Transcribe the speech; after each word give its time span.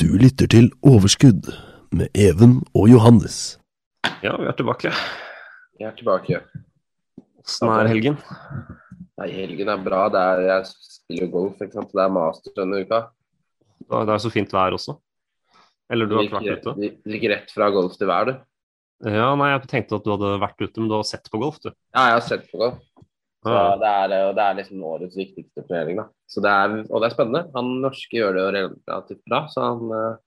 Du 0.00 0.06
lytter 0.16 0.48
til 0.48 0.70
Overskudd 0.80 1.50
med 1.92 2.08
Even 2.16 2.62
og 2.72 2.86
Johannes. 2.88 3.58
Ja, 4.24 4.32
vi 4.40 4.46
er 4.48 4.54
tilbake. 4.56 4.92
Vi 5.76 5.84
er 5.84 5.92
tilbake. 5.98 6.38
Åssen 7.42 7.68
er 7.68 7.90
helgen? 7.90 8.16
Nei, 9.20 9.26
helgen 9.34 9.68
er 9.68 9.82
bra. 9.84 10.06
Det 10.08 10.22
er, 10.22 10.40
jeg 10.48 10.70
spiller 10.70 11.28
golf, 11.34 11.60
ikke 11.60 11.76
sant. 11.76 11.92
Det 11.92 12.00
er 12.06 12.14
master 12.16 12.54
denne 12.56 12.80
uka. 12.80 13.02
Det 13.90 14.14
er 14.16 14.24
så 14.24 14.32
fint 14.32 14.56
vær 14.56 14.78
også. 14.78 14.96
Eller 15.92 16.08
du 16.08 16.16
har 16.16 16.32
vært 16.32 16.48
ute? 16.48 16.76
Du 16.80 16.86
du 16.88 17.16
gikk 17.18 17.28
rett 17.34 17.52
fra 17.52 17.68
golf 17.74 18.00
til 18.00 18.08
vær, 18.08 18.30
du. 18.30 18.38
Ja, 19.04 19.34
nei, 19.36 19.50
jeg 19.52 19.68
tenkte 19.68 20.00
at 20.00 20.08
du 20.08 20.14
hadde 20.14 20.32
vært 20.40 20.64
ute, 20.64 20.76
men 20.80 20.88
du 20.88 20.96
har 20.96 21.04
sett 21.12 21.28
på 21.28 21.44
golf, 21.44 21.60
du. 21.60 21.74
Ja, 21.92 22.06
jeg 22.08 22.22
har 22.22 22.24
sett 22.24 22.48
på 22.48 22.64
golf. 22.64 22.80
Så 23.40 23.52
det 23.80 23.88
er, 23.88 24.14
og 24.28 24.34
det 24.36 24.44
er 24.44 24.56
liksom 24.58 24.82
årets 24.84 25.16
viktigste 25.16 25.62
turnering, 25.64 26.02
da. 26.02 26.04
Så 26.28 26.42
det 26.44 26.50
er, 26.52 26.74
og 26.90 27.00
det 27.00 27.08
er 27.08 27.14
spennende. 27.14 27.46
Han 27.54 27.70
norske 27.80 28.18
gjør 28.18 28.36
det 28.36 28.42
jo 28.42 28.50
relativt 28.52 29.22
bra, 29.24 29.40
så 29.48 29.64
han 29.64 29.94
uh, 29.94 30.18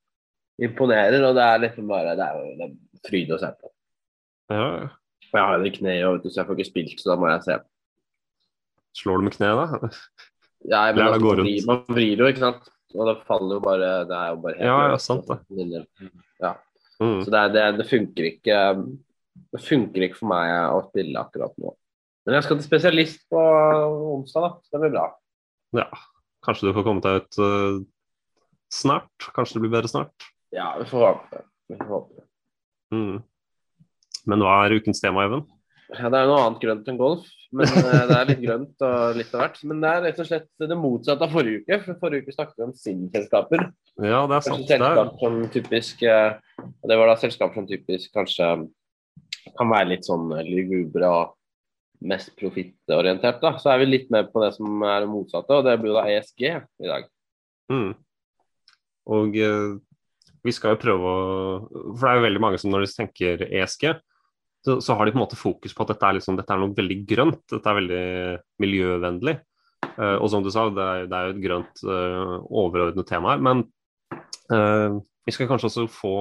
imponerer. 0.65 1.21
Og 1.27 1.37
det 1.37 1.45
er 1.45 1.61
liksom 1.67 1.91
bare 1.91 2.15
Det 2.17 2.25
er 2.25 2.39
jo 2.39 2.55
det 2.57 2.67
er 2.71 3.05
fryd 3.05 3.35
å 3.35 3.39
se 3.43 3.51
på. 3.53 3.69
Ja. 4.53 4.65
Og 5.29 5.37
jeg 5.37 5.45
har 5.45 5.59
jo 5.59 5.67
det 5.67 5.75
kneet, 5.77 6.07
og 6.07 6.17
vet 6.17 6.25
du, 6.25 6.31
så 6.33 6.41
jeg 6.41 6.49
får 6.49 6.59
ikke 6.59 6.71
spilt, 6.71 6.97
så 7.01 7.11
da 7.11 7.19
må 7.21 7.29
jeg 7.29 7.45
se. 7.45 7.59
Slår 8.97 9.21
du 9.21 9.29
med 9.29 9.37
kneet, 9.37 9.61
da? 9.61 9.93
Ja, 10.63 10.85
men 10.95 11.01
Ja, 11.01 11.09
altså, 11.11 11.19
går 11.19 11.25
man, 11.27 11.39
rundt. 11.41 11.47
vrir, 11.49 11.63
man 11.67 11.79
vrir 11.91 12.21
jo, 12.21 12.27
ikke 12.31 12.39
sant. 12.45 12.67
Og 12.93 13.09
det 13.09 13.15
faller 13.27 13.57
jo 13.57 13.63
bare 13.65 13.87
Det 14.07 14.15
er 14.15 14.27
jo 14.31 14.37
bare 14.45 14.57
helt 14.59 14.69
Ja, 14.69 14.75
ja, 14.93 14.99
sant 15.01 15.27
det. 15.27 15.81
Ja. 16.39 16.53
Mm. 17.01 17.17
Så 17.25 17.33
det, 17.33 17.41
det, 17.55 17.63
det 17.79 17.87
funker 17.89 18.27
ikke 18.29 18.59
Det 19.51 19.61
funker 19.65 20.05
ikke 20.07 20.19
for 20.21 20.29
meg 20.31 20.53
å 20.71 20.83
spille 20.85 21.19
akkurat 21.19 21.57
nå. 21.59 21.73
Men 22.23 22.37
jeg 22.37 22.45
skal 22.45 22.59
til 22.59 22.67
spesialist 22.67 23.25
på 23.31 23.41
onsdag, 24.13 24.45
da. 24.45 24.51
Så 24.63 24.75
det 24.75 24.83
blir 24.85 24.95
bra. 24.95 25.07
Ja. 25.75 25.89
Kanskje 26.43 26.69
du 26.69 26.75
får 26.75 26.85
komme 26.85 27.03
deg 27.03 27.23
ut 27.23 27.39
uh, 27.39 27.81
snart? 28.71 29.29
Kanskje 29.35 29.57
det 29.57 29.65
blir 29.65 29.75
bedre 29.77 29.91
snart? 29.91 30.29
Ja, 30.53 30.73
vi 30.79 30.87
får 30.89 31.05
håpe. 31.07 31.43
Vi 31.71 31.79
får 31.79 31.91
håpe. 31.91 32.25
Mm. 32.93 33.19
Men 34.29 34.43
hva 34.45 34.57
er 34.63 34.77
ukens 34.79 35.01
tema, 35.03 35.25
Even? 35.27 35.43
Ja, 35.93 36.09
det 36.09 36.19
er 36.19 36.29
noe 36.29 36.41
annet 36.41 36.61
grønt 36.63 36.87
enn 36.89 36.99
golf. 36.99 37.25
Men 37.53 37.69
eh, 37.69 38.05
Det 38.09 38.15
er 38.17 38.29
litt 38.31 38.41
grønt 38.41 38.85
og 38.87 39.17
litt 39.19 39.33
av 39.35 39.43
hvert. 39.43 39.59
Men 39.69 39.83
det 39.83 39.89
er 39.91 40.03
rett 40.07 40.21
og 40.23 40.29
slett 40.29 40.47
det 40.63 40.77
motsatte 40.79 41.27
av 41.27 41.35
forrige 41.35 41.61
uke. 41.61 41.79
For 41.85 41.99
Forrige 42.01 42.25
uke 42.25 42.35
snakket 42.35 42.57
vi 42.57 42.65
om 42.65 42.73
SIN-selskaper. 42.77 43.65
Ja, 44.01 44.23
det 44.29 44.39
er 44.39 44.45
sant. 44.47 44.65
Selskap 44.71 45.13
som 45.21 45.37
typisk 45.53 46.01
eh, 46.07 46.39
Det 46.81 46.97
var 46.97 47.11
da 47.11 47.17
selskaper 47.21 47.59
som 47.59 47.69
typisk 47.69 48.15
kanskje 48.15 48.49
kan 49.53 49.69
være 49.69 49.91
litt 49.91 50.07
sånn 50.07 50.31
lugubre 50.47 51.09
og 51.11 51.33
mest 52.03 52.33
profittorientert. 52.39 53.41
da, 53.41 53.55
Så 53.57 53.71
er 53.71 53.81
vi 53.81 53.89
litt 53.89 54.11
mer 54.13 54.27
på 54.31 54.43
det 54.43 54.53
som 54.57 54.83
er 54.83 55.03
det 55.03 55.11
motsatte, 55.11 55.59
og 55.59 55.67
det 55.67 55.77
blir 55.81 55.95
da 55.95 56.05
ESG 56.11 56.43
i 56.49 56.89
dag. 56.89 57.09
mm. 57.71 57.93
Og 59.13 59.35
eh, 59.35 59.73
vi 60.43 60.51
skal 60.55 60.75
jo 60.75 60.79
prøve 60.79 61.09
å 61.11 61.15
For 61.97 62.05
det 62.05 62.11
er 62.11 62.19
jo 62.19 62.25
veldig 62.27 62.41
mange 62.43 62.59
som 62.61 62.71
når 62.71 62.85
de 62.85 62.91
tenker 62.95 63.43
ESG, 63.49 63.89
så, 64.63 64.77
så 64.79 64.95
har 64.95 65.05
de 65.05 65.11
på 65.11 65.19
en 65.19 65.25
måte 65.25 65.39
fokus 65.39 65.75
på 65.75 65.83
at 65.83 65.91
dette 65.91 66.07
er, 66.07 66.17
liksom, 66.17 66.37
dette 66.39 66.55
er 66.55 66.61
noe 66.61 66.75
veldig 66.75 66.99
grønt. 67.07 67.41
Dette 67.51 67.67
er 67.67 67.79
veldig 67.81 68.03
miljøvennlig. 68.63 69.35
Eh, 69.91 70.15
og 70.15 70.29
som 70.31 70.43
du 70.43 70.51
sa, 70.53 70.69
det 70.71 70.83
er, 70.83 71.07
det 71.11 71.17
er 71.17 71.27
jo 71.27 71.33
et 71.33 71.41
grønt 71.43 71.81
eh, 71.83 72.35
overordnet 72.63 73.09
tema 73.09 73.33
her. 73.33 73.43
Men 73.43 73.65
eh, 74.55 75.01
vi 75.27 75.35
skal 75.35 75.49
kanskje 75.51 75.69
også 75.69 75.85
få, 75.91 76.13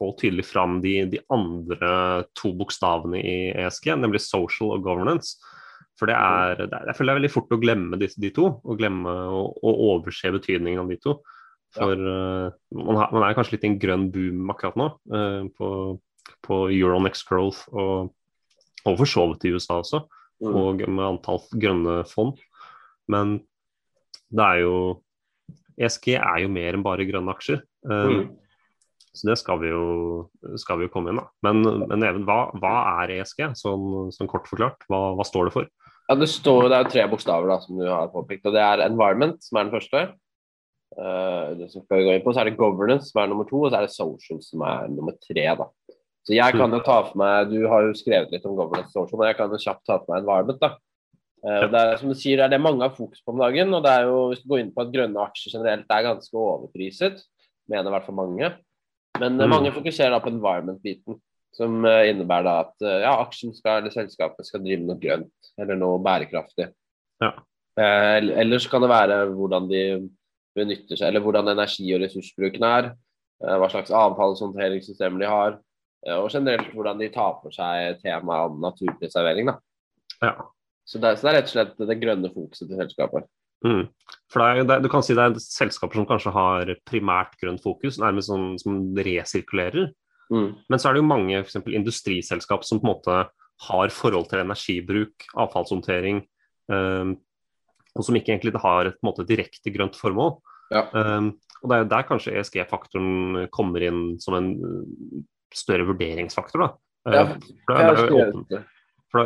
få 0.00 0.10
tydelig 0.18 0.46
fram 0.48 0.78
de, 0.80 0.94
de 1.12 1.20
andre 1.32 2.24
to 2.38 2.54
bokstavene 2.56 3.20
i 3.20 3.34
ESG, 3.60 3.92
nemlig 4.00 4.22
social 4.24 4.74
og 4.78 4.86
governance. 4.86 5.36
For 6.00 6.08
det 6.08 6.16
er, 6.16 6.62
det 6.62 6.72
er, 6.72 6.86
jeg 6.88 6.96
føler 6.96 7.10
det 7.10 7.12
er 7.12 7.20
veldig 7.20 7.32
fort 7.34 7.52
å 7.52 7.60
glemme 7.60 7.98
de, 8.00 8.08
de 8.24 8.30
to, 8.32 8.46
og 8.64 8.78
glemme 8.80 9.12
å 9.12 9.74
overse 9.92 10.32
betydningen 10.32 10.80
av 10.80 10.88
de 10.88 10.96
to. 11.04 11.18
For 11.76 11.92
eh, 11.94 12.46
man, 12.74 12.96
har, 12.98 13.12
man 13.14 13.26
er 13.26 13.36
kanskje 13.36 13.58
litt 13.58 13.66
i 13.66 13.70
en 13.70 13.76
grønn 13.82 14.08
boom 14.14 14.48
akkurat 14.50 14.78
nå, 14.80 14.88
uh, 15.12 15.44
på, 15.54 15.68
på 16.46 16.62
Euronex 16.72 17.22
Growth 17.28 17.68
og, 17.70 18.10
og 18.88 18.96
for 18.98 19.12
så 19.12 19.28
vidt 19.32 19.46
i 19.50 19.54
USA 19.56 19.82
også, 19.84 20.06
Mm. 20.40 20.54
og 20.56 20.78
med 20.88 21.04
antall 21.04 21.42
grønne 21.60 21.98
fond. 22.08 22.38
Men 23.12 23.34
det 24.32 24.40
er 24.40 24.62
jo 24.62 24.76
ESG 25.76 26.14
er 26.16 26.38
jo 26.46 26.48
mer 26.48 26.78
enn 26.78 26.84
bare 26.86 27.04
grønne 27.04 27.34
aksjer. 27.34 27.60
Uh, 27.84 28.06
Mm. 28.08 28.22
Så 29.10 29.26
det 29.26 29.36
skal 29.40 29.58
vi 29.58 29.72
jo, 29.72 29.84
skal 30.60 30.78
vi 30.78 30.86
jo 30.86 30.92
komme 30.94 31.10
inn, 31.10 31.18
da. 31.18 31.26
Men, 31.42 31.64
men 31.90 32.06
Even, 32.06 32.22
hva, 32.28 32.44
hva 32.62 32.74
er 33.02 33.16
ESG, 33.16 33.48
sånn, 33.58 34.12
sånn 34.14 34.30
kort 34.30 34.46
forklart? 34.46 34.86
Hva, 34.90 35.00
hva 35.18 35.26
står 35.26 35.48
det 35.48 35.54
for? 35.56 35.70
Ja, 36.10 36.16
Det 36.18 36.28
står, 36.30 36.68
det 36.70 36.76
er 36.76 36.84
jo 36.84 36.92
tre 36.94 37.06
bokstaver 37.10 37.50
da, 37.50 37.60
som 37.62 37.78
du 37.78 37.86
har 37.86 38.10
påpekt. 38.14 38.46
og 38.46 38.54
Det 38.54 38.62
er 38.62 38.84
environment, 38.86 39.42
som 39.42 39.58
er 39.58 39.66
den 39.66 39.74
første. 39.74 40.04
Uh, 40.98 41.54
det 41.54 41.68
som 41.70 41.84
skal 41.84 42.00
vi 42.00 42.06
gå 42.06 42.14
inn 42.16 42.24
på, 42.24 42.34
Så 42.34 42.42
er 42.42 42.50
det 42.50 42.58
governance, 42.58 43.10
som 43.10 43.22
er 43.22 43.30
nummer 43.30 43.46
to, 43.46 43.60
og 43.62 43.70
så 43.70 43.78
er 43.78 43.86
det 43.86 43.94
social, 43.94 44.40
som 44.42 44.62
er 44.66 44.88
nummer 44.90 45.14
tre. 45.22 45.46
da. 45.58 45.66
Så 46.26 46.34
jeg 46.34 46.54
kan 46.54 46.70
jo 46.70 46.80
ta 46.86 47.00
for 47.06 47.18
meg, 47.18 47.50
Du 47.50 47.66
har 47.66 47.86
jo 47.86 47.98
skrevet 47.98 48.30
litt 48.30 48.46
om 48.46 48.56
governance 48.58 48.92
social, 48.94 49.18
men 49.18 49.30
jeg 49.30 49.38
kan 49.38 49.50
jo 49.50 49.62
kjapt 49.62 49.84
ta 49.86 49.98
for 49.98 50.14
meg 50.14 50.22
environment. 50.22 50.60
da. 50.62 50.74
Uh, 51.42 51.66
det 51.66 51.78
er 51.80 51.96
som 51.96 52.10
du 52.10 52.14
sier, 52.14 52.36
det 52.36 52.46
er 52.46 52.54
det 52.54 52.62
mange 52.62 52.82
har 52.82 52.94
fokus 52.94 53.22
på 53.22 53.34
om 53.34 53.42
dagen. 53.42 53.74
og 53.74 53.82
det 53.82 53.90
er 53.90 54.02
jo, 54.06 54.28
Hvis 54.30 54.42
du 54.42 54.48
går 54.50 54.60
inn 54.60 54.74
på 54.74 54.82
at 54.82 54.92
grønne 54.94 55.26
aksjer 55.26 55.58
generelt 55.58 55.86
er 55.90 56.08
ganske 56.10 56.34
overpriset, 56.34 57.22
mener 57.68 57.86
i 57.86 57.94
hvert 57.94 58.06
fall 58.06 58.18
mange. 58.18 58.54
Men 59.20 59.36
eh, 59.40 59.46
Mm. 59.46 59.50
mange 59.52 59.72
fokuserer 59.74 60.10
da 60.14 60.20
på 60.24 60.30
environment-biten, 60.32 61.18
som 61.52 61.84
eh, 61.84 62.08
innebærer 62.10 62.46
da 62.46 62.54
at 62.64 62.82
eh, 62.86 63.00
ja, 63.04 63.12
aksjen 63.24 63.52
skal, 63.56 63.80
eller 63.82 63.92
selskapet 63.94 64.46
skal 64.48 64.62
drive 64.64 64.84
noe 64.86 64.98
grønt 65.02 65.50
eller 65.60 65.76
noe 65.76 65.98
bærekraftig. 66.02 66.70
Ja. 67.20 67.32
Eh, 67.78 68.18
Ellers 68.42 68.66
kan 68.70 68.82
det 68.82 68.90
være 68.90 69.20
hvordan 69.34 69.68
de 69.70 69.82
benytter 70.56 70.96
seg, 70.98 71.08
eller 71.08 71.20
hvordan 71.24 71.48
energi- 71.52 71.92
og 71.94 72.00
ressursbruken 72.02 72.64
er, 72.66 72.92
eh, 73.44 73.56
hva 73.60 73.68
slags 73.70 73.90
avfallshåndteringssystemer 73.94 75.20
de 75.22 75.28
har, 75.30 75.58
eh, 76.06 76.14
og 76.16 76.30
generelt 76.32 76.72
hvordan 76.74 76.98
de 76.98 77.08
tar 77.14 77.36
for 77.42 77.50
seg 77.54 78.00
temaet 78.02 78.50
om 78.50 78.60
naturpreservering. 78.64 79.46
da. 79.52 79.58
Ja. 80.22 80.34
Så 80.86 80.98
det, 81.00 81.18
så 81.18 81.26
det 81.28 81.30
er 81.30 81.36
rett 81.38 81.50
og 81.50 81.54
slett 81.54 81.76
det 81.88 82.00
grønne 82.00 82.30
fokuset 82.34 82.66
til 82.68 82.76
selskapet. 82.80 83.28
Mm. 83.66 83.82
For 84.32 84.40
det 84.40 84.48
er, 84.50 84.68
det, 84.68 84.76
du 84.84 84.88
kan 84.92 85.02
si 85.04 85.14
det 85.16 85.24
er 85.26 85.40
selskaper 85.42 86.00
som 86.00 86.06
kanskje 86.08 86.32
har 86.32 86.70
primært 86.88 87.34
grønt 87.40 87.62
fokus, 87.64 87.98
nærmest 88.00 88.30
sånn 88.30 88.54
som 88.62 88.78
resirkulerer. 88.96 89.90
Mm. 90.30 90.50
Men 90.70 90.78
så 90.78 90.88
er 90.90 90.96
det 90.96 91.02
jo 91.02 91.08
mange 91.10 91.40
for 91.42 91.50
eksempel, 91.50 91.74
industriselskap 91.78 92.64
som 92.64 92.80
på 92.80 92.86
en 92.86 92.92
måte 92.94 93.16
har 93.66 93.92
forhold 93.92 94.30
til 94.30 94.40
energibruk, 94.40 95.26
avfallshåndtering, 95.36 96.22
um, 96.72 97.16
og 97.98 98.06
som 98.06 98.16
ikke 98.16 98.32
egentlig 98.32 98.54
har 98.62 98.88
et 98.88 99.00
måte, 99.04 99.26
direkte 99.28 99.72
grønt 99.74 99.98
formål. 99.98 100.38
Ja. 100.72 100.86
Um, 100.94 101.34
og 101.60 101.72
det 101.72 101.76
er 101.82 101.88
der 101.90 102.06
kanskje 102.08 102.32
ESG-faktoren 102.40 103.48
kommer 103.52 103.82
inn 103.84 104.14
som 104.22 104.36
en 104.38 104.46
eh, 104.54 105.18
større 105.52 105.84
vurderingsfaktor. 105.90 106.62
da. 106.62 106.68
Ja, 107.12 107.24
for 107.66 107.74
det, 107.74 107.74
er- 107.74 107.90
det 107.90 108.04
er 108.06 108.06
jo 108.06 108.44
det. 108.48 108.60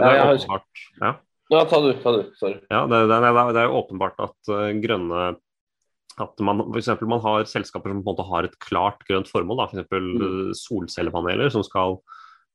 er 0.01 0.19
har- 0.25 0.35
åpenbart 0.35 0.83
ja. 1.03 1.13
Ja, 1.53 1.65
ta 1.69 1.81
du, 1.85 1.91
ta 2.01 2.13
du. 2.17 2.23
Sorry. 2.41 2.57
Ja, 2.73 2.87
det, 2.89 3.03
det, 3.11 3.19
det, 3.21 3.31
er- 3.35 3.53
det 3.53 3.61
er 3.63 3.69
jo 3.69 3.81
åpenbart 3.83 4.21
at 4.25 4.53
uh, 4.53 4.71
grønne 4.81 5.25
at 6.23 6.39
man, 6.47 6.61
for 6.71 6.79
eksempel, 6.79 7.09
man 7.11 7.19
har 7.25 7.43
selskaper 7.51 7.91
som 7.91 7.99
på 7.99 8.05
en 8.05 8.15
måte 8.15 8.25
har 8.29 8.47
et 8.47 8.55
klart 8.63 9.01
grønt 9.09 9.27
formål, 9.29 9.65
f.eks. 9.67 9.89
For 9.91 10.05
Mm. 10.05 10.21
Uh, 10.23 10.53
solcellepaneler 10.55 11.51
som 11.51 11.65
skal 11.67 11.97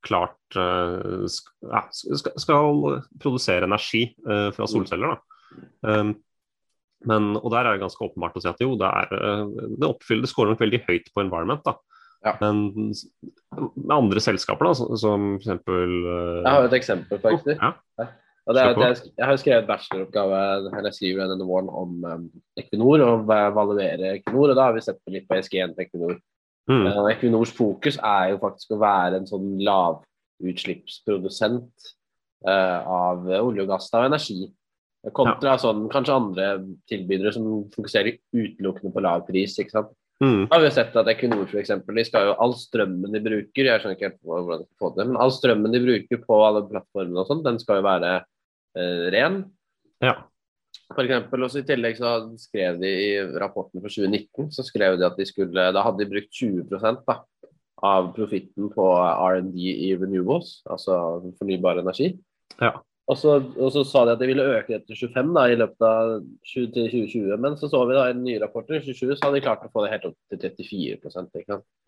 klart 0.08 0.56
uh, 0.56 1.28
ja, 1.68 1.82
skal, 1.92 2.38
skal 2.40 2.80
produsere 3.20 3.68
energi 3.68 4.06
uh, 4.26 4.48
fra 4.56 4.64
Mm. 4.64 4.72
solceller. 4.72 5.18
Da. 5.18 5.20
Um, 6.00 6.14
men, 7.06 7.30
og 7.40 7.52
der 7.52 7.64
er 7.68 7.76
det 7.78 7.84
ganske 7.84 8.04
åpenbart 8.08 8.36
å 8.36 8.42
si 8.44 8.50
at 8.52 8.60
jo, 8.64 8.74
det, 8.80 8.88
er, 8.88 9.14
eh, 9.16 9.44
det 9.80 9.88
oppfyller, 9.88 10.26
det 10.26 10.30
scorer 10.34 10.50
nok 10.52 10.60
veldig 10.60 10.82
høyt 10.88 11.06
på 11.16 11.22
environment. 11.24 11.62
da. 11.64 11.76
Ja. 12.28 12.34
Men 12.42 12.92
med 13.80 13.94
andre 13.96 14.20
selskaper, 14.20 14.68
da, 14.68 14.74
som, 14.76 14.98
som 15.00 15.30
f.eks. 15.40 15.62
Uh, 15.64 16.42
Jeg 16.44 16.52
har 16.52 16.68
et 16.68 16.76
eksempel, 16.80 17.22
faktisk. 17.24 17.56
ja. 17.64 18.08
Det 18.50 18.58
er, 18.64 18.74
på. 18.74 18.82
jeg, 18.82 18.96
har 19.26 19.32
jo 19.36 19.42
skrevet 19.44 19.68
bacheloroppgave 19.68 20.38
eller 20.80 20.92
skriver 20.96 21.28
denne 21.30 21.46
våren 21.46 21.70
om 21.70 21.92
um, 22.06 22.24
Equinor 22.58 23.00
og 23.06 23.28
va- 23.30 23.48
evaluere 23.52 24.16
Equinor. 24.18 24.50
og 24.50 24.56
Da 24.58 24.64
har 24.70 24.74
vi 24.74 24.82
sett 24.82 24.98
på 25.06 25.12
litt 25.14 25.28
på 25.30 25.36
SG1 25.38 25.76
til 25.76 25.86
Equinor. 25.86 26.16
Mm, 26.70 26.86
Uh, 26.86 27.08
Equinors 27.10 27.52
fokus 27.58 27.98
er 27.98 28.30
jo 28.34 28.38
faktisk 28.42 28.72
å 28.76 28.80
være 28.82 29.16
en 29.18 29.26
sånn 29.30 29.48
lavutslippsprodusent 29.66 31.72
uh, 32.48 32.80
av 32.86 33.26
olje 33.40 33.62
og 33.66 33.70
gass 33.72 33.90
og 33.94 34.06
energi. 34.10 34.42
Kontra 35.16 35.54
sånn, 35.62 35.86
kanskje 35.92 36.16
andre 36.18 36.46
tilbydere 36.92 37.32
som 37.32 37.46
fokuserer 37.72 38.18
utelukkende 38.36 38.92
på 38.94 39.02
lav 39.06 39.22
pris. 39.28 39.54
ikke 39.62 39.72
sant? 39.78 39.90
mm, 40.24 40.42
Da 40.50 40.56
har 40.58 40.64
vi 40.66 40.72
sett 40.76 40.96
at 41.00 41.08
Equinor 41.14 41.46
for 41.48 41.60
eksempel, 41.62 41.96
de 41.96 42.04
skal 42.06 42.26
jo 42.28 42.34
all 42.44 42.54
strømmen 42.60 43.12
de 43.16 43.22
bruker 43.24 43.64
jeg 43.70 43.80
skjønner 43.80 43.96
ikke 43.96 44.10
helt 44.10 44.24
hvordan 44.28 44.60
de 44.60 44.66
skal 44.68 44.80
få 44.84 44.88
det, 44.98 45.06
men 45.08 45.18
all 45.24 45.32
strømmen 45.32 45.72
de 45.74 45.80
bruker 45.86 46.18
på 46.26 46.34
alle 46.44 46.66
plattformene 46.68 47.20
og 47.24 47.28
sånt, 47.32 47.46
den 47.48 47.60
skal 47.64 47.76
jo 47.80 47.86
være 47.88 48.12
ren. 49.16 49.44
ja. 50.04 50.18
For 50.90 51.06
eksempel, 51.06 51.44
også 51.46 51.62
I 51.62 51.68
tillegg 51.70 52.00
så 52.00 52.12
skrev 52.42 52.80
de 52.82 52.90
i 52.90 53.10
rapporten 53.42 53.82
for 53.82 53.94
2019 53.94 54.50
så 54.56 54.66
skrev 54.66 54.98
de 54.98 55.06
at 55.06 55.18
de 55.20 55.26
skulle, 55.28 55.68
da 55.76 55.84
hadde 55.86 56.02
de 56.02 56.10
brukt 56.10 56.34
20 56.34 56.66
da, 57.06 57.20
av 57.86 58.10
profitten 58.16 58.72
på 58.74 58.86
R&D 58.98 59.70
i 59.70 59.92
renewables, 60.00 60.60
altså 60.70 60.98
fornybar 61.40 61.82
energi. 61.84 62.16
Ja. 62.58 62.74
Og 63.10 63.18
så, 63.18 63.40
og 63.58 63.72
så 63.74 63.82
sa 63.88 64.04
de 64.06 64.14
at 64.14 64.22
de 64.22 64.28
ville 64.30 64.46
øke 64.46 64.76
det 64.76 64.84
til 64.86 65.10
25 65.10 65.32
da, 65.34 65.46
i 65.50 65.58
løpet 65.58 65.86
av 65.86 66.12
20 66.52 66.68
2020. 66.76 67.38
Men 67.42 67.58
så 67.58 67.70
så 67.72 67.82
vi 67.90 67.98
da 67.98 68.06
i 68.10 68.14
den 68.14 68.26
nye 68.28 68.42
rapporten 68.42 68.78
i 68.78 68.84
2020 68.84 69.18
så 69.18 69.26
hadde 69.26 69.40
de 69.40 69.46
klart 69.48 69.66
å 69.66 69.72
få 69.74 69.86
det 69.86 69.94
helt 69.96 70.10
opp 70.12 70.18
til 70.30 70.42
34 70.44 70.98
ikke 71.00 71.14
sant? 71.14 71.40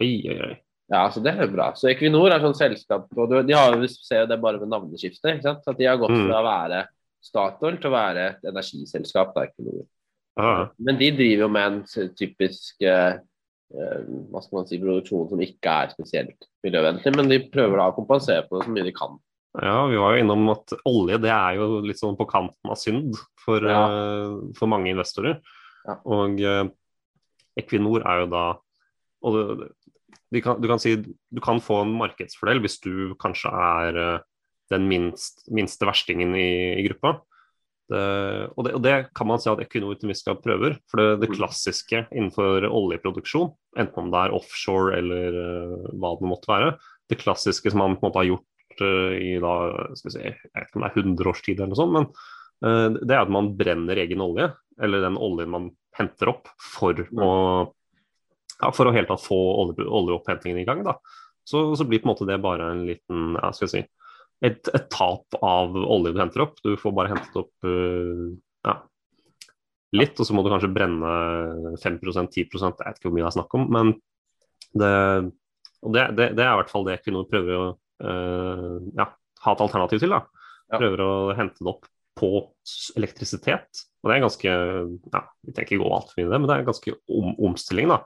Oi, 0.02 0.14
oi, 0.34 0.38
oi. 0.48 0.56
Ja, 0.92 1.06
så 1.10 1.22
det 1.24 1.32
er 1.40 1.48
bra. 1.48 1.70
Så 1.80 1.88
Equinor 1.88 2.34
er 2.36 2.42
sånn 2.44 2.58
selskap 2.58 3.08
og 3.16 3.30
De 3.48 3.54
har, 3.56 3.78
vi 3.80 3.88
ser 3.88 4.26
jo 4.26 4.30
det 4.34 4.42
bare 4.44 4.60
med 4.60 4.68
navneskiftet. 4.74 5.38
ikke 5.38 5.46
sant? 5.48 5.64
At 5.72 5.78
de 5.80 5.86
har 5.88 5.98
gått 6.02 6.12
Mm. 6.12 6.28
fra 6.28 6.42
å 6.42 6.48
være 6.50 6.88
Statoil 7.24 7.78
til 7.80 7.90
å 7.92 7.94
være 7.94 8.24
et 8.32 8.44
energiselskap. 8.50 9.34
da, 9.36 9.46
Equinor. 9.48 9.86
Men 10.80 10.98
de 10.98 11.12
driver 11.12 11.44
jo 11.46 11.50
med 11.50 11.72
en 11.72 11.84
typisk 12.18 12.82
eh, 12.82 13.14
eh, 13.74 14.00
hva 14.32 14.42
skal 14.44 14.58
man 14.58 14.68
si, 14.68 14.80
produksjon 14.80 15.30
som 15.30 15.40
ikke 15.40 15.70
er 15.84 15.90
spesielt 15.94 16.48
miljøvennlig, 16.66 17.16
men 17.16 17.30
de 17.30 17.40
prøver 17.52 17.78
da 17.78 17.92
å 17.92 17.96
kompensere 17.96 18.48
på 18.50 18.58
det 18.60 18.66
så 18.68 18.72
mye 18.74 18.84
de 18.84 18.92
kan. 18.92 19.18
Ja, 19.62 19.86
vi 19.88 19.98
var 20.00 20.16
jo 20.16 20.24
innom 20.24 20.50
at 20.52 20.74
olje 20.88 21.20
det 21.22 21.30
er 21.32 21.56
jo 21.60 21.80
litt 21.84 22.00
sånn 22.00 22.18
på 22.18 22.26
kanten 22.28 22.70
av 22.72 22.76
synd 22.80 23.16
for, 23.46 23.60
Ja. 23.60 23.86
uh, 23.88 24.52
for 24.56 24.68
mange 24.68 24.88
investorer. 24.92 25.40
Ja. 25.86 25.96
Og 26.06 26.40
uh, 26.40 26.68
Equinor 27.60 28.02
er 28.06 28.22
jo 28.26 28.28
da 28.32 28.46
og 29.24 29.34
det, 29.36 29.44
de 29.60 29.68
kan, 30.40 30.62
Du 30.64 30.68
kan 30.72 30.80
si 30.80 30.96
du 30.96 31.42
kan 31.44 31.60
få 31.60 31.82
en 31.84 31.92
markedsfordel 32.00 32.62
hvis 32.64 32.80
du 32.80 33.18
kanskje 33.20 33.52
er 33.52 34.00
eh, 34.00 34.20
den 34.72 34.88
minst, 34.88 35.44
minste 35.52 35.84
verstingen 35.90 36.32
i, 36.40 36.80
i 36.80 36.86
gruppa. 36.88 37.18
Det, 37.92 38.04
og, 38.56 38.64
det, 38.64 38.74
og 38.78 38.84
det 38.86 38.94
kan 39.18 39.28
man 39.28 39.42
si 39.44 39.50
at 39.52 39.60
Equinor 39.60 39.98
til 40.00 40.14
viss 40.14 40.24
grad 40.24 40.40
prøver. 40.44 40.78
For 40.88 41.02
det, 41.02 41.08
det 41.26 41.30
Mm. 41.32 41.36
klassiske 41.36 42.06
innenfor 42.08 42.64
oljeproduksjon, 42.70 43.52
enten 43.76 44.06
om 44.06 44.12
det 44.14 44.22
er 44.22 44.36
offshore 44.38 44.96
eller 44.96 45.36
uh, 45.36 45.90
hva 46.00 46.14
det 46.20 46.30
måtte 46.32 46.48
være, 46.48 46.70
det 47.12 47.20
klassiske 47.20 47.74
som 47.74 47.84
man 47.84 47.98
på 47.98 48.06
en 48.06 48.08
måte 48.08 48.22
har 48.22 48.30
gjort 48.30 48.86
uh, 48.86 49.12
i 49.20 49.34
da, 49.44 49.56
skal 50.00 50.08
vi 50.08 50.16
si, 50.16 50.24
jeg 50.24 50.54
vet 50.56 50.70
ikke 50.70 50.80
om 50.80 50.86
det 50.86 50.92
er 50.94 51.04
100 51.04 51.32
års 51.34 51.44
tid 51.44 51.60
eller 51.60 51.74
noe 51.74 51.82
sånt, 51.82 51.98
men 51.98 52.08
uh, 52.64 52.88
det 52.96 53.12
er 53.12 53.26
at 53.26 53.36
man 53.36 53.52
brenner 53.60 54.04
egen 54.06 54.24
olje, 54.24 54.48
eller 54.80 55.04
den 55.04 55.20
oljen 55.20 55.52
man 55.52 55.70
henter 56.00 56.32
opp 56.32 56.48
for 56.64 57.04
å 57.12 57.30
ja, 58.62 58.70
for 58.76 58.88
å 58.88 58.94
helt 58.96 59.10
tatt 59.12 59.24
få 59.24 59.40
olje, 59.64 59.86
oljeopphentingen 59.86 60.62
i 60.62 60.68
gang. 60.68 60.84
da. 60.86 60.98
Så, 61.48 61.72
så 61.76 61.88
blir 61.88 62.02
på 62.02 62.08
en 62.08 62.14
måte 62.14 62.28
det 62.30 62.38
bare 62.44 62.70
en 62.72 62.86
liten 62.86 63.36
ja, 63.40 63.50
skal 63.56 63.68
jeg 63.68 63.74
si, 63.74 63.84
et, 64.46 64.70
et 64.74 64.88
tap 64.94 65.38
av 65.42 65.76
olje 65.76 66.14
du 66.14 66.22
henter 66.22 66.46
opp. 66.46 66.58
Du 66.64 66.76
får 66.80 66.96
bare 66.98 67.14
hentet 67.14 67.38
opp 67.42 67.68
uh, 67.68 68.30
ja, 68.68 68.78
litt, 69.98 70.18
og 70.18 70.28
så 70.28 70.38
må 70.38 70.46
du 70.46 70.52
kanskje 70.54 70.72
brenne 70.74 71.14
5 71.82 72.00
10 72.02 72.18
jeg 72.38 72.48
vet 72.48 72.98
ikke 72.98 73.10
hvor 73.10 73.16
mye 73.18 73.26
det 73.26 73.32
er 73.32 73.38
snakk 73.38 73.58
om. 73.58 73.68
Men 73.74 73.94
det, 74.72 74.92
det, 75.82 76.06
det, 76.18 76.30
det 76.38 76.46
er 76.46 76.54
i 76.54 76.60
hvert 76.62 76.74
fall 76.74 76.86
det 76.88 77.00
Equinor 77.00 77.30
prøver 77.30 77.58
å 77.58 77.66
uh, 78.06 78.78
ja, 78.98 79.10
ha 79.46 79.56
et 79.56 79.66
alternativ 79.66 80.02
til. 80.02 80.14
da. 80.14 80.24
Prøver 80.72 81.04
å 81.04 81.12
hente 81.38 81.60
det 81.60 81.74
opp 81.74 81.90
på 82.18 82.32
elektrisitet. 83.00 83.86
Og 84.02 84.10
det 84.10 84.18
er 84.18 84.24
ganske 84.26 84.52
ja, 84.52 85.22
Vi 85.46 85.54
trenger 85.54 85.68
ikke 85.68 85.84
gå 85.84 85.94
altfor 85.96 86.20
mye 86.20 86.28
i 86.28 86.32
det, 86.32 86.40
men 86.40 86.50
det 86.50 86.56
er 86.56 86.64
en 86.64 86.70
ganske 86.72 86.94
om, 87.12 87.34
omstilling. 87.50 87.92
da. 87.94 88.02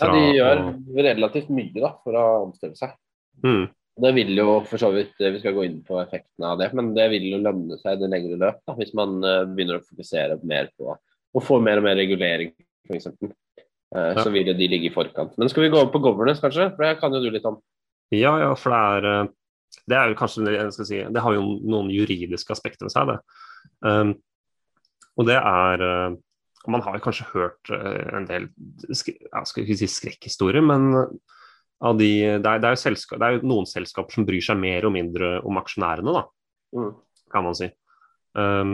Ja, 0.00 0.12
de 0.12 0.22
gjør 0.36 0.62
relativt 1.06 1.50
mye 1.54 1.80
da, 1.80 1.94
for 2.04 2.18
å 2.18 2.24
omstille 2.44 2.76
seg. 2.76 2.92
mm, 3.44 3.64
Det 4.02 4.12
vil 4.14 4.36
jo 4.36 4.60
for 4.68 4.80
så 4.82 4.90
vidt, 4.92 5.14
Vi 5.18 5.38
skal 5.40 5.54
gå 5.56 5.64
inn 5.64 5.82
på 5.86 5.96
effekten 6.02 6.44
av 6.44 6.58
det, 6.60 6.72
men 6.76 6.92
det 6.94 7.08
vil 7.14 7.30
jo 7.30 7.38
lønne 7.40 7.78
seg 7.80 7.96
i 7.96 8.02
det 8.02 8.10
lengre 8.12 8.36
løp. 8.36 8.60
da, 8.66 8.74
Hvis 8.76 8.92
man 8.94 9.22
eh, 9.24 9.44
begynner 9.48 9.80
å 9.80 9.86
fokusere 9.86 10.38
mer 10.44 10.68
på 10.76 10.92
å 11.36 11.42
få 11.44 11.60
mer 11.60 11.78
og 11.80 11.84
mer 11.84 11.96
regulering, 11.96 12.52
f.eks. 12.88 13.06
Uh, 13.16 13.32
Ja. 13.96 14.18
Så 14.20 14.30
vil 14.34 14.44
de 14.44 14.66
ligge 14.68 14.90
i 14.90 14.92
forkant. 14.92 15.36
Men 15.38 15.48
skal 15.48 15.62
vi 15.62 15.70
gå 15.70 15.78
over 15.78 15.92
på 15.92 16.02
governance, 16.02 16.42
kanskje? 16.42 16.72
For 16.74 16.84
det 16.84 16.98
kan 17.00 17.12
jo 17.14 17.20
du 17.22 17.30
litt 17.30 17.44
om. 17.46 17.60
Ja, 18.10 18.32
ja, 18.42 18.54
for 18.58 18.74
det 18.74 18.80
er 18.82 19.06
eh, 19.10 19.28
Det 19.86 19.96
er 19.96 20.08
jo 20.10 20.16
kanskje 20.18 20.52
jeg 20.52 20.72
skal 20.72 20.86
si, 20.88 20.98
Det 21.14 21.22
har 21.22 21.34
jo 21.34 21.42
noen 21.62 21.88
juridiske 21.90 22.52
aspekter 22.52 22.86
ved 22.86 22.92
seg, 22.92 23.12
det. 23.12 23.18
Um, 23.86 24.14
og 25.16 25.26
det 25.26 25.36
er 25.38 25.84
eh, 26.66 26.72
Man 26.72 26.84
har 26.84 27.00
kanskje 27.04 27.28
hørt 27.32 27.72
eh, 27.72 28.06
en 28.16 28.28
del 28.28 28.50
jeg 28.86 29.16
skal 29.46 29.64
ikke 29.64 29.78
si 29.78 29.88
skrekkhistorier, 29.90 30.64
men 30.64 30.90
av 31.84 31.98
de, 32.00 32.08
det, 32.40 32.48
er, 32.48 32.60
det, 32.62 32.70
er 32.70 32.80
selskap, 32.80 33.20
det 33.20 33.26
er 33.26 33.36
jo 33.36 33.48
noen 33.50 33.68
selskaper 33.68 34.14
som 34.14 34.24
bryr 34.28 34.44
seg 34.44 34.58
mer 34.60 34.86
og 34.88 34.94
mindre 34.94 35.36
om 35.44 35.60
aksjonærene, 35.60 36.14
da, 36.16 36.26
Mm. 36.76 36.96
kan 37.32 37.44
man 37.46 37.54
si. 37.56 37.68
Um, 38.36 38.72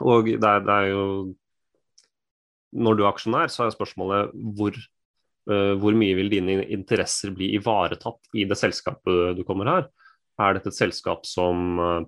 og 0.00 0.26
det 0.26 0.40
er, 0.48 0.62
det 0.64 0.74
er 0.74 0.86
jo 0.90 1.04
Når 2.72 2.96
du 2.96 3.02
er 3.04 3.10
aksjonær, 3.10 3.50
så 3.50 3.66
er 3.66 3.74
spørsmålet 3.74 4.32
hvor 4.56 4.74
uh, 4.74 5.74
hvor 5.78 5.94
mye 5.98 6.16
vil 6.18 6.30
dine 6.32 6.64
interesser 6.70 7.34
bli 7.34 7.52
ivaretatt 7.58 8.30
i 8.38 8.46
det 8.48 8.58
selskapet 8.58 9.36
du 9.36 9.44
kommer 9.44 9.70
her? 9.70 9.88
Er 10.40 10.56
dette 10.56 10.70
et 10.70 10.78
selskap 10.78 11.26
som 11.28 11.78
eh, 11.78 12.04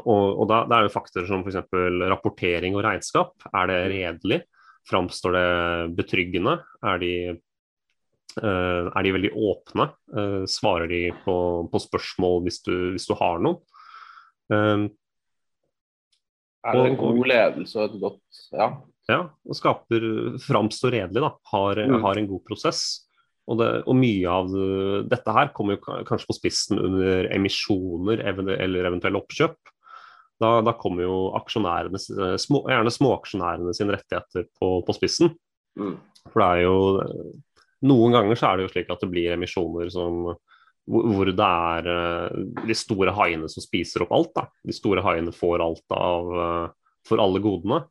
Og, 0.00 0.40
og 0.40 0.48
da, 0.48 0.62
da 0.70 0.78
er 0.78 0.86
jo 0.88 0.94
faktorer 0.94 1.26
som 1.28 1.42
f.eks. 1.44 1.58
rapportering 2.08 2.74
og 2.78 2.84
regnskap. 2.86 3.34
Er 3.52 3.66
det 3.68 3.80
redelig? 3.92 4.38
Framstår 4.88 5.36
det 5.36 5.96
betryggende? 5.98 6.56
Er 6.82 6.98
de, 7.02 7.10
uh, 8.40 8.88
er 8.88 9.02
de 9.04 9.12
veldig 9.18 9.32
åpne? 9.36 9.90
Uh, 10.10 10.42
svarer 10.50 10.88
de 10.90 11.02
på, 11.26 11.36
på 11.70 11.82
spørsmål 11.84 12.40
hvis 12.48 12.62
du, 12.66 12.72
hvis 12.96 13.06
du 13.06 13.14
har 13.20 13.38
noen? 13.44 13.60
Uh, 14.52 14.88
Er 16.62 16.76
det 16.78 16.82
en 16.92 16.96
Og- 16.96 17.16
god 17.18 17.26
ledelse 17.26 17.76
og 17.78 17.88
et 17.90 18.00
godt 18.00 18.42
Ja. 18.54 18.68
Ja, 19.10 19.20
og 19.50 19.56
skaper 19.58 20.04
framstår 20.38 20.92
redelig, 20.94 21.20
da. 21.24 21.32
Har, 21.50 21.74
Mm. 21.74 22.00
har 22.04 22.16
en 22.18 22.28
god 22.30 22.44
prosess. 22.46 23.08
Og, 23.50 23.58
det, 23.58 23.82
og 23.90 23.96
mye 23.98 24.28
av 24.30 24.46
det, 24.52 25.08
dette 25.10 25.32
her 25.34 25.48
kommer 25.50 25.74
jo 25.76 25.82
kanskje 26.06 26.28
på 26.30 26.36
spissen 26.38 26.78
under 26.78 27.26
emisjoner 27.34 28.22
eller 28.22 28.86
eventuelle 28.86 29.18
oppkjøp. 29.18 29.56
Da, 30.42 30.52
da 30.64 30.74
kommer 30.78 31.06
jo 31.06 31.16
aksjonærene, 31.38 32.00
små, 32.40 32.64
gjerne 32.70 32.92
småaksjonærene 32.92 33.74
sine 33.76 33.96
rettigheter 33.96 34.48
på, 34.58 34.74
på 34.86 34.96
spissen. 34.96 35.32
Mm. 35.78 35.96
For 36.28 36.42
det 36.42 36.48
er 36.50 36.64
jo 36.66 36.78
Noen 37.82 38.12
ganger 38.14 38.38
så 38.38 38.46
er 38.46 38.58
det 38.58 38.66
jo 38.68 38.70
slik 38.70 38.90
at 38.94 39.00
det 39.02 39.08
blir 39.10 39.32
emisjoner 39.34 39.88
som 39.90 40.20
hvor 40.86 41.06
hvor 41.06 41.28
det 41.30 41.46
er 41.46 41.88
eh, 41.90 42.36
de 42.68 42.74
store 42.74 43.14
haiene 43.14 43.48
som 43.50 43.62
spiser 43.62 44.04
opp 44.04 44.12
alt. 44.14 44.30
da. 44.34 44.44
De 44.66 44.74
store 44.74 45.02
haiene 45.02 45.34
får 45.34 45.62
alt 45.62 45.94
av 45.94 46.30
for 47.06 47.22
alle 47.22 47.42
godene. 47.42 47.82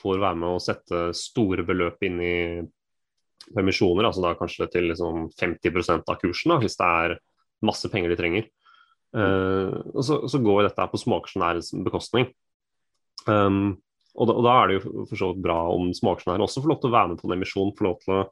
Får 0.00 0.22
være 0.22 0.38
med 0.40 0.54
å 0.54 0.62
sette 0.62 1.10
store 1.16 1.64
beløp 1.66 2.02
inn 2.06 2.20
i 2.22 2.36
permisjoner, 3.54 4.06
altså 4.06 4.22
da 4.24 4.36
kanskje 4.38 4.68
til 4.70 4.88
liksom 4.90 5.28
50% 5.34 6.10
av 6.12 6.18
kursen, 6.20 6.52
da, 6.52 6.58
hvis 6.62 6.78
det 6.78 6.88
er 7.04 7.16
masse 7.66 7.90
penger 7.92 8.12
de 8.12 8.18
trenger. 8.20 8.48
Eh, 9.10 9.72
og 9.90 10.04
så, 10.06 10.20
så 10.30 10.40
går 10.42 10.68
dette 10.68 10.86
på 10.92 11.00
småaksjonærens 11.00 11.72
bekostning. 11.86 12.30
Um, 13.26 13.80
og, 14.14 14.28
da, 14.28 14.34
og 14.34 14.46
da 14.46 14.54
er 14.56 14.70
det 14.70 14.76
jo 14.78 15.04
for 15.10 15.18
så 15.18 15.30
vidt 15.32 15.42
bra 15.44 15.58
om 15.74 15.90
småaksjonærer 15.94 16.44
også 16.44 16.62
får 16.62 16.72
lov 16.72 16.78
til 16.80 16.90
å 16.90 16.94
være 16.94 17.10
med 17.10 17.20
på 17.20 17.28
en 17.28 17.36
emisjon, 17.36 17.74
får 17.76 17.86
lov 17.86 17.98
til 18.04 18.14
å 18.16 18.22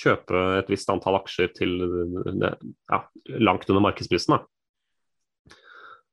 kjøpe 0.00 0.40
et 0.60 0.70
visst 0.70 0.90
antall 0.92 1.18
aksjer 1.18 1.52
til 1.54 1.76
det, 2.40 2.54
ja, 2.90 3.00
langt 3.42 3.68
under 3.68 3.84
markedsprisen. 3.88 4.38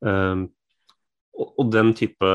Um, 0.01 0.47
og, 1.37 1.53
og 1.61 1.71
den 1.73 1.93
type 1.97 2.33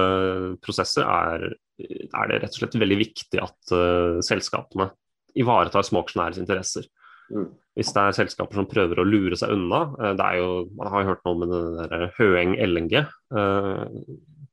prosesser 0.62 1.06
er, 1.06 1.48
er 1.82 2.30
det 2.30 2.42
rett 2.42 2.56
og 2.56 2.62
slett 2.62 2.78
veldig 2.78 2.98
viktig 3.02 3.42
at 3.42 3.74
uh, 3.74 4.18
selskapene 4.24 4.90
ivaretar 5.38 5.86
småaksjonærers 5.86 6.40
interesser. 6.42 6.86
Mm. 7.32 7.50
Hvis 7.78 7.92
det 7.96 8.02
er 8.02 8.16
selskaper 8.16 8.58
som 8.58 8.68
prøver 8.68 9.00
å 9.00 9.06
lure 9.08 9.36
seg 9.38 9.54
unna 9.54 9.86
uh, 9.96 10.10
det 10.18 10.24
er 10.26 10.40
jo, 10.42 10.48
Man 10.76 10.90
har 10.92 11.02
jo 11.02 11.08
hørt 11.12 11.22
noe 11.24 11.38
med 11.40 11.54
det 11.54 11.86
der 11.92 12.10
Høeng 12.18 12.56
LNG, 12.60 12.98
eh, 13.00 13.86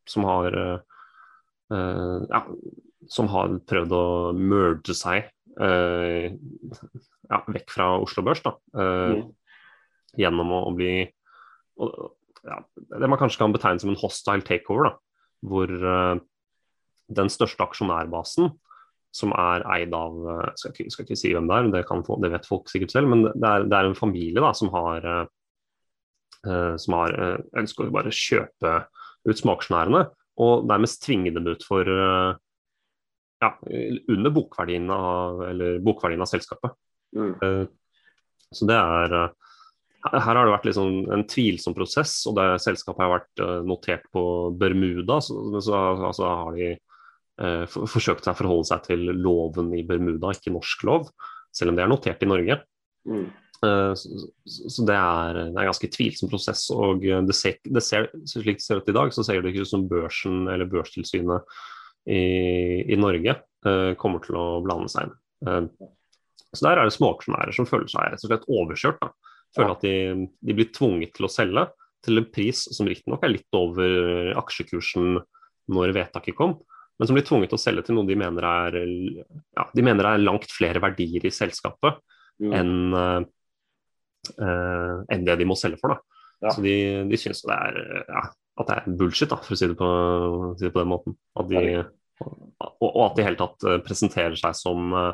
som 0.09 0.27
har 0.29 0.55
eh, 0.59 0.77
ja, 1.69 2.39
som 3.09 3.27
har 3.29 3.59
prøvd 3.69 3.91
å 3.93 4.05
merge 4.38 4.95
seg 4.98 5.27
eh, 5.59 6.31
ja, 7.29 7.41
vekk 7.45 7.75
fra 7.75 7.91
Oslo 8.00 8.25
Børs. 8.25 8.41
Da, 8.45 8.55
Mm. 8.79 9.27
Gjennom 10.17 10.50
å, 10.50 10.63
å 10.65 10.71
bli 10.74 11.03
og, 11.77 11.91
ja, 12.41 12.55
Det 12.74 13.09
man 13.12 13.19
kanskje 13.21 13.43
kan 13.43 13.53
betegne 13.53 13.77
som 13.83 13.91
en 13.91 14.00
hostile 14.01 14.41
takeover. 14.41 14.89
Da, 14.89 15.27
hvor 15.45 15.69
den 17.09 17.29
største 17.29 17.62
aksjonærbasen, 17.65 18.50
som 19.15 19.33
er 19.33 19.63
eid 19.73 19.93
av 19.97 20.17
Jeg 20.27 20.59
skal, 20.61 20.73
ikke, 20.75 20.93
skal 20.93 21.05
ikke 21.07 21.17
si 21.17 21.31
hvem 21.33 21.49
det 21.49 21.55
er, 21.57 21.69
det, 21.73 21.83
kan, 21.89 22.03
det 22.05 22.31
vet 22.35 22.47
folk 22.49 22.69
sikkert 22.69 22.93
selv, 22.93 23.09
men 23.11 23.25
det 23.27 23.49
er, 23.49 23.65
det 23.65 23.77
er 23.77 23.89
en 23.89 23.97
familie 23.97 24.43
da, 24.43 24.53
som 24.57 24.71
har 24.75 25.07
uh, 25.09 26.75
som 26.79 26.95
har 26.95 27.15
ønsker 27.59 27.89
å 27.89 27.91
bare 27.91 28.13
kjøpe 28.15 28.75
ut 29.27 29.41
smaksnærene 29.41 30.05
og 30.39 30.69
nærmest 30.69 31.01
tvinge 31.03 31.33
dem 31.35 31.49
ut 31.51 31.65
for 31.67 31.83
ja, 31.83 33.49
under 34.13 34.31
bokverdien 34.31 34.87
av, 34.93 35.41
eller 35.49 35.81
bokverdien 35.83 36.23
av 36.23 36.29
selskapet. 36.31 36.77
Mm. 37.11 37.67
Så 38.55 38.69
det 38.69 38.77
er 38.79 39.17
Her 39.99 40.31
har 40.31 40.39
det 40.39 40.53
vært 40.53 40.69
liksom 40.69 41.11
en 41.11 41.25
tvilsom 41.27 41.75
prosess, 41.75 42.21
og 42.31 42.37
det 42.39 42.47
selskapet 42.63 43.03
har 43.03 43.17
vært 43.17 43.43
notert 43.67 44.07
på 44.15 44.23
Bermuda. 44.55 45.19
Så, 45.19 45.35
så 45.59 45.75
altså, 46.07 46.31
har 46.45 46.55
de 46.55 46.71
eh, 47.41 47.65
for, 47.72 47.89
forsøkt 47.89 48.29
å 48.29 48.38
forholde 48.38 48.69
seg 48.69 48.88
til 48.88 49.12
loven 49.17 49.74
i 49.77 49.84
Bermuda, 49.88 50.34
ikke 50.36 50.53
norsk 50.55 50.86
lov, 50.89 51.12
selv 51.55 51.74
om 51.74 51.79
det 51.79 51.86
er 51.86 51.91
notert 51.91 52.25
i 52.25 52.29
Norge. 52.29 52.60
Mm. 53.10 53.27
Eh, 53.65 53.93
så, 54.00 54.29
så 54.46 54.86
det, 54.88 54.96
er, 54.96 55.39
det 55.39 55.43
er 55.48 55.65
en 55.65 55.69
ganske 55.72 55.91
tvilsom 55.91 56.31
prosess. 56.31 56.67
og 56.72 57.03
det 57.03 57.36
ser, 57.36 57.60
det 57.65 57.84
ser, 57.84 58.10
Slik 58.29 58.62
det 58.62 58.65
ser 58.65 58.81
ut 58.81 58.91
i 58.91 58.96
dag, 58.96 59.13
så 59.15 59.25
ser 59.25 59.41
det 59.41 59.53
ikke 59.53 59.67
ut 59.67 59.74
som 59.74 59.88
børsen 59.89 60.48
eller 60.51 60.69
Børstilsynet 60.69 61.60
i, 62.10 62.22
i 62.89 62.98
Norge 62.98 63.36
uh, 63.67 63.91
kommer 64.00 64.24
til 64.24 64.38
å 64.39 64.46
blande 64.63 64.89
seg 64.91 65.10
inn. 65.10 65.17
Uh, 65.46 65.89
så 66.55 66.65
der 66.65 66.79
er 66.79 66.88
det 66.88 66.96
småaksjonærer 66.96 67.53
som 67.53 67.67
føler 67.69 67.89
seg 67.91 68.08
rett 68.10 68.24
og 68.24 68.31
slett 68.31 68.48
overkjørt. 68.50 69.03
Da. 69.03 69.36
Føler 69.58 69.75
at 69.75 69.84
de, 69.84 70.25
de, 70.39 70.55
blir 70.55 70.72
tvunget 70.74 71.13
til 71.17 71.27
å 71.27 71.31
selge 71.31 71.67
til 72.05 72.22
en 72.22 72.29
pris 72.31 72.63
som 72.74 72.88
riktignok 72.89 73.25
er 73.25 73.34
litt 73.36 73.58
over 73.58 74.31
aksjekursen 74.39 75.19
når 75.69 75.93
vedtaket 75.93 76.38
kom, 76.38 76.55
men 77.00 77.08
som 77.08 77.15
blir 77.15 77.24
tvunget 77.24 77.53
til 77.53 77.56
å 77.56 77.62
selge 77.62 77.86
til 77.88 77.96
noe 77.96 78.08
de 78.10 78.18
mener 78.20 78.46
er, 78.46 78.77
ja, 79.56 79.65
de 79.72 79.84
mener 79.86 80.08
er 80.10 80.22
langt 80.22 80.51
flere 80.51 80.82
verdier 80.84 81.24
i 81.24 81.32
selskapet 81.32 82.01
mm. 82.44 82.56
enn 82.60 82.74
uh, 82.98 83.22
en 85.08 85.24
det 85.24 85.38
de 85.39 85.48
må 85.48 85.56
selge 85.56 85.79
for. 85.79 85.96
Da. 85.96 86.25
Ja. 86.44 86.51
Så 86.51 86.63
de, 86.63 86.75
de 87.08 87.20
syns 87.20 87.41
det 87.48 87.56
er, 87.56 87.79
ja, 88.08 88.25
at 88.60 88.68
det 88.68 88.75
er 88.75 88.98
bullshit, 89.00 89.32
da, 89.32 89.39
for 89.39 89.56
å 89.56 89.60
si 89.60 89.70
det 89.72 89.77
på, 89.79 89.89
si 90.60 90.68
det 90.68 90.74
på 90.75 90.82
den 90.84 90.91
måten. 90.91 91.15
At 91.39 91.48
de, 91.51 91.62
og, 92.20 92.89
og, 92.89 93.01
at 93.06 93.15
de 93.15 93.24
i 93.24 93.27
hele 93.29 93.39
tatt 93.39 93.63
eh, 93.63 93.79
presenterer 93.84 94.36
seg 94.39 94.58
som 94.60 94.91
uh, 94.91 95.13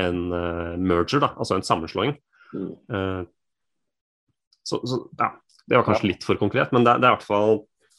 en 0.00 0.20
uh, 0.32 0.74
merger, 0.76 1.22
da, 1.24 1.32
altså 1.36 1.56
en 1.56 1.64
sammenslåing. 1.64 2.12
Mm. 2.52 3.24
Så, 4.68 4.78
så, 4.84 4.98
ja, 5.16 5.30
det 5.64 5.78
var 5.78 5.86
kanskje 5.86 6.10
litt 6.10 6.26
for 6.26 6.36
konkret, 6.36 6.68
men 6.76 6.84
det, 6.84 6.98
det 7.00 7.08
er 7.08 7.14
i 7.14 7.16
hvert 7.16 7.24
fall 7.24 7.54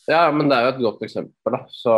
Ja, 0.05 0.27
men 0.29 0.51
det 0.51 0.59
er 0.59 0.67
jo 0.67 0.73
et 0.75 0.83
godt 0.83 1.01
eksempel, 1.07 1.55
da. 1.55 1.63
Så 1.73 1.95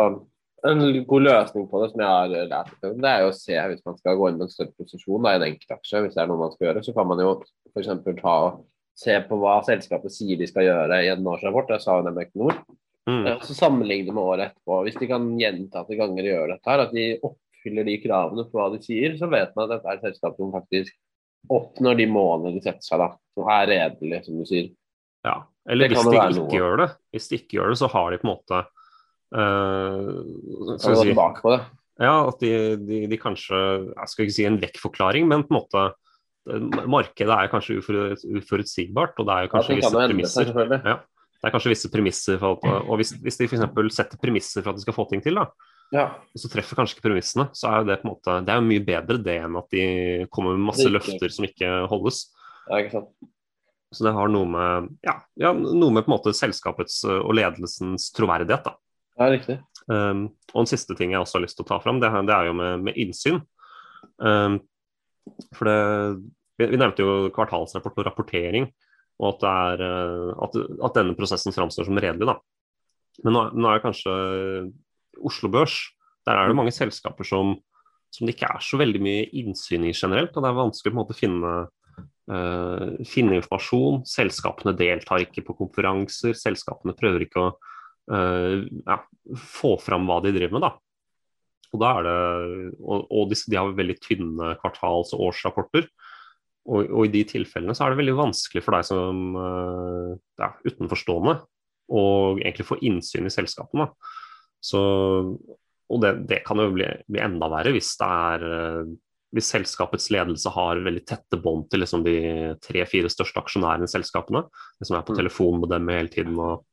en 0.70 1.04
god 1.08 1.24
løsning 1.26 1.66
på 1.70 1.82
det 1.82 1.90
som 1.92 2.02
jeg 2.02 2.12
har 2.12 2.48
lært, 2.50 2.72
det 2.82 3.10
er 3.10 3.24
jo 3.24 3.32
å 3.32 3.36
se 3.36 3.58
hvis 3.70 3.84
man 3.86 3.98
skal 3.98 4.16
gå 4.18 4.30
inn 4.30 4.38
med 4.38 4.46
en 4.46 4.52
større 4.52 4.74
posisjon 4.78 5.26
da, 5.26 5.34
i 5.34 5.40
en 5.40 5.46
enkeltaksje, 5.50 6.02
hvis 6.04 6.16
det 6.16 6.22
er 6.22 6.30
noe 6.30 6.40
man 6.40 6.54
skal 6.54 6.68
gjøre, 6.68 6.82
så 6.86 6.94
kan 6.96 7.10
man 7.10 7.22
jo 7.22 7.30
f.eks. 7.72 7.92
ta 8.20 8.34
og 8.46 8.64
se 8.96 9.16
på 9.28 9.38
hva 9.40 9.58
selskapet 9.66 10.14
sier 10.14 10.40
de 10.40 10.48
skal 10.48 10.66
gjøre 10.66 11.00
i 11.04 11.10
en 11.12 11.26
årsrapport. 11.28 11.74
Det 11.74 11.82
sa 11.84 11.98
jo 11.98 12.06
nemlig 12.06 12.28
Equinor. 12.28 12.60
Mm. 13.06 13.26
Så 13.44 13.54
sammenligne 13.54 14.14
med 14.14 14.22
året 14.22 14.50
etterpå. 14.50 14.78
Hvis 14.86 14.96
de 14.98 15.08
kan 15.10 15.26
gjentatte 15.38 15.98
ganger 15.98 16.30
gjøre 16.30 16.54
dette, 16.54 16.70
her, 16.70 16.84
at 16.86 16.94
de 16.96 17.04
oppfyller 17.20 17.86
de 17.86 17.98
kravene 18.02 18.46
på 18.48 18.58
hva 18.58 18.70
de 18.72 18.80
sier, 18.82 19.18
så 19.20 19.28
vet 19.30 19.52
man 19.54 19.68
at 19.68 19.76
dette 19.76 19.92
er 19.92 20.00
et 20.00 20.08
selskap 20.08 20.40
som 20.40 20.54
faktisk 20.54 20.96
oppnår 21.52 22.00
de 22.00 22.08
målene 22.10 22.56
de 22.56 22.64
setter 22.64 22.82
seg, 22.82 23.04
da. 23.04 23.12
Som 23.36 23.52
er 23.52 23.68
redelig, 23.70 24.22
som 24.24 24.40
du 24.40 24.48
sier. 24.48 24.72
Ja, 25.26 25.36
eller 25.68 25.90
hvis 25.90 26.06
de 26.06 26.16
ikke 26.16 26.38
noe. 26.38 26.56
gjør 26.56 26.80
det, 26.82 26.88
hvis 27.14 27.28
de 27.30 27.38
ikke 27.40 27.58
gjør 27.58 27.72
det, 27.72 27.78
så 27.82 27.90
har 27.92 28.10
de 28.10 28.18
på 28.22 28.26
en 28.26 28.32
måte 28.32 28.62
Uh, 29.34 30.22
skal 30.78 31.00
si, 31.00 31.10
tilbake 31.10 31.42
på 31.42 31.52
det. 31.56 31.60
Ja, 31.96 32.16
at 32.28 32.42
de, 32.42 32.50
de, 32.76 33.04
de, 33.08 33.18
kanskje 33.20 33.56
Jeg 33.56 34.10
skal 34.12 34.26
ikke 34.26 34.36
si 34.36 34.44
en 34.46 34.58
vekkforklaring, 34.60 35.28
men 35.30 35.46
på 35.46 35.54
en 35.54 35.58
måte 35.58 35.84
eh, 35.88 36.88
Markedet 36.92 37.32
er 37.32 37.52
kanskje 37.52 37.78
uforutsigbart, 37.80 39.16
og 39.16 39.28
det 39.28 39.36
er 39.36 39.52
kanskje 39.52 39.78
visse 39.80 39.94
premisser. 39.96 40.52
Ja, 40.76 40.98
det 41.00 41.48
er 41.48 41.54
kanskje 41.54 41.72
visse 41.72 41.90
premisser 41.92 42.42
for 42.42 42.58
at, 42.58 42.84
Og 42.84 43.00
hvis, 43.00 43.14
hvis 43.24 43.40
de 43.40 43.48
f.eks. 43.48 43.64
setter 43.96 44.20
premisser 44.20 44.62
for 44.62 44.74
at 44.74 44.78
de 44.78 44.84
skal 44.84 44.98
få 44.98 45.08
ting 45.08 45.24
til, 45.24 45.40
da, 45.40 45.48
ja. 45.96 46.06
så 46.36 46.52
treffer 46.52 46.78
kanskje 46.78 46.98
ikke 46.98 47.08
premissene, 47.08 47.48
så 47.56 47.72
er 47.72 47.88
det 47.88 48.00
på 48.02 48.10
en 48.10 48.12
måte 48.12 48.38
Det 48.44 48.52
er 48.52 48.60
jo 48.60 48.68
mye 48.68 48.86
bedre 48.92 49.20
det 49.30 49.40
enn 49.46 49.60
at 49.62 49.72
de 49.72 49.86
kommer 50.34 50.56
med 50.58 50.68
masse 50.68 50.86
løfter 50.92 51.32
som 51.32 51.48
ikke 51.48 51.72
holdes. 51.90 52.26
Ja, 52.68 52.82
ikke 52.82 52.98
sant. 52.98 53.14
Så 53.94 54.04
det 54.04 54.12
har 54.12 54.28
noe 54.28 54.48
med, 54.50 54.88
ja, 55.06 55.20
ja, 55.40 55.54
noe 55.56 55.94
med 55.94 56.04
på 56.04 56.10
en 56.10 56.18
måte 56.18 56.34
selskapets 56.36 57.06
og 57.06 57.30
ledelsens 57.38 58.10
troverdighet. 58.12 58.66
da. 58.66 58.74
Ja, 59.16 59.28
riktig. 59.32 59.58
Um, 59.88 60.26
og 60.52 60.64
en 60.64 60.68
siste 60.68 60.96
ting 60.98 61.12
jeg 61.14 61.22
også 61.22 61.38
har 61.38 61.46
lyst 61.46 61.56
til 61.58 61.64
å 61.64 61.70
ta 61.70 61.78
fram, 61.80 62.00
det, 62.02 62.10
det 62.28 62.34
er 62.34 62.50
jo 62.50 62.56
med, 62.58 62.88
med 62.88 62.98
innsyn. 63.00 63.38
Um, 64.20 64.58
for 65.56 65.68
det, 65.68 65.78
vi, 66.58 66.68
vi, 66.72 66.80
nevnte 66.80 67.04
jo 67.04 67.30
kvartalsrapport 67.34 68.02
og 68.02 68.08
rapportering, 68.10 68.68
og 69.22 69.30
at, 69.30 69.46
er, 69.48 69.84
uh, 69.86 70.32
at, 70.46 70.58
at 70.88 70.98
denne 70.98 71.16
prosessen 71.18 71.54
framstår 71.54 71.88
som 71.88 72.00
redelig. 72.02 72.28
da. 72.28 72.36
Men 73.24 73.36
nå, 73.36 73.44
nå 73.56 73.70
er 73.70 73.84
kanskje 73.84 74.16
Oslo 75.24 75.48
Børs. 75.52 75.78
Der 76.26 76.36
er 76.36 76.50
det 76.50 76.58
mange 76.58 76.74
selskaper 76.74 77.24
som, 77.24 77.54
som, 78.12 78.26
det 78.26 78.34
ikke 78.34 78.50
er 78.50 78.64
så 78.64 78.76
veldig 78.80 79.00
mye 79.00 79.24
innsyn 79.40 79.86
i 79.86 79.94
generelt. 79.94 80.36
og 80.36 80.44
Det 80.44 80.50
er 80.50 80.58
vanskelig 80.58 80.92
på 80.92 80.96
en 80.96 81.00
måte 81.00 81.16
å 81.16 81.20
finne, 81.20 81.54
uh, 82.34 82.90
finne 83.08 83.38
informasjon. 83.38 84.02
Selskapene 84.10 84.76
deltar 84.76 85.24
ikke 85.24 85.46
på 85.46 85.56
konferanser. 85.62 86.36
Selskapene 86.36 86.96
prøver 86.98 87.24
ikke 87.24 87.46
å 87.46 87.54
ja, 88.06 88.96
få 89.42 89.72
fram 89.82 90.04
hva 90.06 90.20
de 90.22 90.30
driver 90.36 90.56
med. 90.56 90.66
da. 90.66 90.72
Og, 91.72 91.80
da 91.82 91.92
er 91.98 92.06
det, 92.06 92.16
og, 92.80 93.06
og 93.10 93.30
de, 93.30 93.38
de, 93.38 93.58
har 93.58 93.76
veldig 93.76 93.96
tynne 94.02 94.52
kvartals- 94.62 95.14
og 95.16 95.28
årsrapporter. 95.30 95.88
Og, 96.66 96.88
og, 96.88 97.02
i 97.06 97.12
de 97.14 97.22
tilfellene 97.30 97.76
så 97.76 97.86
er 97.86 97.94
det 97.94 98.00
veldig 98.00 98.16
vanskelig 98.18 98.62
for 98.64 98.74
deg 98.74 98.86
som 98.88 99.38
uh, 99.38 100.14
ja, 100.40 100.50
utenforstående 100.66 101.36
å 101.94 102.04
egentlig 102.40 102.66
få 102.66 102.80
innsyn 102.86 103.28
i 103.28 103.34
selskapene. 103.34 103.86
Så, 104.62 104.80
og 105.86 106.02
det, 106.02 106.14
det, 106.26 106.40
kan 106.46 106.58
jo 106.58 106.72
bli, 106.74 106.88
bli, 107.06 107.22
enda 107.22 107.50
verre 107.52 107.74
hvis 107.76 107.92
det 108.00 108.08
er 108.08 108.46
uh, 108.46 108.94
hvis 109.36 109.50
selskapets 109.52 110.08
ledelse 110.14 110.48
har 110.54 110.80
veldig 110.80 111.02
tette 111.06 111.38
bånd 111.42 111.66
til 111.68 111.82
liksom 111.82 112.04
de 112.06 112.16
tre-fire 112.62 113.10
største 113.12 113.42
aksjonærene 113.42 113.84
i 113.84 113.90
selskapene, 113.90 114.44
som 114.80 114.96
er 114.96 115.04
på 115.04 115.12
mm. 115.12 115.18
telefon 115.18 115.60
med 115.60 115.72
dem 115.74 115.90
hele 115.92 116.12
tiden 116.12 116.38
og 116.40 116.64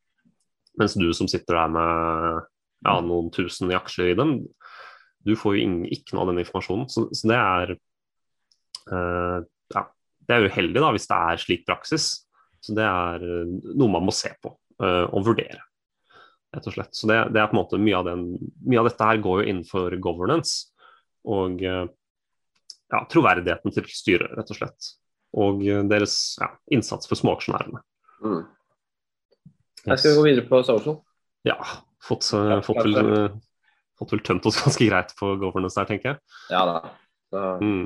mens 0.79 0.95
du 0.97 1.07
som 1.13 1.29
sitter 1.29 1.57
der 1.57 1.73
med 1.73 2.43
ja, 2.83 2.97
noen 3.05 3.29
tusen 3.33 3.71
i 3.71 3.77
aksjer 3.77 4.11
i 4.11 4.17
dem, 4.19 4.37
du 5.23 5.35
får 5.39 5.55
jo 5.55 5.63
ingen, 5.63 5.83
ikke 5.87 6.15
noe 6.15 6.25
av 6.25 6.33
den 6.33 6.43
informasjonen. 6.43 6.89
Så, 6.91 7.07
så 7.15 7.29
det 7.31 7.39
er 7.39 7.75
uh, 8.91 9.39
ja, 9.73 9.83
det 10.27 10.35
er 10.35 10.47
uheldig 10.49 10.81
da, 10.81 10.89
hvis 10.95 11.07
det 11.09 11.19
er 11.19 11.43
slik 11.43 11.67
praksis. 11.67 12.07
Så 12.63 12.75
det 12.75 12.87
er 12.87 13.23
uh, 13.23 13.53
noe 13.71 13.93
man 13.93 14.07
må 14.07 14.15
se 14.15 14.33
på 14.43 14.51
uh, 14.83 15.05
og 15.05 15.29
vurdere, 15.29 15.61
rett 16.55 16.67
og 16.69 16.75
slett. 16.75 16.91
Så 16.95 17.09
det, 17.11 17.21
det, 17.31 17.39
er 17.39 17.51
på 17.51 17.57
en 17.57 17.61
måte 17.61 17.79
mye 17.81 18.01
av, 18.01 18.09
den, 18.09 18.27
mye 18.67 18.83
av 18.83 18.91
dette 18.91 19.11
her 19.11 19.23
går 19.23 19.43
jo 19.43 19.53
innenfor 19.53 19.95
governance 20.03 20.73
og 21.23 21.61
ja, 21.63 22.99
troverdigheten 23.07 23.71
til 23.71 23.85
styret, 23.87 24.33
rett 24.35 24.49
og 24.51 24.57
slett. 24.57 24.89
Og 25.39 25.61
deres 25.87 26.17
ja, 26.41 26.49
innsats 26.75 27.07
for 27.07 27.15
småaksjonærene. 27.15 27.79
Mm. 28.27 28.41
Jeg 29.83 29.99
skal 29.99 30.15
gå 30.17 30.27
videre 30.27 30.45
på 30.47 30.61
social. 30.63 31.01
Ja, 31.47 31.57
fått, 32.03 32.29
ja, 32.31 32.61
fått, 32.63 32.79
vel, 32.85 32.95
uh, 33.03 33.35
fått, 33.99 34.15
vel, 34.15 34.23
tømt 34.23 34.47
oss 34.47 34.61
ganske 34.63 34.87
greit 34.87 35.11
på 35.19 35.33
governance 35.41 35.79
der, 35.79 35.89
tenker 35.89 36.13
jeg. 36.13 36.39
Ja 36.53 36.63
da. 36.69 36.77
Så, 37.33 37.43
mm. 37.59 37.83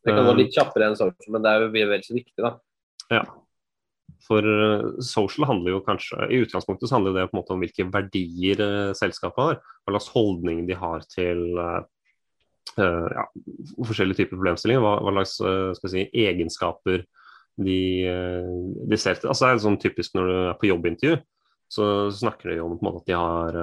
Det 0.00 0.14
kan 0.16 0.24
gå 0.24 0.34
litt 0.38 0.56
kjappere 0.56 0.88
enn 0.88 0.96
social, 0.96 1.34
men 1.34 1.44
det 1.44 1.52
er 1.52 1.66
jo 1.66 1.70
vel 1.92 2.04
så 2.06 2.16
viktig, 2.16 2.40
da. 2.40 2.54
Ja. 3.12 3.24
For 4.24 4.46
social 5.02 5.46
handler 5.48 5.72
jo 5.74 5.78
kanskje 5.82 6.26
I 6.30 6.42
utgangspunktet 6.44 6.90
så 6.90 6.98
handler 6.98 7.16
det 7.16 7.24
på 7.30 7.34
en 7.34 7.40
måte 7.40 7.54
om 7.54 7.62
hvilke 7.64 7.86
verdier 7.90 8.60
selskapet 8.94 9.40
har. 9.42 9.56
Hva 9.82 9.94
slags 9.96 10.10
holdning 10.14 10.60
de 10.68 10.76
har 10.78 11.02
til 11.10 11.40
ja, 11.56 13.24
forskjellige 13.88 14.20
typer 14.20 14.36
problemstillinger. 14.36 14.84
Hva, 14.84 14.92
hva 15.02 15.24
slags 15.24 15.80
si, 15.90 16.04
egenskaper 16.14 17.02
de, 17.56 18.06
eh, 18.06 18.50
de 18.90 18.98
ser 18.98 19.18
til. 19.18 19.30
Altså, 19.30 19.46
det 19.46 19.56
er 19.56 19.64
sånn 19.64 19.80
typisk 19.80 20.16
når 20.16 20.28
du 20.28 20.34
er 20.38 20.58
på 20.60 20.68
jobbintervju, 20.70 21.20
så 21.70 21.86
snakker 22.14 22.54
de 22.54 22.60
om 22.64 22.76
på 22.76 22.82
en 22.82 22.88
måte, 22.88 23.02
at 23.02 23.08
de 23.10 23.16
har 23.18 23.58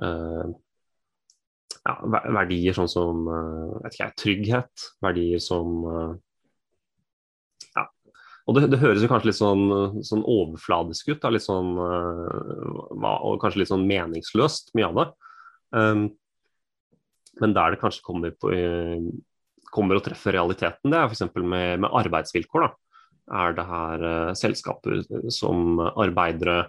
uh, 0.00 0.52
ja, 1.84 1.94
verdier 2.32 2.76
sånn 2.76 2.88
som 2.88 3.28
ikke 3.88 4.08
trygghet, 4.16 4.86
verdier 5.04 5.42
som 5.44 5.84
ja. 7.76 7.84
Og 8.48 8.56
det, 8.56 8.70
det, 8.72 8.80
høres 8.80 9.04
jo 9.04 9.10
kanskje 9.10 9.30
litt 9.30 9.40
sånn, 9.40 9.66
sånn 10.06 10.24
overfladisk 10.24 11.12
ut, 11.12 11.20
da, 11.20 11.32
litt 11.34 11.44
sånn, 11.44 11.74
og 11.76 13.36
kanskje 13.42 13.62
litt 13.62 13.72
sånn 13.72 13.88
meningsløst, 13.88 14.72
mye 14.78 14.88
av 14.88 15.00
det. 15.02 15.06
Um, 15.76 16.06
men 17.40 17.56
der 17.56 17.74
det 17.74 17.80
kanskje 17.84 18.04
kommer, 18.04 18.32
på, 18.32 18.50
kommer 19.70 20.00
og 20.00 20.06
treffer 20.08 20.34
realiteten, 20.36 20.92
det 20.92 20.98
er 20.98 21.12
f.eks. 21.12 21.28
Med, 21.36 21.84
med 21.84 21.92
arbeidsvilkår. 22.00 22.64
da 22.64 22.89
er 23.30 23.56
det 23.56 23.64
her 23.68 24.04
uh, 24.04 24.34
selskaper 24.38 25.02
som 25.32 25.80
arbeidere 25.80 26.64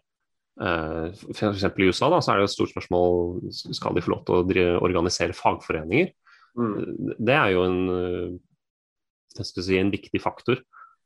uh, 0.61 1.09
F.eks. 1.33 1.65
i 1.65 1.89
USA 1.89 2.09
da, 2.13 2.21
så 2.21 2.33
er 2.33 2.41
det 2.41 2.49
et 2.49 2.55
stort 2.55 2.73
spørsmål 2.73 3.51
skal 3.51 3.97
de 3.97 4.03
få 4.05 4.13
lov 4.13 4.25
til 4.27 4.61
å 4.65 4.81
organisere 4.83 5.37
fagforeninger. 5.37 6.11
Mm. 6.59 7.15
Det 7.17 7.37
er 7.37 7.53
jo 7.55 7.65
en, 7.67 7.79
uh, 7.89 9.41
si, 9.41 9.77
en 9.79 9.93
viktig 9.93 10.21
faktor. 10.23 10.61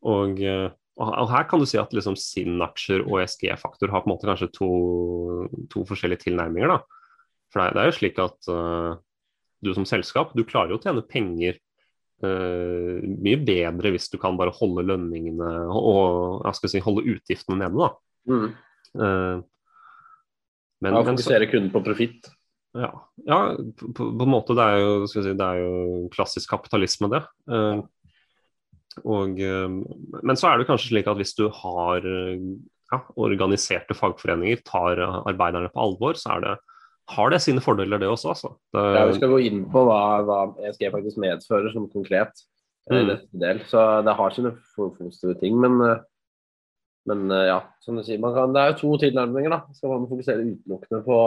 Og, 0.05 0.41
uh, 0.41 0.69
og, 1.01 1.27
her 1.31 1.47
kan 1.50 1.62
du 1.62 1.67
si 1.69 1.79
at 1.81 1.93
liksom 1.95 2.17
SIN-aksjer 2.19 3.05
og 3.05 3.24
SG-faktor 3.25 3.93
har 3.93 4.03
på 4.03 4.12
en 4.12 4.15
måte 4.15 4.29
kanskje 4.29 4.51
to, 4.55 4.69
to 5.71 5.85
forskjellige 5.88 6.27
tilnærminger. 6.27 6.75
da. 6.75 6.81
For 7.53 7.63
det, 7.63 7.81
er 7.81 7.91
jo 7.91 8.00
slik 8.00 8.19
at 8.19 8.50
du 9.63 9.69
som 9.74 9.85
selskap 9.88 10.33
du 10.35 10.43
klarer 10.43 10.74
jo 10.74 10.79
å 10.79 10.83
tjene 10.83 11.05
penger 11.07 11.59
Uh, 12.24 13.03
mye 13.03 13.39
bedre 13.43 13.91
hvis 13.91 14.07
du 14.07 14.15
kan 14.22 14.38
bare 14.39 14.53
holde 14.55 14.86
lønningene 14.88 15.50
og 15.67 16.45
jeg 16.45 16.57
skal 16.60 16.72
si, 16.72 16.81
holde 16.86 17.03
utgiftene 17.12 17.60
nede. 17.60 17.75
da. 17.75 17.89
Mm. 18.31 18.45
Uh, 18.95 19.43
men, 20.84 20.95
ja, 20.95 21.03
fokusere 21.10 21.50
kunden 21.51 21.74
på 21.74 21.84
profitt. 21.84 22.29
Ja, 22.75 22.91
ja 23.27 23.39
på, 23.55 23.91
på, 24.07 24.24
en 24.24 24.31
måte. 24.31 24.55
Det 24.55 24.63
er, 24.63 24.79
jo, 24.84 25.10
si, 25.12 25.24
det 25.27 25.50
er 25.50 25.62
jo 25.63 26.05
klassisk 26.15 26.55
kapitalisme, 26.55 27.12
det. 27.13 27.25
Uh, 27.51 27.84
Og, 29.03 29.36
men 29.36 30.38
så 30.39 30.48
er 30.48 30.62
det 30.62 30.69
kanskje 30.69 30.93
slik 30.93 31.07
at 31.12 31.17
hvis 31.19 31.34
du 31.36 31.50
har 31.51 32.05
ja, 32.07 33.00
organiserte 33.19 33.91
fagforeninger, 33.98 34.62
tar 34.63 35.01
arbeiderne 35.03 35.67
på 35.74 35.81
alvor, 35.84 36.15
så 36.15 36.38
er 36.38 36.45
det, 36.45 36.53
har 37.13 37.29
det 37.31 37.41
sine 37.43 37.62
fordeler, 37.62 38.01
det 38.01 38.09
også. 38.09 38.33
Altså. 38.33 38.51
Det, 38.74 38.83
ja, 38.95 39.05
vi 39.09 39.19
skal 39.19 39.33
gå 39.35 39.39
inn 39.45 39.63
på 39.71 39.85
hva, 39.85 40.01
hva 40.25 40.39
ESG 40.65 40.88
faktisk 40.93 41.21
medfører 41.21 41.74
som 41.75 41.89
konkret. 41.91 42.45
Mm. 42.89 43.15
Del. 43.41 43.63
Så 43.65 43.81
det 44.05 44.13
har 44.13 44.33
sine 44.33 44.51
positive 44.75 45.33
ting, 45.41 45.57
men 45.57 45.79
men 47.05 47.29
eh, 47.31 47.47
ja, 47.51 47.59
som 47.85 47.97
du 47.97 48.03
sier, 48.05 48.21
kan, 48.33 48.53
det 48.55 48.62
er 48.62 48.74
jo 48.74 48.79
to 48.79 48.95
tilnærminger. 49.05 49.53
da. 49.53 49.62
Skal 49.77 49.93
man 49.93 50.09
fokusere 50.09 50.45
utelukkende 50.47 51.03
på 51.05 51.19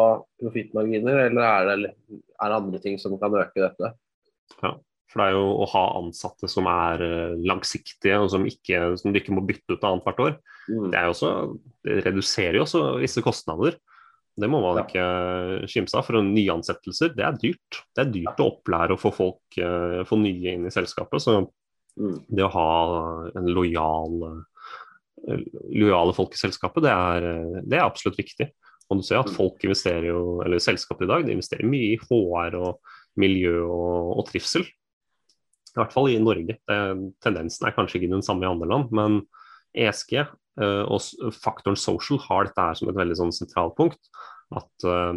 profittmarginer, 0.43 1.23
eller 1.29 1.47
er 1.47 1.69
det, 1.71 1.93
er 2.11 2.19
det, 2.51 2.59
andre 2.59 2.83
ting 2.83 2.99
som 3.01 3.15
kan 3.21 3.37
øke 3.39 3.63
dette? 3.63 3.93
Ja, 4.59 4.73
for 5.09 5.23
det 5.23 5.29
er 5.29 5.37
jo 5.37 5.45
å 5.63 5.69
ha 5.75 5.85
ansatte 6.01 6.51
som 6.51 6.67
er 6.73 7.05
eh, 7.07 7.37
langsiktige, 7.47 8.19
og 8.19 8.33
som, 8.35 8.47
ikke, 8.51 8.83
som 8.99 9.15
du 9.15 9.21
ikke 9.23 9.37
må 9.37 9.47
bytte 9.47 9.77
ut 9.77 9.87
annethvert 9.87 10.25
år. 10.27 10.35
Mm. 10.67 10.91
Det, 10.95 11.05
også, 11.15 11.33
det, 11.87 12.01
reduserer 12.09 12.59
jo 12.59 12.67
også 12.67 12.83
visse 13.05 13.23
kostnader. 13.25 13.79
Det 14.39 14.49
må 14.51 14.61
man 14.63 14.81
ikke 14.85 15.05
skimse 15.71 15.99
av. 15.99 16.07
For 16.07 16.23
nyansettelser, 16.23 17.15
det 17.17 17.25
er 17.27 17.41
dyrt. 17.41 17.81
Det 17.97 18.05
er 18.05 18.13
dyrt 18.15 18.43
å 18.43 18.51
opplære 18.53 18.95
og 18.95 19.03
få 19.03 19.13
folk, 19.15 19.59
eh, 19.59 20.03
få 20.09 20.21
nye 20.23 20.55
inn 20.55 20.69
i 20.69 20.75
selskapet. 20.75 21.25
Så 21.25 21.41
mm. 21.41 22.17
det 22.31 22.47
å 22.47 22.53
ha 22.55 22.71
en 23.39 23.51
lojal 23.51 24.45
lojale 25.75 26.15
folk 26.15 26.35
i 26.37 26.41
selskapet, 26.41 26.85
det 26.85 26.95
er, 26.95 27.29
det 27.67 27.79
er, 27.79 27.85
absolutt 27.85 28.19
viktig. 28.21 28.49
Og 28.89 29.01
du 29.01 29.05
ser 29.05 29.21
at 29.21 29.29
mm. 29.29 29.37
folk 29.37 29.65
investerer 29.67 30.09
jo, 30.11 30.21
eller 30.45 30.63
selskapet 30.63 31.05
i 31.05 31.11
dag 31.11 31.27
de 31.27 31.35
investerer 31.35 31.69
mye 31.69 31.95
i 31.95 32.01
HR 32.01 32.57
og 32.61 32.95
miljø 33.21 33.61
og, 33.67 34.13
og 34.21 34.29
trivsel. 34.31 34.65
I 35.69 35.81
hvert 35.81 35.95
fall 35.95 36.11
i 36.11 36.21
Norge. 36.23 36.57
Det, 36.57 36.79
tendensen 37.25 37.69
er 37.69 37.77
kanskje 37.77 38.01
ikke 38.01 38.15
den 38.15 38.25
samme 38.25 38.47
i 38.47 38.51
andre 38.51 38.71
land, 38.71 38.95
men 38.95 39.21
ESG 39.77 40.23
og 40.91 41.33
faktoren 41.35 41.79
social 41.79 42.21
har 42.27 42.49
dette 42.49 42.65
her 42.65 42.79
som 42.79 42.91
et 42.91 42.99
veldig 42.99 43.17
sånn 43.19 43.35
sentralt 43.35 43.77
punkt. 43.79 44.01
At, 44.57 44.71
uh, 44.85 45.17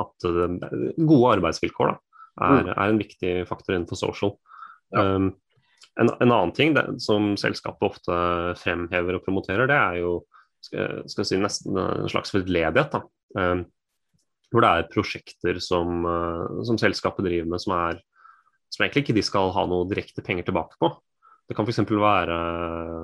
at 0.00 0.26
uh, 0.26 0.58
gode 0.98 1.32
arbeidsvilkår 1.38 1.92
da, 1.92 1.96
er, 2.40 2.60
mm. 2.60 2.68
er, 2.74 2.84
en 2.84 3.00
viktig 3.00 3.32
faktor 3.50 3.76
innenfor 3.76 4.00
social. 4.00 4.36
Ja. 4.94 5.06
Um, 5.16 5.32
en, 6.00 6.10
en 6.10 6.32
annen 6.32 6.54
ting 6.54 6.72
det, 6.74 6.82
som 7.02 7.34
selskapet 7.38 7.86
ofte 7.86 8.14
fremhever 8.58 9.14
og 9.14 9.22
promoterer, 9.22 9.68
det 9.70 9.76
er 9.78 10.00
jo 10.00 10.16
skal, 10.64 11.04
skal 11.10 11.28
si, 11.28 11.38
nesten 11.38 11.78
en 11.78 12.10
slags 12.10 12.34
veldledighet. 12.34 12.96
Um, 13.38 13.66
hvor 14.50 14.62
det 14.62 14.70
er 14.70 14.90
prosjekter 14.90 15.56
som, 15.62 16.04
som, 16.62 16.76
selskapet 16.78 17.26
driver 17.26 17.48
med 17.50 17.62
som, 17.62 17.72
er, 17.74 17.96
som 18.70 18.84
egentlig 18.84 19.02
ikke 19.02 19.16
de 19.16 19.24
skal 19.26 19.50
ha 19.50 19.64
noe 19.66 19.88
direkte 19.90 20.22
penger 20.22 20.46
tilbake 20.46 20.78
på. 20.78 20.92
Det 21.44 21.56
kan 21.56 21.66
f.eks. 21.68 21.82
være 21.90 22.36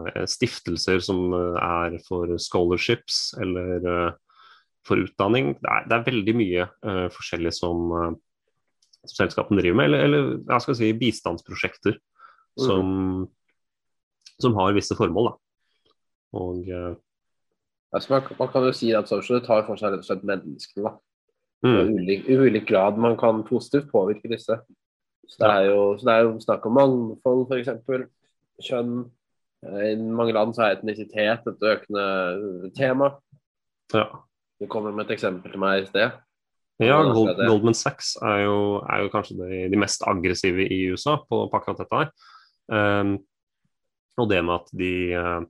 uh, 0.09 0.25
stiftelser 0.29 1.03
som 1.05 1.35
uh, 1.35 1.59
er 1.61 1.99
for 2.07 2.31
scholarships 2.41 3.35
eller 3.41 3.85
uh, 3.85 4.13
for 4.87 5.03
utdanning. 5.03 5.53
Det 5.61 5.69
er, 5.69 5.89
det 5.89 5.97
er 5.97 6.07
veldig 6.07 6.35
mye 6.39 6.67
forskjellig 7.13 7.53
som, 7.53 7.91
som 9.05 9.13
selskapene 9.13 9.61
driver 9.61 9.77
med, 9.77 9.91
eller, 9.91 10.07
eller 10.07 10.31
jeg 10.39 10.65
skal 10.65 10.79
si, 10.79 10.89
bistandsprosjekter 11.03 11.99
som, 12.59 12.95
mm. 13.21 13.27
som 14.41 14.57
har 14.57 14.73
visse 14.73 14.97
formål. 14.97 15.29
Da. 15.29 15.37
Og 16.41 16.71
uh, 16.71 16.95
altså 17.93 18.15
man, 18.15 18.33
man, 18.39 18.51
kan 18.53 18.67
jo 18.69 18.73
si 18.77 18.93
at 18.97 19.11
social 19.11 19.43
tar 19.45 19.67
for 19.67 19.81
seg 19.81 19.93
rett 19.93 20.05
og 20.05 20.09
slett 20.09 20.27
menneskene. 20.27 20.95
Mm. 21.67 21.77
I 21.77 21.83
ulik, 22.01 22.29
ulik, 22.29 22.69
grad 22.71 22.97
man 22.97 23.19
kan 23.21 23.45
positivt 23.45 23.91
påvirke 23.93 24.31
disse. 24.33 24.57
Så 25.29 25.37
det, 25.45 25.51
er 25.51 25.69
jo, 25.69 25.83
så 25.99 26.09
det 26.09 26.15
er 26.15 26.25
jo 26.25 26.33
snakk 26.43 26.65
om 26.67 26.79
mangfold, 26.79 27.45
f.eks. 27.53 28.09
Kjønn. 28.65 29.05
I 29.61 29.93
mange 30.01 30.33
land 30.33 30.55
så 30.57 30.65
er 30.65 30.79
etnisitet 30.79 31.47
et 31.51 31.65
økende 31.69 32.71
tema. 32.77 33.11
Ja. 33.93 34.07
Du 34.61 34.69
kommer 34.71 34.93
med 34.93 35.09
et 35.09 35.17
eksempel 35.19 35.53
til 35.53 35.61
meg 35.61 35.83
i 35.83 35.89
sted. 35.89 36.17
Ja, 36.81 37.03
Gold, 37.05 37.37
Goldman 37.37 37.77
Sachs 37.77 38.15
er 38.25 38.47
jo, 38.47 38.59
er 38.89 39.03
jo 39.05 39.11
kanskje 39.13 39.37
de, 39.37 39.65
de, 39.69 39.79
mest 39.81 40.05
aggressive 40.09 40.65
i 40.65 40.79
USA 40.95 41.19
på, 41.21 41.43
på 41.53 41.59
akkurat 41.59 41.83
dette 41.83 41.99
her. 41.99 42.13
Um, 42.73 43.19
og 44.21 44.31
det 44.31 44.41
med 44.47 44.55
at 44.55 44.71
de 44.81 44.93
uh, 45.13 45.43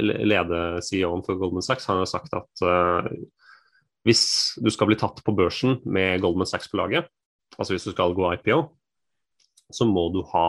leder 0.00 0.80
CEO-en 0.84 1.24
for 1.26 1.36
Goldman 1.40 1.64
Sachs 1.64 1.88
har 1.90 2.00
sagt 2.08 2.32
at 2.36 2.64
uh, 2.64 3.10
hvis 4.08 4.24
du 4.62 4.70
skal 4.72 4.88
bli 4.88 4.96
tatt 4.96 5.20
på 5.26 5.34
børsen 5.36 5.80
med 5.84 6.22
Goldman 6.24 6.48
Sachs 6.48 6.70
på 6.72 6.80
laget, 6.80 7.10
altså 7.58 7.74
hvis 7.74 7.84
du 7.88 7.92
skal 7.92 8.16
gå 8.16 8.32
IPO, 8.38 8.62
så 9.74 9.84
må 9.88 10.08
du 10.14 10.22
ha 10.32 10.48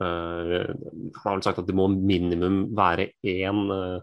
uh, 0.00 0.70
Han 1.20 1.24
har 1.24 1.36
vel 1.36 1.44
sagt 1.46 1.60
at 1.62 1.68
det 1.68 1.76
må 1.76 1.88
minimum 1.92 2.62
være 2.76 3.10
én 3.26 3.60
uh, 3.70 4.00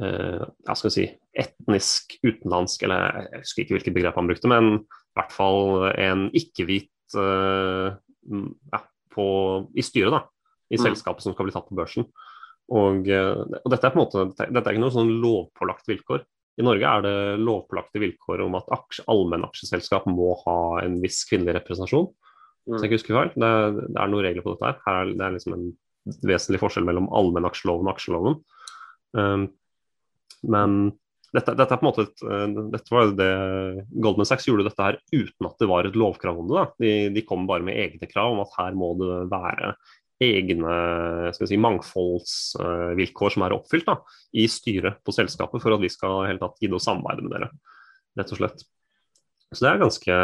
uh, 0.00 0.72
skal 0.72 0.94
si, 0.94 1.06
etnisk 1.38 2.18
utenlandsk, 2.24 2.86
eller 2.86 3.28
jeg 3.28 3.42
husker 3.44 3.64
ikke 3.64 3.78
hvilket 3.78 3.96
begrep 3.98 4.18
han 4.18 4.30
brukte, 4.30 4.50
men 4.50 4.72
i 4.80 5.18
hvert 5.18 5.34
fall 5.34 5.88
en 5.94 6.28
ikke-hvit 6.36 6.90
ja, 7.16 8.80
i 9.18 9.82
styret 9.82 10.12
da, 10.12 10.20
i 10.68 10.76
mm. 10.76 10.82
selskapet 10.82 11.24
som 11.24 11.34
skal 11.34 11.48
bli 11.48 11.54
tatt 11.54 11.70
på 11.70 11.78
børsen. 11.78 12.06
Og, 12.68 13.08
eh, 13.08 13.38
og, 13.38 13.70
dette 13.72 13.88
er 13.88 13.94
på 13.94 13.98
en 13.98 14.04
måte, 14.04 14.24
dette 14.44 14.60
er 14.60 14.74
ikke 14.74 14.84
noe 14.84 14.94
sånn 14.94 15.14
lovpålagt 15.22 15.88
vilkår. 15.88 16.24
I 16.58 16.66
Norge 16.66 16.90
er 16.90 17.04
det 17.04 17.16
lovpålagte 17.40 18.02
vilkår 18.02 18.42
om 18.44 18.56
at 18.58 18.72
allmennaksjeselskap 19.06 20.08
må 20.10 20.34
ha 20.42 20.58
en 20.82 20.98
viss 21.02 21.22
kvinnelig 21.28 21.60
representasjon. 21.60 22.10
Mm. 22.68 22.76
Så 22.76 22.84
jeg 22.84 22.90
ikke 22.90 23.00
husker 23.00 23.16
feil. 23.16 23.34
Det, 23.34 23.52
det, 23.80 23.98
er 23.98 24.12
noen 24.12 24.26
regler 24.26 24.44
på 24.44 24.54
dette 24.54 24.68
her. 24.68 24.80
her 24.84 25.02
er, 25.02 25.12
det 25.16 25.26
er 25.26 25.36
liksom 25.36 25.56
en 25.56 25.68
vesentlig 26.28 26.62
forskjell 26.62 26.86
mellom 26.88 27.08
allmennaksjeloven 27.16 27.88
og 27.88 27.94
aksjeloven. 27.94 28.40
Um, 29.16 29.46
men 30.48 30.80
dette, 31.34 31.52
dette, 31.58 31.74
er 31.74 31.80
på 31.80 31.84
en 31.84 31.90
måte 31.90 32.04
et, 32.06 32.22
eh, 32.24 32.58
dette 32.72 32.92
var 32.94 33.10
det 33.18 33.32
Goldman 34.00 34.28
Sachs 34.28 34.46
gjorde 34.48 34.64
dette 34.64 34.84
her 34.84 34.96
uten 35.12 35.48
at 35.48 35.58
det 35.60 35.68
var 35.68 35.84
et 35.84 35.98
lovkrav 35.98 36.38
om 36.40 36.48
det. 36.48 36.64
De, 36.80 36.92
de, 37.12 37.24
kom 37.28 37.44
bare 37.48 37.66
med 37.66 37.76
egne 37.76 38.08
krav 38.08 38.32
om 38.32 38.40
at 38.44 38.54
her 38.56 38.78
må 38.78 38.94
det 39.00 39.18
være 39.32 39.74
egne 40.24 40.78
si, 41.36 41.58
mangfoldsvilkår 41.60 43.34
som 43.34 43.44
er 43.44 43.54
oppfylt 43.54 43.86
da, 43.86 43.98
i 44.40 44.48
styret 44.50 44.98
på 45.04 45.14
selskapet 45.14 45.62
for 45.62 45.76
at 45.76 45.84
vi 45.84 45.92
skal 45.92 46.24
helt 46.30 46.42
tatt 46.42 46.58
gidde 46.62 46.80
å 46.80 46.82
samarbeide 46.82 47.26
med 47.26 47.36
dere. 47.36 47.52
rett 48.18 48.32
og 48.34 48.40
slett. 48.40 48.64
Så 49.54 49.64
det 49.64 49.68
er 49.70 49.80
ganske 49.80 50.16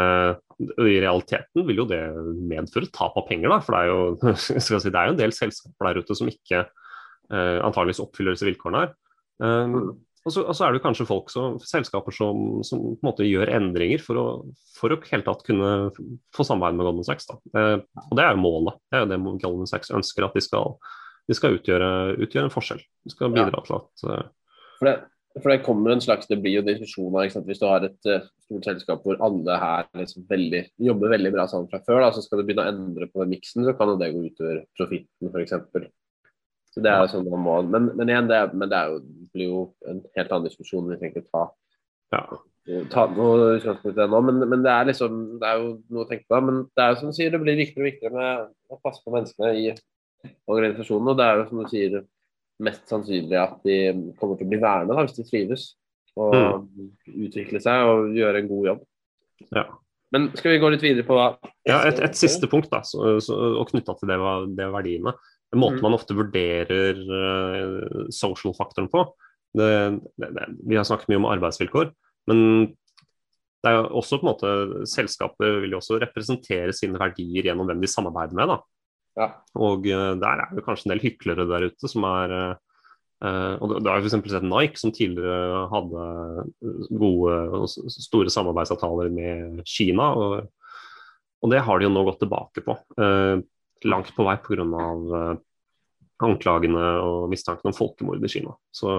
I 0.85 0.97
realiteten 1.01 1.65
vil 1.65 1.81
jo 1.81 1.87
det 1.89 2.01
medføre 2.49 2.91
tap 2.93 3.15
av 3.17 3.25
penger, 3.29 3.51
da. 3.51 3.59
For 3.65 3.75
det 3.75 3.81
er 3.81 3.89
jo, 3.89 4.35
si, 4.43 4.89
det 4.89 4.99
er 4.99 5.09
jo 5.09 5.15
en 5.15 5.21
del 5.21 5.35
selskaper 5.35 5.89
der 5.89 6.01
ute 6.01 6.17
som 6.17 6.29
ikke 6.29 6.61
eh, 6.65 7.57
antageligvis 7.59 8.03
oppfyller 8.05 8.37
disse 8.37 8.47
vilkårene 8.47 8.85
her. 8.85 8.93
Um, 9.41 9.95
og 10.25 10.33
så, 10.33 10.41
og 10.41 10.55
så, 10.57 10.65
er 10.65 10.73
det 10.73 10.81
kanskje 10.81 11.05
folk 11.05 11.29
som, 11.29 11.57
selskaper 11.61 12.13
som, 12.15 12.45
som, 12.65 12.81
på 12.81 13.03
en 13.03 13.05
måte 13.05 13.27
gjør 13.27 13.51
endringer 13.53 14.01
for 14.01 14.17
å, 14.17 14.27
for 14.73 14.95
å 14.95 14.97
helt 15.11 15.27
tatt 15.27 15.43
kunne 15.45 15.73
få 16.33 16.45
samarbeid 16.47 16.79
med 16.79 16.87
Goldman 16.87 17.05
Sachs. 17.05 17.29
Eh, 17.29 17.75
og 18.07 18.15
det 18.17 18.23
er 18.25 18.33
jo 18.33 18.41
målet. 18.41 18.79
Det 18.89 18.97
er 18.97 19.03
jo 19.03 19.09
det 19.11 19.19
Goldman 19.43 19.69
Sachs 19.69 19.93
ønsker, 19.93 20.25
at 20.25 20.33
de 20.33 20.41
skal, 20.41 20.79
de 21.29 21.37
skal 21.37 21.59
utgjøre, 21.59 21.91
utgjøre, 22.17 22.47
en 22.47 22.55
forskjell. 22.55 22.81
De 23.05 23.13
skal 23.13 23.35
bidra 23.35 23.53
ja. 23.53 23.65
til 23.67 23.77
at 23.77 24.07
uh... 24.09 24.23
for, 24.79 24.89
det, 24.89 24.95
for, 25.41 25.51
det, 25.51 25.63
kommer 25.65 25.91
en 25.91 26.03
slags, 26.03 26.29
det 26.29 26.37
blir 26.39 26.59
jo 26.59 26.65
diskusjoner 26.65 27.27
hvis 27.27 27.59
du 27.59 27.65
har 27.67 27.83
et 27.87 28.07
uh, 28.07 28.23
stort 28.45 28.69
selskap 28.69 29.03
hvor 29.03 29.19
alle 29.25 29.57
her 29.59 29.89
liksom 29.99 30.23
veldig, 30.29 30.61
jobber 30.87 31.11
veldig 31.11 31.31
bra 31.35 31.45
sammen 31.51 31.67
fra 31.71 31.81
før, 31.83 32.05
da, 32.05 32.13
så 32.15 32.23
skal 32.23 32.39
du 32.39 32.47
begynne 32.47 32.63
å 32.63 32.71
endre 32.71 33.09
på 33.11 33.23
den 33.23 33.35
miksen, 33.35 33.65
så 33.67 33.75
kan 33.75 33.91
jo 33.91 33.99
det 33.99 34.13
gå 34.15 34.23
utover 34.29 34.63
profitten 34.79 35.31
f.eks. 35.31 35.55
Så 36.75 36.83
det 36.83 36.91
er 36.91 37.03
jo 37.03 37.11
sånn 37.11 37.29
man 37.31 37.43
må, 37.43 37.59
Men, 37.71 37.91
men 37.95 38.11
igjen, 38.11 38.27
det, 38.31 38.39
er, 38.39 38.55
men 38.55 38.71
det 38.71 38.81
jo, 38.91 38.97
blir 39.35 39.51
jo 39.51 39.61
en 39.91 40.01
helt 40.17 40.31
annen 40.31 40.49
diskusjon 40.49 40.89
vi 40.91 40.99
trenger 40.99 41.23
å 41.23 41.29
ta. 41.29 41.43
Ja. 42.15 42.23
ta 42.91 43.05
noe 43.11 43.55
utgangspunkt 43.57 43.99
i 43.99 44.07
nå, 44.11 44.19
men, 44.27 44.43
men, 44.43 44.63
det 44.63 44.71
er 44.71 44.89
liksom, 44.89 45.21
det 45.41 45.47
er 45.49 45.61
jo 45.61 45.69
noe 45.91 46.03
å 46.03 46.09
tenke 46.09 46.27
på. 46.31 46.41
Men 46.47 46.65
det 46.75 46.83
er 46.83 46.91
jo 46.91 46.99
som 47.01 47.11
du 47.11 47.17
sier, 47.17 47.31
det 47.31 47.41
blir 47.43 47.59
viktigere 47.59 47.83
og 47.83 47.89
viktigere 47.91 48.15
med 48.15 48.75
å 48.75 48.79
passe 48.83 49.03
på 49.03 49.15
menneskene 49.15 49.53
i 49.59 49.71
organisasjonen. 50.51 51.11
Og 51.11 51.19
det 51.19 51.27
er 51.27 51.39
jo 51.39 51.47
som 51.49 51.63
du 51.63 51.71
sier, 51.71 51.97
mest 52.63 52.85
sannsynlig 52.89 53.37
at 53.39 53.57
de 53.67 53.79
kommer 54.19 54.37
til 54.39 54.47
å 54.47 54.51
bli 54.53 54.61
værende 54.61 54.97
hvis 55.01 55.17
de 55.17 55.25
trives. 55.27 55.65
Og 56.15 56.35
mm. 56.35 56.91
utvikle 57.27 57.59
seg 57.59 57.89
og 57.89 58.13
gjøre 58.15 58.39
en 58.41 58.51
god 58.51 58.69
jobb. 58.69 58.85
Ja. 59.51 59.65
Men 60.15 60.29
skal 60.37 60.53
vi 60.53 60.61
gå 60.61 60.69
litt 60.71 60.85
videre 60.85 61.03
på 61.07 61.17
hva 61.17 61.33
Ja, 61.67 61.81
et, 61.89 61.99
et 61.99 62.15
siste 62.15 62.47
punkt, 62.47 62.69
da, 62.71 62.79
så, 62.87 63.17
så, 63.23 63.35
og 63.59 63.67
knytta 63.71 63.97
til 63.99 64.11
det, 64.13 64.19
det 64.55 64.69
verdiene. 64.71 65.15
Måten 65.55 65.81
mm. 65.81 65.83
man 65.83 65.97
ofte 65.97 66.15
vurderer 66.15 67.01
uh, 67.03 68.07
social-faktoren 68.13 68.87
på. 68.91 69.03
Det, 69.55 69.67
det, 70.19 70.47
vi 70.67 70.79
har 70.79 70.87
snakket 70.87 71.11
mye 71.11 71.19
om 71.21 71.29
arbeidsvilkår, 71.31 71.91
men 72.31 72.39
det 73.63 73.71
er 73.71 73.77
jo 73.79 73.99
også 74.01 74.19
på 74.19 74.27
en 74.27 74.29
måte 74.29 74.49
Selskapet 74.89 75.61
vil 75.63 75.73
jo 75.73 75.79
også 75.79 75.97
representere 76.01 76.73
sine 76.75 76.99
verdier 77.01 77.47
gjennom 77.49 77.69
hvem 77.69 77.79
de 77.81 77.89
samarbeider 77.89 78.37
med. 78.37 78.51
da. 78.51 78.57
Ja. 79.15 79.29
Og 79.55 79.87
uh, 79.87 80.11
der 80.19 80.43
er 80.43 80.53
det 80.55 80.65
kanskje 80.65 80.89
en 80.89 80.95
del 80.95 81.03
hyklere 81.05 81.47
der 81.49 81.69
ute 81.71 81.91
som 81.91 82.05
er 82.09 82.35
uh, 82.35 83.55
og 83.63 83.77
Da 83.79 83.95
har 83.95 84.03
f.eks. 84.03 84.17
sett 84.29 84.45
Nike, 84.45 84.77
som 84.77 84.91
tidligere 84.93 85.63
hadde 85.71 86.03
gode 86.99 87.37
og 87.57 87.69
store 87.71 88.29
samarbeidsavtaler 88.29 89.09
med 89.09 89.63
Kina. 89.65 90.11
Og, 90.19 90.35
og 91.41 91.53
det 91.53 91.63
har 91.63 91.79
de 91.79 91.87
jo 91.87 91.93
nå 91.95 92.03
gått 92.05 92.19
tilbake 92.21 92.61
på. 92.65 92.75
Uh, 92.99 93.39
langt 93.87 94.11
på 94.13 94.27
vei 94.27 94.35
pga. 94.43 94.67
Uh, 94.67 95.31
anklagene 96.23 96.83
og 97.03 97.27
mistanken 97.31 97.71
om 97.71 97.75
folkemord 97.75 98.23
i 98.23 98.31
Kina. 98.31 98.55
Så, 98.73 98.97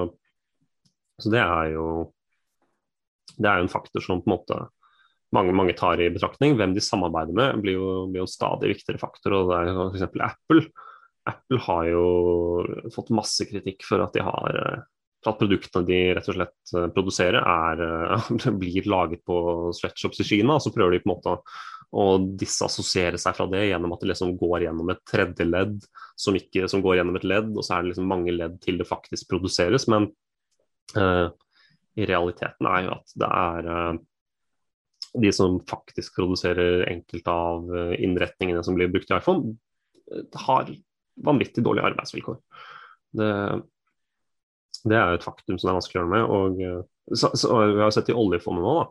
så, 1.19 1.33
det 1.33 1.41
er 1.43 1.73
jo 1.77 1.87
det 3.37 3.49
er 3.49 3.61
jo 3.61 3.67
en 3.67 3.73
faktor 3.73 4.05
som 4.05 4.23
på 4.23 4.31
en 4.31 4.37
måte 4.37 4.59
mange, 5.37 5.55
mange 5.57 5.77
tar 5.79 6.01
i 6.03 6.11
betraktning. 6.13 6.57
Hvem 6.59 6.75
de 6.77 6.85
samarbeider 6.85 7.37
med 7.37 7.63
blir 7.63 7.79
jo, 7.79 7.93
blir 8.11 8.25
jo 8.25 8.31
stadig 8.31 8.73
viktigere 8.75 9.03
faktor. 9.03 9.37
og 9.37 9.53
det 9.53 9.63
er 9.63 9.81
F.eks. 9.87 10.21
Apple. 10.31 10.67
Apple 11.27 11.63
har 11.67 11.89
jo 11.91 12.05
fått 12.95 13.15
masse 13.15 13.47
kritikk 13.49 13.87
for 13.87 14.05
at 14.05 14.15
de 14.15 14.25
har 14.25 14.61
for 15.27 15.35
at 15.35 15.41
produktene 15.41 15.87
de 15.87 16.01
rett 16.17 16.29
og 16.31 16.37
slett 16.37 16.75
eh, 16.77 16.89
produserer, 16.95 17.41
er, 17.43 17.83
eh, 18.17 18.53
blir 18.61 18.91
laget 18.91 19.25
på 19.27 19.39
sweatshops 19.77 20.23
i 20.23 20.29
Kina. 20.29 20.61
Så 20.63 20.73
prøver 20.75 20.97
de 20.97 21.03
på 21.03 21.11
en 21.11 21.15
måte 21.17 21.37
å 21.97 22.07
disassosiere 22.39 23.19
seg 23.21 23.37
fra 23.39 23.47
det 23.51 23.67
gjennom 23.69 23.95
at 23.95 24.03
det 24.03 24.11
liksom 24.13 24.37
går 24.39 24.67
gjennom 24.67 24.91
et 24.93 25.03
tredje 25.09 25.47
ledd 25.47 25.79
som, 26.19 26.37
ikke, 26.37 26.67
som 26.71 26.83
går 26.85 27.01
gjennom 27.01 27.19
et 27.19 27.27
ledd, 27.27 27.53
og 27.55 27.65
så 27.65 27.77
er 27.77 27.85
det 27.85 27.93
liksom 27.93 28.11
mange 28.11 28.35
ledd 28.35 28.59
til 28.65 28.81
det 28.81 28.89
faktisk 28.89 29.29
produseres. 29.31 29.87
Men 29.93 30.09
uh, 30.99 31.31
i 31.97 32.09
realiteten 32.11 32.69
er 32.69 32.89
jo 32.89 32.97
at 32.99 33.15
det 33.23 33.31
er 33.31 33.71
uh, 33.71 34.01
de 35.23 35.31
som 35.33 35.61
faktisk 35.69 36.19
produserer 36.19 36.85
enkelte 36.91 37.33
av 37.33 37.71
innretningene 37.97 38.63
som 38.67 38.77
blir 38.77 38.91
brukt 38.93 39.11
i 39.11 39.17
iPhone, 39.17 39.55
har 40.47 40.69
vanvittig 41.25 41.65
dårlige 41.65 41.87
arbeidsvilkår. 41.91 42.37
Det, 43.17 43.31
det 44.85 44.99
er 44.99 45.11
jo 45.11 45.21
et 45.21 45.27
faktum 45.27 45.59
som 45.59 45.69
det 45.69 45.73
er 45.73 45.79
vanskelig 45.81 45.99
å 45.99 46.03
gjøre 46.03 46.13
med. 46.13 46.37
Og, 46.37 46.63
eh, 46.63 47.17
så, 47.17 47.33
så, 47.39 47.59
vi 47.73 47.83
har 47.83 47.95
sett 47.95 48.13
i 48.13 48.19
oljefondet 48.19 48.67
nå, 48.67 48.77
da. 48.83 48.87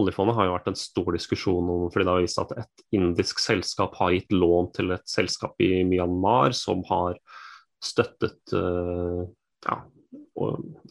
Oljefondet 0.00 0.38
har 0.38 0.48
jo 0.48 0.54
vært 0.54 0.70
en 0.70 0.78
stor 0.80 1.10
diskusjon 1.12 1.66
om 1.68 1.88
fordi 1.92 2.06
det 2.08 2.12
har 2.14 2.22
vist 2.24 2.40
at 2.40 2.52
et 2.62 2.84
indisk 2.96 3.42
selskap 3.44 3.98
har 3.98 4.14
gitt 4.14 4.32
lån 4.32 4.70
til 4.72 4.94
et 4.94 5.04
selskap 5.10 5.60
i 5.60 5.82
Myanmar 5.84 6.56
som 6.56 6.80
har 6.88 7.18
støttet 7.82 8.54
uh, 8.56 9.26
ja, 9.66 9.76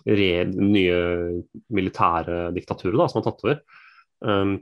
red, 0.05 0.53
nye 0.53 0.99
militære 1.73 2.51
diktaturer 2.53 2.99
da, 2.99 3.07
som 3.09 3.23
har 3.23 3.31
tatt 3.31 3.41
over. 3.47 3.57
Um, 4.21 4.57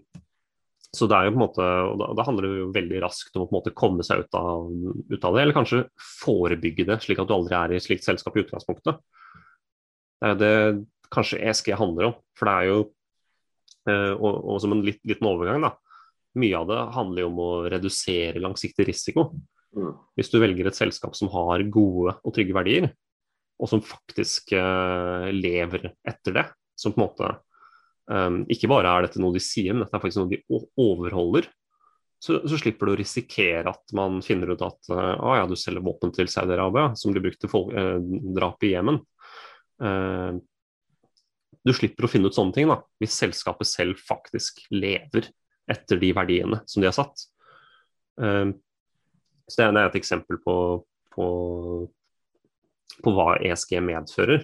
så 0.95 1.05
det 1.05 1.17
er 1.17 1.27
jo 1.27 1.33
på 1.35 1.37
en 1.37 1.43
måte, 1.43 1.65
og 1.85 1.99
da, 2.01 2.07
da, 2.17 2.25
handler 2.25 2.47
det 2.47 2.61
jo 2.63 2.69
veldig 2.73 3.01
raskt 3.03 3.35
om 3.37 3.43
å 3.43 3.49
på 3.49 3.53
en 3.53 3.59
måte 3.59 3.73
komme 3.77 4.05
seg 4.05 4.23
ut 4.23 4.37
av, 4.39 4.71
ut 5.11 5.27
av 5.27 5.35
det, 5.35 5.43
eller 5.43 5.57
kanskje 5.57 5.83
forebygge 6.23 6.87
det, 6.89 6.97
slik 7.03 7.21
at 7.21 7.29
du 7.29 7.35
aldri 7.35 7.57
er 7.59 7.75
i 7.75 7.81
slikt 7.83 8.07
selskap 8.07 8.37
i 8.37 8.41
utgangspunktet. 8.41 8.97
Det 10.19 10.25
er 10.25 10.33
jo 10.33 10.39
det 10.39 10.55
kanskje 11.13 11.41
ESG 11.45 11.75
handler 11.77 12.09
om. 12.09 12.15
For 12.37 12.49
det 12.49 12.55
er 12.55 12.69
jo, 12.71 12.79
eh, 13.91 14.15
og, 14.15 14.41
og 14.49 14.57
som 14.63 14.73
en 14.73 14.81
litt, 14.85 15.01
liten 15.07 15.29
overgang, 15.29 15.61
da, 15.67 15.75
mye 16.39 16.57
av 16.57 16.69
det 16.69 16.79
handler 16.95 17.23
jo 17.23 17.29
om 17.29 17.43
å 17.43 17.51
redusere 17.71 18.41
langsiktig 18.41 18.87
risiko. 18.89 19.29
Mm. 19.77 19.93
Hvis 20.17 20.33
du 20.33 20.39
velger 20.41 20.69
et 20.69 20.77
selskap 20.77 21.13
som 21.17 21.29
har 21.33 21.63
gode 21.69 22.15
og 22.23 22.33
trygge 22.33 22.55
verdier, 22.57 22.89
og 23.59 23.69
som 23.69 23.83
faktisk 23.83 24.53
uh, 24.55 25.27
lever 25.35 25.91
etter 26.07 26.37
det, 26.37 26.45
som 26.79 26.95
på 26.95 27.01
en 27.01 27.05
måte 27.09 27.31
um, 28.11 28.43
Ikke 28.51 28.69
bare 28.71 28.91
er 28.91 29.07
dette 29.07 29.21
noe 29.21 29.35
de 29.35 29.41
sier, 29.43 29.73
men 29.73 29.85
dette 29.85 29.97
er 29.97 30.03
faktisk 30.03 30.23
noe 30.23 30.33
de 30.33 30.41
overholder. 30.79 31.49
Så, 32.19 32.41
så 32.51 32.57
slipper 32.59 32.89
du 32.89 32.93
å 32.93 32.99
risikere 32.99 33.71
at 33.71 33.93
man 33.95 34.19
finner 34.25 34.51
ut 34.51 34.63
at 34.65 34.91
uh, 34.91 35.15
ah, 35.15 35.37
ja, 35.39 35.45
du 35.47 35.55
selger 35.55 35.85
våpen 35.85 36.11
til 36.15 36.27
Saudi-Arabia 36.27 36.91
som 36.99 37.13
blir 37.15 37.23
brukt 37.23 37.39
til 37.39 37.51
folk, 37.51 37.71
uh, 37.71 37.95
drap 38.35 38.65
i 38.67 38.73
Jemen. 38.73 38.99
Uh, 39.79 40.35
du 41.63 41.71
slipper 41.75 42.07
å 42.07 42.11
finne 42.11 42.27
ut 42.27 42.35
sånne 42.35 42.55
ting 42.55 42.67
da, 42.71 42.81
hvis 42.99 43.15
selskapet 43.21 43.69
selv 43.69 44.01
faktisk 44.03 44.65
lever 44.73 45.29
etter 45.69 46.01
de 46.01 46.11
verdiene 46.17 46.59
som 46.67 46.83
de 46.83 46.89
har 46.89 46.97
satt. 46.97 47.23
Uh, 48.19 48.51
så 49.49 49.63
Det 49.63 49.69
er 49.71 49.87
et 49.87 49.97
eksempel 49.97 50.37
på, 50.43 50.55
på, 51.15 51.27
på 52.99 53.13
hva 53.15 53.39
ESG 53.47 53.79
medfører, 53.81 54.43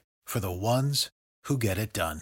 for 0.31 0.39
the 0.39 0.59
ones 0.77 1.09
who 1.47 1.57
get 1.57 1.77
it 1.77 1.91
done. 1.91 2.21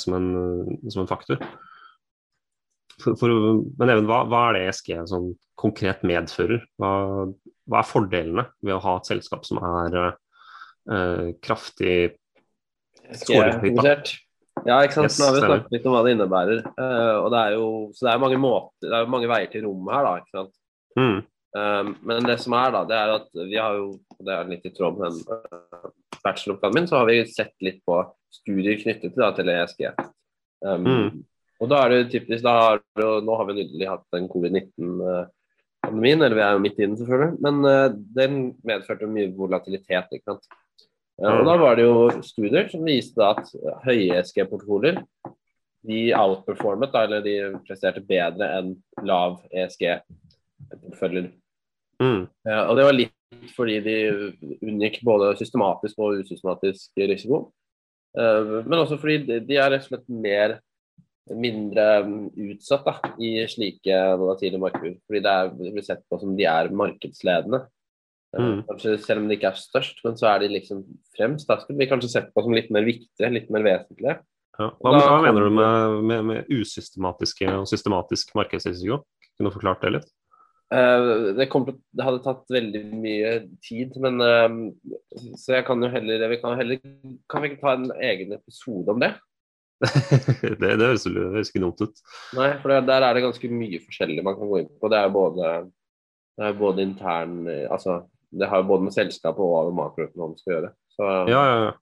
Som 0.00 0.16
en, 0.16 0.28
som 0.90 1.02
en 1.02 1.10
faktor. 1.10 1.40
For, 3.02 3.16
for, 3.20 3.32
men 3.76 3.92
even, 3.92 4.06
hva, 4.08 4.22
hva, 4.28 4.46
er 4.48 4.56
det 4.56 4.62
ESG 4.70 4.92
som 5.10 5.30
konkret 5.60 6.04
medfører? 6.06 6.62
Hva, 6.80 6.92
hva, 7.68 7.82
er 7.82 7.88
fordelene 7.88 8.46
ved 8.64 8.76
å 8.76 8.82
ha 8.84 8.94
et 9.00 9.10
selskap 9.10 9.44
som 9.48 9.60
er 9.60 9.98
uh, 10.06 11.26
kraftig 11.44 12.16
skåret 13.20 14.14
Ja, 14.64 14.80
ikke 14.80 14.96
sant. 14.96 15.10
Yes, 15.10 15.18
Nå 15.20 15.28
har 15.28 15.36
vi 15.36 15.44
snakket 15.44 15.74
litt 15.76 15.88
om 15.88 15.94
hva 15.94 16.04
det 16.06 16.14
innebærer. 16.16 16.62
Uh, 16.78 17.16
og 17.20 17.28
det 17.34 17.42
er 17.42 17.56
jo, 17.58 17.66
så 17.92 18.08
det 18.08 18.12
er 18.14 18.22
mange 18.24 18.40
måter, 18.40 18.88
det 18.88 18.98
er 18.98 19.12
mange 19.12 19.30
veier 19.30 19.50
til 19.52 19.66
rommet 19.68 19.92
her, 19.92 20.06
da. 20.08 20.22
ikke 20.22 20.38
sant? 20.38 20.54
Mm. 20.96 21.18
Um, 21.56 21.94
men 22.04 22.26
det 22.28 22.36
som 22.42 22.52
er, 22.58 22.72
da, 22.74 22.82
det 22.84 22.96
er 22.98 23.12
at 23.14 23.28
vi 23.38 23.56
har 23.56 23.78
jo, 23.78 23.86
det 24.20 24.34
er 24.34 24.50
litt 24.50 24.66
i 24.68 24.72
tråd 24.76 24.98
med 24.98 25.14
den 25.14 25.22
uh, 25.30 25.88
bacheloroppgaven 26.20 26.76
min, 26.76 26.88
så 26.90 27.00
har 27.00 27.08
vi 27.08 27.22
sett 27.30 27.54
litt 27.64 27.78
på 27.86 28.02
studier 28.34 28.76
knyttet 28.82 29.14
til, 29.14 29.22
da, 29.22 29.30
til 29.36 29.52
ESG. 29.54 29.86
Um, 30.66 30.84
mm. 30.84 31.22
Og 31.62 31.70
da 31.72 31.80
er 31.84 31.94
det 31.94 32.10
typisk 32.12 32.44
da 32.44 32.52
har 32.58 32.82
Nå 33.24 33.36
har 33.38 33.48
vi 33.48 33.56
nylig 33.62 33.88
hatt 33.88 34.04
den 34.12 34.26
covid-19-pandemien, 34.28 36.20
eller 36.26 36.36
vi 36.36 36.44
er 36.44 36.58
jo 36.58 36.62
midt 36.66 36.82
i 36.82 36.84
den 36.84 36.98
selvfølgelig, 37.00 37.40
men 37.46 37.64
uh, 37.64 37.96
den 38.18 38.38
medførte 38.68 39.08
mye 39.08 39.32
volatilitet. 39.38 40.12
ikke 40.12 40.34
sant? 40.34 40.52
Uh, 41.22 41.38
og 41.38 41.48
Da 41.48 41.56
var 41.62 41.80
det 41.80 41.88
jo 41.88 42.22
studier 42.26 42.68
som 42.68 42.84
viste 42.84 43.24
at 43.24 43.48
høye 43.86 44.18
ESG-portfolier 44.18 45.00
de 45.86 46.10
outperformet, 46.18 46.92
da, 46.92 47.06
eller 47.06 47.24
de 47.24 47.34
presterte 47.66 48.02
bedre 48.04 48.48
enn 48.58 48.72
lav 49.06 49.38
ESG-porteføljer. 49.54 51.30
Mm. 52.02 52.26
Uh, 52.46 52.62
og 52.66 52.74
det 52.78 52.88
var 52.88 52.96
litt 52.96 53.12
fordi 53.56 53.76
de 53.82 53.96
unngikk 54.62 55.00
både 55.06 55.32
systematisk 55.38 55.98
og 56.02 56.20
usystematisk 56.22 57.06
risiko. 57.10 57.48
Eh, 58.16 58.52
men 58.64 58.80
også 58.80 58.98
fordi 59.00 59.40
de 59.44 59.58
er 59.58 59.72
rett 59.72 59.86
og 59.86 59.90
slett 59.90 60.06
mer 60.08 60.58
mindre 61.26 61.86
utsatt 62.52 62.86
da, 62.86 62.94
i 63.18 63.40
slike 63.50 63.96
volatile 64.20 64.60
markeder. 64.62 64.94
Fordi 65.08 65.22
det, 65.24 65.32
er, 65.32 65.50
det 65.58 65.72
blir 65.74 65.86
sett 65.86 66.04
på 66.08 66.20
som 66.22 66.36
de 66.38 66.46
er 66.48 66.70
markedsledende. 66.70 67.64
Eh, 68.36 68.44
mm. 68.44 68.62
Kanskje 68.70 68.96
Selv 69.02 69.24
om 69.24 69.28
de 69.28 69.38
ikke 69.38 69.50
er 69.50 69.60
størst, 69.60 70.00
men 70.06 70.16
så 70.20 70.30
er 70.32 70.44
de 70.44 70.52
liksom 70.54 70.84
fremst. 71.18 71.48
Da 71.50 71.58
skulle 71.62 71.82
vi 71.82 71.90
kanskje 71.90 72.14
sett 72.14 72.32
på 72.32 72.46
som 72.46 72.56
litt 72.56 72.70
mer 72.74 72.86
viktige, 72.86 73.32
litt 73.34 73.50
mer 73.52 73.66
vesentlige. 73.66 74.20
Ja. 74.56 74.70
Hva, 74.80 74.92
da, 74.94 75.00
hva 75.04 75.18
mener 75.26 75.44
du 75.44 75.52
med, 75.52 75.96
med, 76.08 76.28
med, 76.30 76.46
usystematiske 76.48 77.50
og 77.58 77.66
systematisk 77.68 78.30
markedsrisiko? 78.38 79.02
Kunne 79.36 79.50
du 79.50 79.56
forklart 79.58 79.82
det 79.84 79.98
litt? 79.98 80.14
Uh, 80.74 81.30
det, 81.38 81.46
kom, 81.46 81.62
det, 81.68 82.02
hadde 82.02 82.24
tatt 82.24 82.48
veldig 82.50 82.80
mye 82.98 83.28
tid, 83.62 83.92
men 84.02 84.18
uh, 84.18 84.56
Så 85.38 85.54
jeg 85.54 85.66
kan 85.68 85.78
jo 85.78 85.90
heller 85.92 86.24
vi 86.32 86.40
kan, 86.42 86.56
heller 86.58 86.80
kan 87.30 87.44
vi 87.44 87.52
ikke 87.52 87.62
ta 87.62 87.76
en 87.76 87.92
egen 87.94 88.34
episode 88.34 88.90
om 88.90 89.04
det? 89.04 89.12
det, 89.86 90.72
det 90.80 90.88
høres 90.88 91.06
ikke 91.06 91.62
dumt 91.62 91.84
ut. 91.84 92.02
Nei, 92.34 92.50
for 92.62 92.72
det, 92.72 92.80
der 92.88 93.06
er 93.06 93.14
det 93.14 93.22
ganske 93.28 93.52
mye 93.52 93.82
forskjellig 93.84 94.24
man 94.26 94.38
kan 94.38 94.50
gå 94.50 94.60
inn 94.64 94.74
på. 94.80 94.90
Det 94.90 94.98
er 94.98 95.14
både, 95.14 95.54
det 96.40 96.48
er 96.48 96.58
både 96.58 96.86
intern 96.88 97.38
Altså, 97.46 98.00
det 98.34 98.48
har 98.50 98.62
jo 98.62 98.70
både 98.72 98.88
med 98.88 98.96
selskapet 98.96 99.44
og 99.44 99.52
hva 99.52 99.74
makroøkonomisk 99.84 100.48
å 100.48 100.54
gjøre. 100.56 100.72
Så 100.96 101.10
ja, 101.30 101.42
ja, 101.44 101.72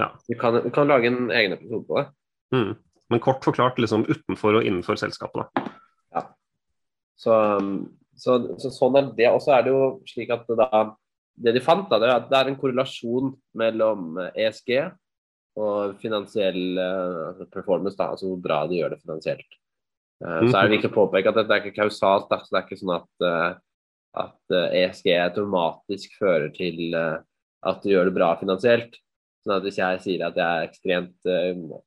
ja. 0.00 0.10
Vi, 0.30 0.38
kan, 0.38 0.60
vi, 0.64 0.72
kan, 0.72 0.88
lage 0.88 1.10
en 1.10 1.28
egen 1.28 1.58
episode 1.58 1.84
på 1.90 1.98
det. 1.98 2.06
Mm. 2.54 2.72
Men 3.10 3.22
kort 3.22 3.44
forklart 3.44 3.80
liksom 3.82 4.06
utenfor 4.08 4.60
og 4.60 4.66
innenfor 4.66 4.96
selskapet, 5.00 5.42
da. 5.42 5.64
Ja. 6.14 6.22
Så 7.18 7.36
um, 7.58 7.74
så, 8.20 8.36
så 8.60 8.70
sånn 8.74 8.98
er 9.00 9.12
det. 9.16 9.28
Og 9.32 9.40
så 9.44 9.56
er 9.56 9.66
det 9.66 9.72
jo 9.72 9.84
slik 10.08 10.32
at 10.34 10.48
da, 10.58 10.82
det 11.40 11.54
de 11.56 11.62
fant, 11.64 11.86
da, 11.88 12.00
det 12.00 12.08
er 12.08 12.18
at 12.18 12.28
det 12.30 12.40
er 12.40 12.50
en 12.50 12.58
korrelasjon 12.60 13.32
mellom 13.56 14.20
ESG 14.34 14.74
og 15.60 15.96
finansiell 16.02 16.78
uh, 16.78 17.42
performance, 17.52 17.96
da, 17.98 18.12
altså 18.12 18.28
hvor 18.28 18.40
bra 18.44 18.62
de 18.70 18.78
gjør 18.78 18.94
det 18.94 19.00
finansielt. 19.02 19.58
Uh, 20.22 20.46
Så 20.46 20.54
er 20.54 20.68
det 20.68 20.76
viktig 20.76 20.92
å 20.92 20.98
påpeke 21.00 21.32
at 21.32 21.40
dette 21.40 21.56
er 21.56 21.64
ikke 21.64 21.82
kausalt. 21.82 22.28
Da, 22.30 22.40
så 22.42 22.52
det 22.52 22.60
er 22.60 22.66
ikke 22.68 22.80
sånn 22.80 22.96
at, 22.96 23.10
uh, 23.24 23.50
at 24.24 24.56
ESG 24.56 25.12
automatisk 25.16 26.16
fører 26.18 26.50
til 26.54 26.96
at 26.96 27.84
du 27.84 27.92
gjør 27.92 28.08
det 28.08 28.16
bra 28.16 28.32
finansielt. 28.40 28.96
Sånn 29.44 29.54
at 29.54 29.64
Hvis 29.64 29.78
jeg 29.78 30.00
sier 30.04 30.24
at 30.26 30.36
jeg 30.36 30.44
er 30.44 30.66
ekstremt, 30.66 31.28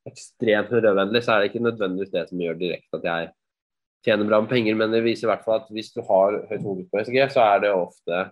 ekstremt 0.08 0.72
miljøvennlig, 0.72 1.22
så 1.22 1.34
er 1.34 1.43
det 1.43 1.50
ikke 1.52 1.65
nødvendigvis 1.65 2.13
det 2.13 2.24
som 2.30 2.39
gjør 2.41 2.62
direkte 2.62 3.00
at 3.02 3.10
jeg 3.10 3.28
tjener 4.04 4.28
bra 4.28 4.42
med 4.44 4.52
penger, 4.52 4.78
men 4.80 4.94
det 4.94 5.04
viser 5.06 5.28
i 5.28 5.32
hvert 5.32 5.44
fall 5.46 5.62
at 5.62 5.70
hvis 5.74 5.92
du 5.96 6.02
har 6.08 6.39
høyt 6.50 6.63
hovedvekt 6.63 6.92
på 6.92 7.04
SG, 7.06 7.20
så 7.34 7.44
er 7.46 7.62
det 7.63 7.74
ofte, 7.76 8.24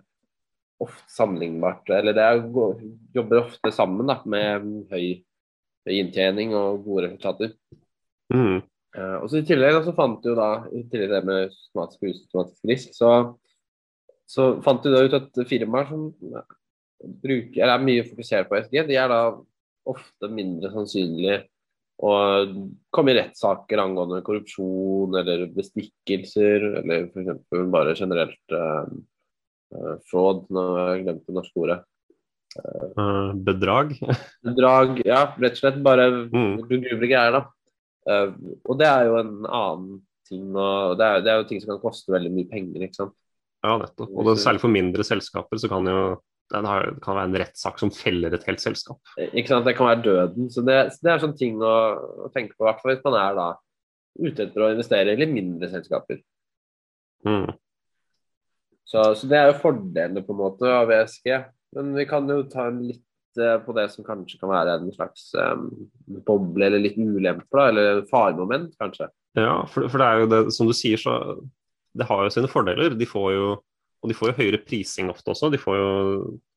ofte 0.82 1.14
sammenlignbart. 1.14 1.88
Eller 1.96 2.16
det 2.16 2.26
er, 2.26 2.42
jobber 3.16 3.44
ofte 3.44 3.72
sammen 3.74 4.10
da, 4.10 4.18
med 4.28 4.66
høy, 4.92 5.22
høy, 5.88 5.94
inntjening 5.96 6.56
og 6.58 6.82
gode 6.86 7.08
resultater. 7.08 7.54
Mm. 8.32 8.60
Uh, 8.92 9.16
og 9.22 9.30
så 9.32 9.40
I 9.40 9.46
tillegg 9.48 9.78
så 9.86 9.94
fant 9.96 10.20
du 10.24 10.34
da, 10.36 10.50
i 10.68 10.82
tillegg 10.92 11.14
det 11.14 11.22
med 11.28 11.54
somatisk 11.56 12.02
og 12.04 12.10
usomatisk 12.12 12.68
risk, 12.68 12.96
så, 12.96 13.12
så 14.28 14.50
fant 14.64 14.84
du 14.84 14.92
da 14.92 15.06
ut 15.06 15.16
at 15.16 15.40
firmaer 15.48 15.88
som 15.88 16.10
bruker, 17.22 17.62
eller 17.62 17.72
er 17.78 17.86
mye 17.86 18.04
fokusert 18.04 18.50
på 18.50 18.60
SG, 18.60 18.82
de 18.90 18.98
er 19.00 19.08
da 19.10 19.22
ofte 19.88 20.28
mindre 20.30 20.70
sannsynlig 20.74 21.40
og 22.02 22.54
komme 22.94 23.12
i 23.12 23.16
rettssaker 23.20 23.78
angående 23.78 24.22
korrupsjon 24.26 25.14
eller 25.20 25.46
bestikkelser, 25.54 26.64
eller 26.80 27.06
f.eks. 27.06 27.44
bare 27.70 27.94
generelt 27.98 28.54
uh, 28.56 29.94
fraud, 30.10 30.48
nå 30.50 30.64
har 30.76 30.90
jeg 30.96 31.04
glemt 31.06 31.28
det 31.28 31.36
norske 31.36 31.62
ordet. 31.62 31.78
Uh, 32.58 33.30
bedrag? 33.46 33.94
bedrag, 34.48 34.98
ja. 35.06 35.24
Rett 35.38 35.56
og 35.56 35.62
slett 35.62 35.78
bare 35.84 36.08
mm. 36.26 36.56
gruble 36.66 37.06
greier, 37.06 37.38
da. 37.38 37.44
Uh, 38.02 38.34
og 38.66 38.82
det 38.82 38.90
er 38.90 39.06
jo 39.06 39.16
en 39.20 39.32
annen 39.46 40.02
ting, 40.26 40.50
og 40.50 40.98
det 40.98 41.06
er, 41.06 41.22
det 41.22 41.32
er, 41.32 41.40
jo 41.40 41.48
ting 41.52 41.62
som 41.62 41.76
kan 41.76 41.84
koste 41.84 42.14
veldig 42.14 42.34
mye 42.34 42.50
penger, 42.50 42.82
ikke 42.82 42.98
sant. 42.98 43.16
Ja, 43.62 43.76
nettopp. 43.78 44.10
Og 44.10 44.26
det, 44.26 44.40
særlig 44.42 44.64
for 44.64 44.74
mindre 44.74 45.06
selskaper 45.06 45.60
så 45.62 45.70
kan 45.70 45.86
jo 45.86 46.02
det 46.52 46.94
kan 47.04 47.16
være 47.16 47.30
en 47.30 47.38
rettssak 47.40 47.78
som 47.80 47.92
feller 47.94 48.34
et 48.36 48.44
helt 48.48 48.62
selskap. 48.62 49.00
Ikke 49.30 49.48
sant, 49.48 49.64
Det 49.66 49.76
kan 49.78 49.88
være 49.88 50.04
døden. 50.04 50.50
så 50.52 50.64
Det, 50.66 50.78
det 51.00 51.12
er 51.12 51.22
sånne 51.22 51.38
ting 51.38 51.60
å, 51.62 51.76
å 52.26 52.30
tenke 52.34 52.56
på, 52.56 52.66
hvert 52.66 52.82
fall 52.82 52.94
hvis 52.94 53.04
man 53.06 53.18
er 53.20 53.38
da 53.38 53.48
ute 54.20 54.44
etter 54.44 54.64
å 54.64 54.72
investere 54.74 55.14
i 55.14 55.20
litt 55.20 55.32
mindre 55.32 55.70
selskaper. 55.72 56.20
Mm. 57.24 57.54
Så, 58.84 59.06
så, 59.16 59.30
det 59.30 59.38
er 59.38 59.48
jo 59.48 59.62
fordelene 59.62 60.24
på 60.26 60.34
en 60.34 60.42
måte 60.42 60.68
av 60.68 60.92
ESG. 60.92 61.32
Men 61.78 61.94
vi 61.96 62.04
kan 62.08 62.28
jo 62.28 62.42
ta 62.52 62.66
en 62.68 62.82
litt 62.84 63.40
uh, 63.40 63.56
på 63.64 63.72
det 63.78 63.86
som 63.94 64.04
kanskje 64.04 64.40
kan 64.42 64.52
være 64.52 64.76
en 64.76 64.92
slags 64.92 65.30
um, 65.38 65.70
boble 66.26 66.68
eller 66.68 66.82
litt 66.82 66.98
ulempe, 67.00 67.64
eller 67.64 68.04
faremoment, 68.10 68.74
kanskje. 68.80 69.08
Ja, 69.38 69.62
for, 69.64 69.88
for, 69.88 70.02
det 70.02 70.08
er 70.08 70.20
jo 70.20 70.30
det 70.34 70.42
som 70.52 70.68
du 70.68 70.76
sier, 70.76 71.00
så 71.00 71.38
det 71.96 72.08
har 72.08 72.26
jo 72.26 72.34
sine 72.34 72.50
fordeler. 72.52 72.92
De 72.98 73.08
får 73.08 73.30
jo 73.32 73.46
og 74.02 74.10
de 74.10 74.16
får 74.18 74.32
jo 74.32 74.38
høyere 74.40 74.62
prising 74.66 75.10
ofte 75.12 75.30
også. 75.30 75.50
De 75.52 75.60
får 75.62 75.78
jo 75.78 75.90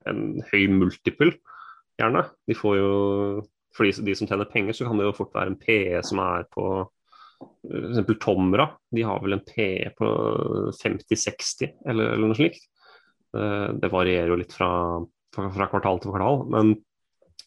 en 0.10 0.24
høy 0.50 0.66
multiple, 0.74 1.36
gjerne. 2.00 2.26
De 2.50 2.58
får 2.58 2.80
jo, 2.80 2.92
For 3.76 3.86
de, 3.86 4.06
de 4.08 4.16
som 4.18 4.28
tjener 4.30 4.50
penger, 4.50 4.74
så 4.74 4.88
kan 4.88 4.98
det 4.98 5.06
jo 5.06 5.18
fort 5.18 5.34
være 5.36 5.52
en 5.54 5.60
PE 5.60 6.02
som 6.08 6.22
er 6.24 6.46
på 6.54 6.66
f.eks. 7.44 8.18
Tomra. 8.24 8.70
De 8.92 9.04
har 9.06 9.22
vel 9.22 9.38
en 9.38 9.44
PE 9.46 9.92
på 9.98 10.10
50-60, 10.80 11.76
eller, 11.86 12.16
eller, 12.16 12.26
noe 12.26 12.38
slikt. 12.38 12.66
Eh, 13.36 13.70
det 13.82 13.92
varierer 13.94 14.32
jo 14.32 14.40
litt 14.40 14.56
fra, 14.56 14.70
fra 15.36 15.70
kvartal 15.72 16.02
til 16.02 16.14
kvartal, 16.14 16.46
men 16.54 16.74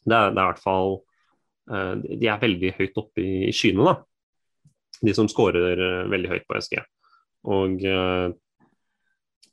det 0.08 0.14
er, 0.14 0.34
det 0.34 0.40
er, 0.40 0.44
i 0.44 0.50
hvert 0.52 0.62
fall 0.62 0.92
eh, 1.72 1.94
De 2.20 2.28
er 2.28 2.44
veldig 2.44 2.74
høyt 2.76 3.00
oppe 3.00 3.24
i 3.24 3.54
skyene, 3.56 3.88
da. 3.88 3.96
De 5.08 5.14
som 5.16 5.30
scorer 5.30 5.80
eh, 5.80 6.04
veldig 6.12 6.34
høyt 6.34 6.46
på 6.46 6.61
SG. 6.61 6.78
Og 7.48 7.80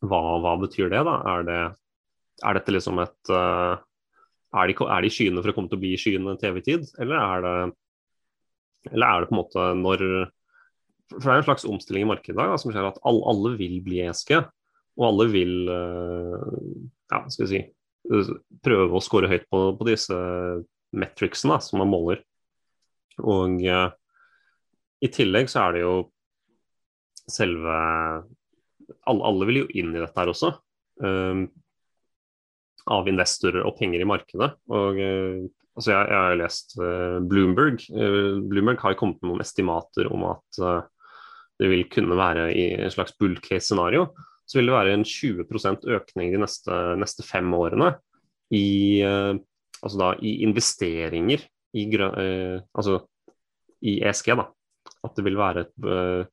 hva, 0.03 0.21
hva, 0.43 0.55
betyr 0.61 0.91
det, 0.91 1.01
da? 1.07 1.15
Er, 1.31 1.45
det, 1.47 1.59
er 2.43 2.57
dette 2.59 2.73
liksom 2.75 2.99
et 3.03 3.31
uh, 3.31 3.75
er, 4.55 4.71
de, 4.71 4.75
er 4.75 5.05
de 5.05 5.11
skyene 5.13 5.41
for 5.41 5.51
å 5.51 5.55
komme 5.55 5.71
til 5.71 5.79
å 5.79 5.83
bli 5.83 5.95
skyene 5.99 6.37
TV-tid, 6.41 6.87
eller 7.03 7.19
er 7.19 7.45
det 7.45 7.57
eller 8.93 9.07
er 9.07 9.23
det 9.23 9.29
på 9.31 9.33
en 9.33 9.39
måte 9.39 9.63
når 9.79 10.01
For 11.15 11.25
det 11.25 11.31
er 11.31 11.39
en 11.39 11.47
slags 11.47 11.65
omstilling 11.69 12.05
i 12.05 12.09
markedet 12.09 12.37
da, 12.37 12.57
som 12.61 12.73
skjer 12.73 12.85
at 12.89 12.99
alle, 13.05 13.23
alle 13.31 13.55
vil 13.59 13.79
bli 13.85 14.03
ESG, 14.05 14.37
og 14.97 15.07
alle 15.09 15.27
vil 15.33 15.69
uh, 15.69 16.45
ja, 17.11 17.19
skal 17.29 17.45
vi 17.45 17.51
si, 17.51 17.61
prøve 18.65 18.97
å 18.97 19.03
score 19.03 19.29
høyt 19.29 19.45
på, 19.51 19.61
på 19.77 19.87
disse 19.89 20.17
metricsene 20.95 21.59
som 21.61 21.81
man 21.81 21.91
måler. 21.91 22.23
Og 23.21 23.61
uh, 23.69 23.89
i 25.05 25.11
tillegg 25.13 25.51
så 25.51 25.67
er 25.67 25.75
det 25.75 25.85
jo 25.85 25.95
selve 27.29 27.77
alle, 29.09 29.21
alle, 29.25 29.47
vil 29.49 29.61
jo 29.63 29.69
inn 29.77 29.93
i 29.93 30.01
dette 30.01 30.19
her 30.19 30.31
også. 30.31 30.51
Um, 31.03 31.47
av 32.91 33.07
investorer 33.09 33.65
og 33.65 33.77
penger 33.79 34.03
i 34.03 34.07
markedet. 34.07 34.51
Og, 34.71 34.99
uh, 34.99 35.45
altså 35.75 35.93
jeg, 35.93 36.11
jeg, 36.11 36.19
har 36.21 36.39
lest 36.41 36.75
uh, 36.79 37.17
Bloomberg. 37.25 37.81
Uh, 37.89 38.43
Bloomberg 38.45 38.83
har 38.83 38.97
kommet 38.99 39.21
med 39.21 39.33
noen 39.33 39.45
estimater 39.45 40.09
om 40.13 40.27
at 40.33 40.61
det 41.55 41.69
vil 41.71 41.85
kunne 41.87 42.17
være 42.19 42.49
i 42.51 42.67
en 42.75 42.91
slags 42.91 43.15
bull 43.19 43.37
case-scenario. 43.39 44.09
Så 44.45 44.59
vil 44.59 44.69
det 44.69 44.75
være 44.75 44.95
en 44.97 45.05
20% 45.07 45.87
økning 45.95 46.33
de 46.33 46.41
neste, 46.41 46.79
neste, 46.99 47.23
fem 47.25 47.47
årene 47.57 47.95
i, 48.53 48.99
altså 49.01 49.97
da, 49.97 50.09
i 50.19 50.35
investeringer 50.45 51.41
i, 51.73 51.85
altså 51.95 52.99
i 53.87 53.95
ESG. 54.05 54.35
Da. 54.37 54.45
At 55.07 55.15
det 55.17 55.25
vil 55.25 55.39
være 55.39 55.63
et 55.63 56.27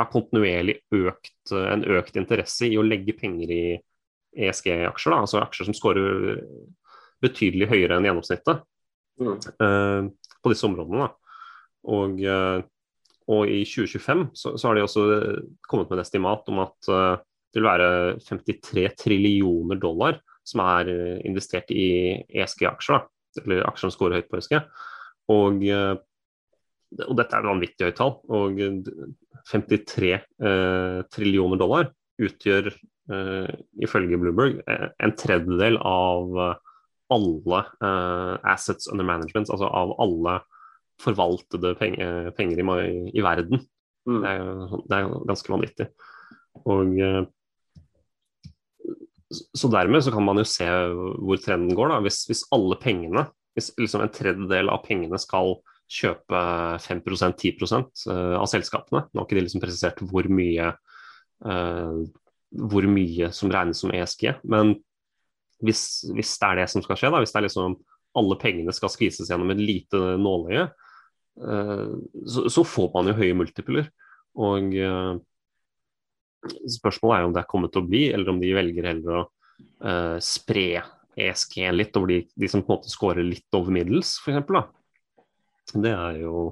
ja, 0.00 0.08
kontinuerlig 0.10 0.80
økt, 0.96 1.52
en 1.52 1.84
økt 1.98 2.16
interesse 2.16 2.68
i 2.68 2.78
å 2.80 2.84
legge 2.86 3.14
penger 3.18 3.52
i 3.52 3.62
ESG-aksjer, 4.30 5.14
altså 5.14 5.40
aksjer 5.42 5.68
som 5.68 5.76
scorer 5.76 6.36
betydelig 7.20 7.68
høyere 7.70 7.98
enn 7.98 8.08
gjennomsnittet 8.08 8.62
mm. 9.20 9.38
uh, 9.60 10.06
på 10.40 10.52
disse 10.52 10.66
områdene. 10.68 11.10
Og, 11.90 12.20
uh, 12.24 12.60
og, 13.30 13.42
i 13.50 13.62
2025 13.68 14.26
så, 14.36 14.54
så, 14.54 14.68
har 14.68 14.76
de 14.76 14.84
også 14.84 15.06
kommet 15.68 15.90
med 15.90 16.00
et 16.00 16.06
estimat 16.06 16.48
om 16.52 16.62
at 16.64 16.90
uh, 16.92 17.20
det 17.50 17.60
vil 17.60 17.68
være 17.68 17.90
53 18.24 18.86
trillioner 19.00 19.80
dollar 19.80 20.20
som 20.46 20.62
er 20.64 20.88
investert 21.26 21.68
i 21.74 22.14
ESG-aksjer, 22.30 23.02
eller 23.42 23.66
aksjer 23.66 23.88
som 23.88 23.92
scorer 23.94 24.20
høyt 24.20 24.30
på 24.30 24.38
ESG. 24.38 24.54
Og 25.30 25.60
og 26.98 27.16
dette 27.18 27.36
er 27.38 27.46
vanvittig 27.46 27.88
høyt 27.88 27.98
tall. 28.00 28.16
Og 28.34 28.60
53 29.50 30.12
eh, 30.16 31.00
trillioner 31.12 31.60
dollar 31.60 31.90
utgjør 32.20 32.70
eh, 32.70 33.52
ifølge 33.84 34.18
Bloomberg 34.20 34.60
eh, 34.66 34.86
en 35.02 35.14
tredjedel 35.18 35.78
av 35.86 36.40
eh, 36.46 36.54
alle 37.10 37.64
eh, 37.82 38.34
assets 38.52 38.90
under 38.92 39.06
management, 39.06 39.50
altså 39.50 39.70
av 39.70 39.96
alle 40.02 40.38
forvaltede 41.00 41.74
penger, 41.80 42.30
penger 42.36 42.60
i, 42.60 42.88
i, 43.14 43.24
verden. 43.24 43.64
Mm. 44.08 44.20
Det, 44.20 44.30
er, 44.30 44.74
det, 44.84 44.98
er, 44.98 45.12
ganske 45.30 45.54
vanvittig. 45.54 45.88
Og 46.68 46.98
eh, 47.00 47.22
så 49.30 49.70
dermed 49.70 50.02
så 50.02 50.12
kan 50.12 50.26
man 50.26 50.40
jo 50.42 50.46
se 50.48 50.66
hvor 50.66 51.38
trenden 51.40 51.74
går. 51.78 51.92
da, 51.92 52.00
Hvis, 52.04 52.24
hvis 52.26 52.46
alle 52.54 52.78
pengene, 52.82 53.28
hvis 53.54 53.70
liksom 53.78 54.02
en 54.04 54.12
tredjedel 54.12 54.70
av 54.72 54.82
pengene 54.86 55.18
skal 55.22 55.56
kjøpe 55.90 56.40
5% 56.84 57.40
10 57.42 57.64
eh, 58.12 58.34
av 58.38 58.46
selskapene. 58.50 59.04
Nå 59.10 59.20
har 59.20 59.26
ikke 59.26 59.38
de 59.38 59.44
liksom 59.46 59.62
presisert 59.62 60.02
hvor 60.06 60.28
mye, 60.30 60.70
uh, 61.46 61.96
hvor 62.70 62.86
mye 62.90 63.30
som 63.34 63.50
regnes 63.52 63.82
som 63.82 63.92
ESG, 63.94 64.28
men 64.50 64.76
hvis, 65.60 65.82
hvis, 66.14 66.36
det 66.40 66.46
er 66.48 66.60
det 66.62 66.68
som 66.72 66.84
skal 66.84 66.96
skje, 66.96 67.10
da, 67.12 67.20
hvis 67.20 67.34
det 67.34 67.40
er 67.42 67.48
liksom 67.48 67.74
alle 68.20 68.36
pengene 68.40 68.72
skal 68.74 68.90
skvises 68.90 69.28
gjennom 69.30 69.52
et 69.52 69.60
lite 69.60 69.98
nåløye, 70.22 70.70
uh, 71.42 71.90
så, 72.22 72.46
så, 72.46 72.64
får 72.66 72.94
man 72.94 73.10
jo 73.10 73.18
høye 73.18 73.36
multipler. 73.42 73.90
Og 74.40 74.70
spørsmålet 76.70 77.16
er 77.16 77.24
jo 77.24 77.28
om 77.28 77.32
det 77.34 77.40
er 77.42 77.50
kommet 77.50 77.72
til 77.74 77.82
å 77.82 77.88
bli, 77.90 78.04
eller 78.14 78.30
om 78.30 78.38
de 78.40 78.52
velger 78.54 78.86
heller 78.86 79.16
å 79.18 80.20
spre 80.22 80.84
ESG 81.18 81.56
litt 81.74 81.98
over 81.98 82.12
de, 82.12 82.18
de, 82.30 82.48
som 82.48 82.62
på 82.62 82.70
en 82.70 82.78
måte 82.78 82.92
scorer 82.92 83.26
litt 83.26 83.58
over 83.58 83.74
middels, 83.74 84.14
f.eks. 84.22 84.70
Det 85.74 85.92
er 85.94 86.20
jo 86.24 86.48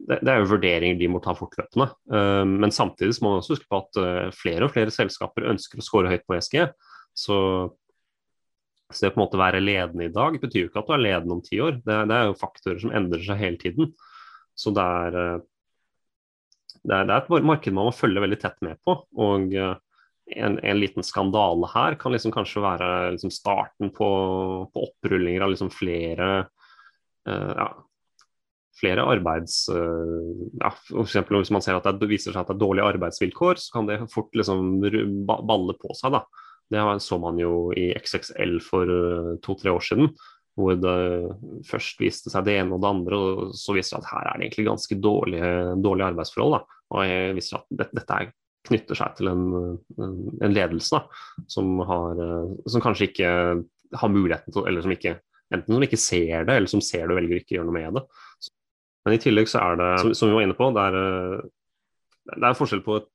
det, 0.00 0.24
er 0.24 0.40
jo 0.40 0.48
vurderinger 0.54 0.96
de 1.00 1.08
må 1.12 1.20
ta 1.22 1.34
fortløpende. 1.36 1.90
Uh, 2.12 2.44
men 2.48 2.72
samtidig 2.72 3.18
må 3.20 3.34
man 3.34 3.42
også 3.42 3.56
huske 3.56 3.68
på 3.68 3.82
at 3.82 4.00
uh, 4.00 4.30
flere 4.34 4.66
og 4.66 4.72
flere 4.74 4.94
selskaper 4.94 5.50
ønsker 5.50 5.80
å 5.80 5.84
score 5.84 6.12
høyt 6.12 6.24
på 6.28 6.38
ESG. 6.38 6.62
Så, 7.16 7.36
så 8.88 9.04
det 9.04 9.12
på 9.12 9.20
en 9.20 9.24
måte 9.26 9.40
være 9.40 9.62
ledende 9.62 10.08
i 10.08 10.14
dag 10.14 10.38
betyr 10.40 10.64
jo 10.64 10.70
ikke 10.70 10.82
at 10.82 10.88
du 10.88 10.96
er 10.96 11.04
ledende 11.04 11.36
om 11.36 11.44
ti 11.44 11.60
år. 11.60 11.82
Det, 11.84 11.98
det, 12.08 12.16
er 12.16 12.30
jo 12.30 12.40
faktorer 12.40 12.80
som 12.82 12.94
endrer 12.96 13.26
seg 13.26 13.42
hele 13.42 13.60
tiden. 13.60 13.92
Så 14.56 14.72
det 14.76 14.88
er 15.04 15.20
uh, 15.20 15.46
det 16.80 16.96
er, 16.96 17.04
det 17.04 17.12
er 17.12 17.20
et 17.20 17.44
marked 17.44 17.74
man 17.76 17.90
må 17.90 17.92
følge 17.92 18.22
veldig 18.24 18.40
tett 18.40 18.60
med 18.64 18.78
på. 18.86 18.94
og 19.20 19.56
en, 20.30 20.58
en, 20.62 20.78
liten 20.78 21.02
skandale 21.02 21.68
her 21.72 21.96
kan 22.00 22.14
liksom 22.14 22.32
kanskje 22.34 22.62
være 22.62 22.88
liksom 23.16 23.32
starten 23.34 23.90
på, 23.90 24.08
på, 24.70 24.84
opprullinger 24.86 25.42
av 25.42 25.50
liksom 25.52 25.72
flere 25.74 26.28
uh, 27.28 27.52
ja, 27.58 27.66
flere 28.80 29.04
arbeids... 29.06 29.62
Uh, 29.70 30.48
ja, 30.60 30.72
for 30.88 31.04
eksempel 31.04 31.40
Hvis 31.40 31.52
man 31.54 31.64
ser 31.64 31.78
at 31.78 31.88
det 32.00 32.10
viser 32.10 32.34
seg 32.34 32.42
at 32.42 32.50
det 32.50 32.56
er 32.56 32.64
dårlige 32.64 32.88
arbeidsvilkår, 32.94 33.60
så 33.60 33.76
kan 33.76 33.88
det 33.90 34.00
fort 34.12 34.34
liksom 34.36 34.80
balle 35.28 35.76
på 35.80 35.94
seg. 35.98 36.16
da. 36.16 36.24
Det 36.70 36.82
så 37.02 37.18
man 37.18 37.38
jo 37.40 37.70
i 37.76 37.90
XXL 37.98 38.60
for 38.64 38.90
uh, 38.90 39.32
to-tre 39.44 39.72
år 39.74 39.84
siden. 39.84 40.12
Hvor 40.58 40.76
det 40.76 40.98
først 41.68 42.02
viste 42.02 42.32
seg 42.32 42.44
det 42.44 42.58
ene 42.58 42.74
og 42.76 42.82
det 42.82 42.90
andre, 42.90 43.16
og 43.16 43.56
så 43.56 43.76
viste 43.76 43.96
det 43.96 44.04
at 44.04 44.12
her 44.12 44.26
er 44.26 44.36
det 44.36 44.48
egentlig 44.48 44.68
ganske 44.68 44.98
dårlige, 45.00 45.50
dårlige 45.80 46.12
arbeidsforhold. 46.12 46.58
da. 46.58 46.78
Og 46.90 47.34
viser 47.38 47.60
at 47.60 47.68
dette, 47.70 47.96
dette 48.00 48.18
er 48.18 48.32
knytter 48.68 48.98
seg 48.98 49.14
til 49.16 49.30
en, 49.30 49.44
en 49.96 50.52
ledelse 50.52 50.92
da, 50.92 51.22
som, 51.48 51.78
har, 51.88 52.18
som, 52.68 52.82
kanskje 52.84 53.06
ikke 53.08 53.30
har 53.96 54.12
muligheten 54.12 54.52
til 54.52 54.66
Eller 54.68 54.84
som 54.84 54.92
ikke 54.92 55.14
enten 55.54 55.76
som 55.76 55.84
ikke 55.84 56.00
ser 56.00 56.46
det, 56.46 56.56
eller 56.56 56.70
som 56.70 56.82
ser 56.84 57.06
det 57.06 57.14
og 57.14 57.20
velger 57.20 57.40
ikke 57.40 57.54
å 57.54 57.58
gjøre 57.58 57.68
noe 57.68 57.78
med 57.78 57.98
det. 57.98 58.04
Men 59.04 59.16
i 59.16 59.20
tillegg 59.22 59.48
så 59.48 59.62
er 59.62 59.78
det, 59.80 59.90
som, 60.16 60.28
vi 60.28 60.36
var 60.36 60.44
inne 60.44 60.56
på, 60.56 60.68
det 60.76 60.82
er, 60.90 60.98
det 62.34 62.42
er 62.46 62.58
forskjell 62.58 62.82
på, 62.84 62.98
et, 63.00 63.08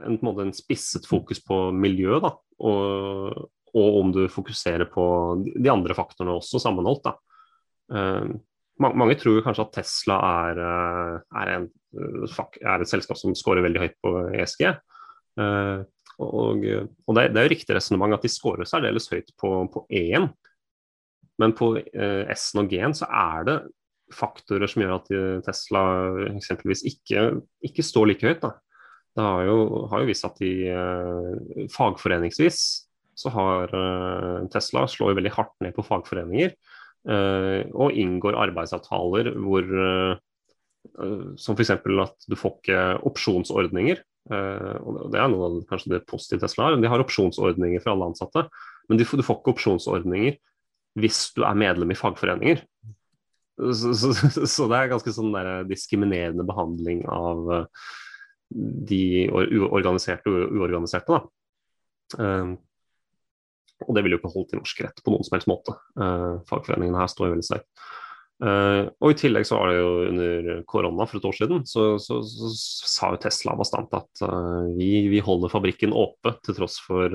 en, 0.00 0.16
på 0.20 0.32
en, 0.32 0.46
en, 0.46 0.54
spisset 0.56 1.08
fokus 1.08 1.42
på 1.44 1.66
miljø, 1.76 2.16
da, 2.22 2.32
og, 2.64 3.42
og, 3.74 3.98
om 4.00 4.14
du 4.14 4.22
fokuserer 4.32 4.88
på 4.92 5.04
de 5.52 5.68
andre 5.72 5.96
faktorene 5.96 6.38
også 6.38 6.62
sammenholdt. 6.62 7.10
da. 7.10 7.18
Uh, 7.92 8.32
mange 8.82 9.18
tror 9.20 9.42
kanskje 9.44 9.66
at 9.66 9.74
Tesla 9.76 10.14
er, 10.48 10.58
eh, 10.58 11.16
er, 11.38 11.50
en, 11.52 11.66
er, 11.94 12.80
et 12.80 12.90
selskap 12.90 13.18
som 13.20 13.34
scorer 13.36 13.62
veldig 13.62 13.82
høyt 13.82 13.98
på 14.02 14.12
ESG. 14.32 14.64
Uh, 15.38 15.84
og, 16.22 16.64
og 17.06 17.14
det, 17.14 17.28
det, 17.30 17.38
er 17.38 17.46
jo 17.46 17.52
riktig 17.52 17.76
resonnement 17.76 18.16
at 18.16 18.24
de 18.24 18.30
scorer 18.32 18.66
særdeles 18.66 19.06
høyt 19.12 19.30
på, 19.38 19.52
på 19.70 19.84
E-en. 20.00 20.26
Men 21.38 21.54
på 21.54 21.74
uh, 21.76 22.24
S-en 22.32 22.64
og 22.64 22.72
G-en 22.72 22.96
så 22.96 23.06
er 23.06 23.46
det 23.46 23.56
faktorer 24.14 24.70
som 24.70 24.82
gjør 24.84 24.94
at 24.98 25.10
Tesla 25.46 25.82
eksempelvis 26.32 26.84
ikke, 26.88 27.26
ikke 27.64 27.84
står 27.86 28.10
like 28.10 28.28
høyt. 28.28 28.42
Da. 28.44 28.52
Det 29.12 29.24
har 29.24 29.44
jo, 29.44 29.56
har 29.92 30.02
jo 30.02 30.08
vist 30.08 30.24
at 30.24 30.38
de 30.40 30.52
uh, 30.72 31.64
fagforeningsvis 31.72 32.60
så 33.22 33.32
har 33.34 33.72
uh, 33.76 34.44
Tesla 34.52 34.86
slår 34.88 35.18
veldig 35.18 35.34
hardt 35.34 35.52
ned 35.64 35.76
på 35.76 35.84
fagforeninger. 35.86 36.54
Og 37.02 37.96
inngår 37.98 38.36
arbeidsavtaler 38.38 39.32
hvor 39.42 39.64
som 41.34 41.56
f.eks. 41.56 41.72
at 41.74 42.26
du 42.30 42.36
får 42.38 42.52
ikke 42.60 42.84
opsjonsordninger. 43.10 43.98
og 44.30 45.00
Det 45.10 45.18
er 45.18 45.32
noe 45.32 45.48
av 45.48 45.56
kanskje 45.66 45.96
det 45.96 46.04
positive 46.06 46.44
Tesla 46.44 46.68
har. 46.68 46.78
De 46.78 46.92
har 46.92 47.02
opsjonsordninger 47.02 47.82
for 47.82 47.96
alle 47.96 48.06
ansatte, 48.12 48.44
men 48.86 49.02
du 49.02 49.02
får 49.08 49.24
ikke 49.24 49.50
opsjonsordninger 49.56 50.38
hvis 51.02 51.24
du 51.34 51.42
er 51.42 51.58
medlem 51.58 51.90
i 51.90 51.98
fagforeninger. 51.98 52.62
Så, 53.58 53.94
så, 53.94 54.12
så, 54.46 54.66
det 54.70 54.78
er 54.78 54.92
ganske 54.92 55.14
sånn 55.14 55.32
der 55.34 55.66
diskriminerende 55.68 56.46
behandling 56.48 57.04
av 57.10 57.48
uh, 57.50 57.88
de 58.52 59.28
organiserte 59.32 60.32
og 60.32 60.54
uorganiserte. 60.58 61.22
Uh, 62.18 62.54
og 63.82 63.96
det 63.96 64.04
vil 64.04 64.14
jo 64.14 64.20
ikke 64.20 64.30
holdt 64.30 64.54
i 64.54 64.60
norsk 64.60 64.84
rett 64.84 65.02
på 65.02 65.12
noen 65.12 65.26
som 65.26 65.36
helst 65.36 65.50
måte. 65.50 65.74
Uh, 65.98 66.38
fagforeningene 66.48 67.00
her 67.02 67.10
står 67.10 67.28
jo 67.28 67.34
veldig 67.36 67.50
sterkt. 67.50 67.90
og 68.42 69.12
i 69.12 69.14
tillegg 69.14 69.44
så 69.46 69.54
var 69.54 69.68
det 69.70 69.74
jo 69.76 69.90
under 70.08 70.46
korona 70.66 71.04
for 71.06 71.20
et 71.20 71.26
år 71.28 71.36
siden, 71.36 71.60
så, 71.68 71.84
så 72.02 72.16
sa 72.24 73.12
jo 73.12 73.20
Tesla 73.22 73.52
bastant 73.54 73.92
at 73.94 74.22
vi, 74.74 74.88
vi, 75.12 75.20
holder 75.22 75.52
fabrikken 75.52 75.94
åpe 75.94 76.32
til 76.42 76.56
tross 76.56 76.80
for 76.82 77.14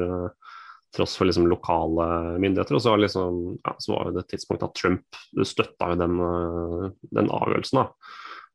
tross 0.97 1.15
for 1.17 1.29
liksom 1.29 1.47
lokale 1.49 2.07
myndigheter. 2.41 2.77
Og 2.77 2.83
så, 2.83 2.95
liksom, 2.99 3.41
ja, 3.63 3.75
så 3.83 3.93
var 3.93 4.11
det 4.11 4.23
et 4.23 4.33
tidspunkt 4.35 4.65
at 4.65 4.75
Trump 4.77 5.21
støtta 5.45 5.91
jo 5.93 5.99
den, 6.01 6.17
eh, 6.25 6.87
den 7.19 7.31
avgjørelsen. 7.33 7.85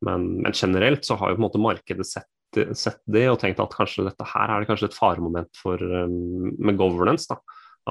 Men, 0.03 0.29
men, 0.43 0.55
generelt 0.55 1.07
så 1.07 1.17
har 1.19 1.31
jo 1.31 1.37
på 1.37 1.41
en 1.41 1.47
måte 1.47 1.63
markedet 1.63 2.07
sett, 2.07 2.29
sett, 2.77 2.99
det 3.09 3.25
og 3.31 3.39
tenkt 3.41 3.61
at 3.63 3.73
kanskje 3.73 4.05
dette 4.05 4.27
her 4.33 4.51
er 4.51 4.61
det 4.61 4.69
kanskje 4.69 4.91
et 4.91 4.97
faremoment 4.97 5.49
for, 5.57 5.79
um, 5.79 6.51
med 6.59 6.77
governance. 6.77 7.29
da, 7.31 7.39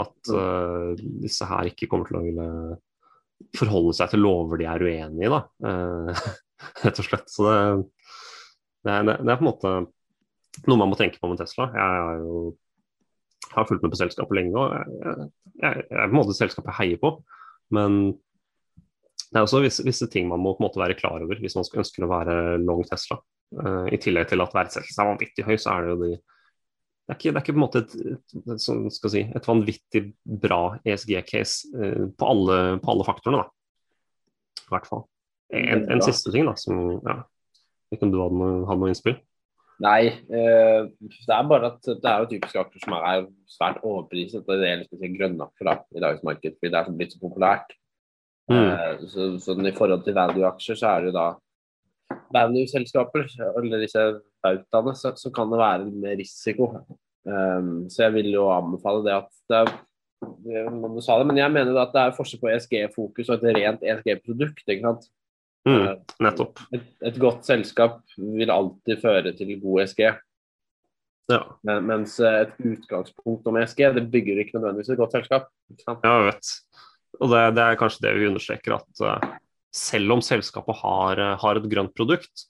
At 0.05 0.33
uh, 0.33 0.93
disse 1.25 1.49
her 1.49 1.73
ikke 1.73 1.89
kommer 1.91 2.11
til 2.11 2.21
å 2.21 2.25
ville 2.27 2.49
forholde 3.59 3.97
seg 3.97 4.13
til 4.13 4.23
lover 4.23 4.61
de 4.61 4.69
er 4.71 4.85
uenig 4.85 5.27
i, 5.27 5.33
da. 5.33 5.41
Uh, 5.65 6.29
rett 6.85 7.01
og 7.01 7.09
slett. 7.09 7.33
Så 7.33 7.49
det, 7.49 7.57
det, 8.85 8.93
er, 8.93 9.09
det, 9.09 9.17
er, 9.17 9.41
på 9.41 9.41
en 9.41 9.51
måte 9.51 9.75
noe 10.69 10.79
man 10.79 10.91
må 10.93 10.99
tenke 10.99 11.21
på 11.21 11.31
med 11.31 11.41
Tesla. 11.41 11.71
Jeg 11.73 12.05
er 12.13 12.21
jo 12.27 12.43
har 13.53 13.67
fulgt 13.69 13.85
med 13.85 13.93
på 13.93 14.01
selskapet 14.01 14.39
lenge 14.39 14.57
og 14.57 14.75
jeg, 14.77 15.31
jeg, 15.63 15.87
jeg 15.91 15.99
er 15.99 16.09
på 16.09 16.13
en 16.13 16.19
måte 16.19 16.37
selskapet 16.37 16.77
heier 16.79 17.01
på. 17.03 17.17
Men 17.75 17.99
det 19.33 19.41
er 19.41 19.47
også 19.47 19.63
visse, 19.65 19.85
visse, 19.87 20.09
ting 20.13 20.29
man 20.29 20.43
må 20.45 20.53
på 20.55 20.63
en 20.63 20.69
måte 20.69 20.81
være 20.81 20.97
klar 20.99 21.23
over 21.25 21.41
hvis 21.41 21.57
man 21.57 21.69
ønsker 21.83 22.05
å 22.05 22.11
være 22.11 22.37
long 22.63 22.85
Tesla. 22.89 23.19
Uh, 23.53 23.89
I 23.93 24.01
tillegg 24.01 24.29
til 24.31 24.45
at 24.45 24.55
verdsettelsen 24.57 25.03
er 25.03 25.11
vanvittig 25.11 25.47
høy, 25.47 25.57
så 25.61 25.75
er 25.75 25.85
det 25.85 25.95
jo 25.95 26.03
de 26.05 26.13
det 27.03 27.17
er, 27.17 27.17
ikke, 27.19 27.31
det 27.33 27.39
er 27.41 27.43
ikke, 27.43 27.53
på 27.53 27.59
en 27.59 27.65
måte 27.65 27.81
et, 27.83 27.95
et, 28.15 28.35
et, 28.55 29.07
si, 29.11 29.21
et 29.27 29.47
vanvittig 29.49 30.03
bra 30.45 30.61
ESG-case 30.87 31.73
uh, 31.75 32.05
på, 32.15 32.29
på, 32.47 32.93
alle 32.93 33.07
faktorene, 33.09 33.43
da. 33.43 34.63
I 34.63 34.71
hvert 34.71 34.87
fall. 34.89 35.03
En, 35.53 35.83
en 35.93 36.05
siste 36.05 36.31
ting, 36.33 36.47
da, 36.49 36.55
som 36.57 36.79
ja, 37.03 37.17
Ikke 37.93 38.07
om 38.07 38.13
du 38.15 38.21
hadde 38.23 38.39
noe, 38.39 38.63
hadde 38.69 38.85
noe 38.85 38.93
innspill? 38.95 39.19
Nei, 39.83 40.09
eh, 40.09 40.81
det 41.01 41.35
er 41.35 41.47
bare 41.49 41.73
at 41.73 41.87
det 41.87 42.09
er 42.09 42.23
jo 42.23 42.29
typiske 42.31 42.61
aksjer 42.61 42.85
som 42.85 42.97
er 42.99 43.25
svært 43.51 43.81
overpriset. 43.83 44.45
Det 44.47 44.59
gjelder 44.61 44.89
spesielt 44.89 45.17
grønne 45.19 45.47
aksjer 45.49 45.69
da, 45.71 45.77
i 45.97 46.03
dagens 46.05 46.27
marked, 46.29 46.59
fordi 46.59 46.73
det 46.75 46.81
er 46.81 46.99
blitt 46.99 47.15
så 47.15 47.23
populært. 47.23 47.73
Mm. 48.51 48.67
Eh, 48.67 49.07
så, 49.11 49.31
sånn 49.43 49.71
I 49.71 49.75
forhold 49.77 50.05
til 50.07 50.19
value-aksjer 50.19 50.79
så 50.79 50.91
er 50.93 51.07
det 51.07 51.13
jo 51.13 51.17
da 51.17 51.29
value-selskaper, 52.33 53.25
eller 53.61 53.83
disse 53.83 54.05
bautaene, 54.45 54.95
så, 54.99 55.15
så, 55.17 55.33
kan 55.35 55.51
det 55.53 55.61
være 55.61 55.89
med 55.91 56.21
risiko. 56.21 56.69
Um, 57.23 57.89
så 57.93 58.09
jeg 58.09 58.17
vil 58.17 58.33
jo 58.35 58.49
anbefale 58.51 59.05
det 59.07 59.13
at 59.15 59.29
det 59.49 59.61
er 59.61 59.73
det, 60.43 61.27
men 61.27 61.39
jeg 61.39 61.51
mener 61.55 61.79
at 61.79 61.93
det 61.95 62.03
er 62.03 62.15
forskjell 62.17 62.41
på 62.43 62.51
ESG-fokus 62.51 63.31
og 63.31 63.43
et 63.43 63.57
rent 63.59 63.83
ESG-produkt. 63.83 64.65
ikke 64.67 64.85
sant? 64.85 65.09
Mm, 65.69 65.79
eh, 65.87 66.15
nettopp. 66.25 66.61
Et, 66.75 66.87
et, 67.07 67.19
godt 67.23 67.47
selskap 67.47 68.01
vil 68.19 68.51
alltid 68.51 69.03
føre 69.03 69.33
til 69.37 69.55
god 69.63 69.85
ESG. 69.85 70.05
Ja. 71.31 71.43
Men, 71.69 71.87
mens 71.87 72.17
eh, 72.21 72.41
et 72.47 72.57
utgangspunkt 72.73 73.47
om 73.47 73.59
ESG 73.61 73.85
det 73.97 74.09
bygger 74.13 74.43
ikke 74.43 74.59
nødvendigvis 74.59 74.93
et 74.95 75.01
godt 75.01 75.15
selskap. 75.19 75.51
Ja, 75.87 75.97
jeg 76.03 76.29
vet. 76.33 76.55
Og 77.21 77.31
det, 77.31 77.45
det, 77.59 77.67
er 77.67 77.79
kanskje 77.79 78.07
det 78.09 78.17
vi 78.19 78.31
understreker, 78.31 78.79
at 78.81 79.05
uh, 79.05 79.37
selv 79.77 80.17
om 80.17 80.23
selskapet 80.25 80.81
har, 80.81 81.21
har, 81.39 81.61
et 81.61 81.69
grønt 81.71 81.93
produkt, 81.95 82.47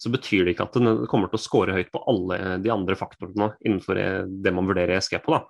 så 0.00 0.10
betyr 0.10 0.46
det 0.46 0.54
ikke 0.54 0.64
at 0.64 0.78
det 0.78 1.10
kommer 1.10 1.30
til 1.30 1.38
å 1.38 1.42
score 1.42 1.74
høyt 1.76 1.90
på 1.92 2.00
alle 2.10 2.56
de 2.64 2.72
andre 2.72 2.96
faktorene 2.98 3.50
innenfor 3.66 3.98
det 3.98 4.52
man 4.54 4.70
vurderer 4.70 4.96
ESG 4.96 5.18
på. 5.24 5.36
Da. 5.36 5.42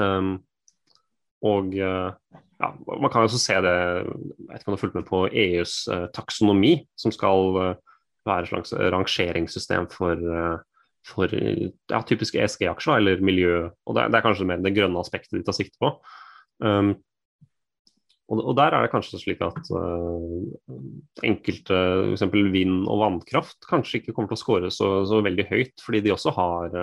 Um, 0.00 0.32
og 1.46 1.74
uh, 1.76 2.12
ja, 2.60 2.70
Man 2.86 3.10
kan 3.10 3.22
jo 3.22 3.30
også 3.30 3.40
se 3.40 3.56
det 3.64 3.76
om 4.04 4.64
du 4.66 4.74
har 4.74 4.80
fulgt 4.80 4.98
med 4.98 5.06
på 5.08 5.24
EUs 5.32 5.86
uh, 5.88 6.08
taksonomi, 6.14 6.74
som 6.98 7.12
skal 7.14 7.56
uh, 7.56 7.76
være 8.28 8.44
et 8.44 8.50
slags 8.52 8.74
rangeringssystem 8.94 9.88
for, 9.92 10.20
uh, 10.20 10.58
for 11.08 11.32
ja, 11.32 12.02
typisk 12.06 12.36
ESG-aksjer 12.36 13.00
eller 13.00 13.24
miljø. 13.24 13.70
og 13.86 13.96
det, 13.96 14.10
det, 14.10 14.18
er 14.18 14.26
kanskje 14.26 14.48
mer 14.48 14.60
det 14.64 14.74
grønne 14.76 15.00
aspektet 15.00 15.38
de 15.38 15.46
tar 15.46 15.56
sikte 15.56 15.80
på. 15.80 15.94
Um, 16.60 16.98
og, 18.30 18.42
og, 18.44 18.52
der 18.58 18.76
er 18.76 18.84
det 18.84 18.92
kanskje 18.92 19.18
slik 19.18 19.40
at 19.42 19.56
enkelte 21.26 21.78
f.eks. 22.12 22.28
vind- 22.52 22.84
og 22.86 23.00
vannkraft 23.00 23.64
kanskje 23.66 23.98
ikke 23.98 24.12
kommer 24.14 24.30
til 24.30 24.38
å 24.38 24.42
skåre 24.44 24.70
så, 24.70 24.90
så, 25.08 25.18
veldig 25.24 25.48
høyt, 25.48 25.82
fordi 25.82 26.04
de 26.04 26.12
også 26.14 26.36
har 26.36 26.76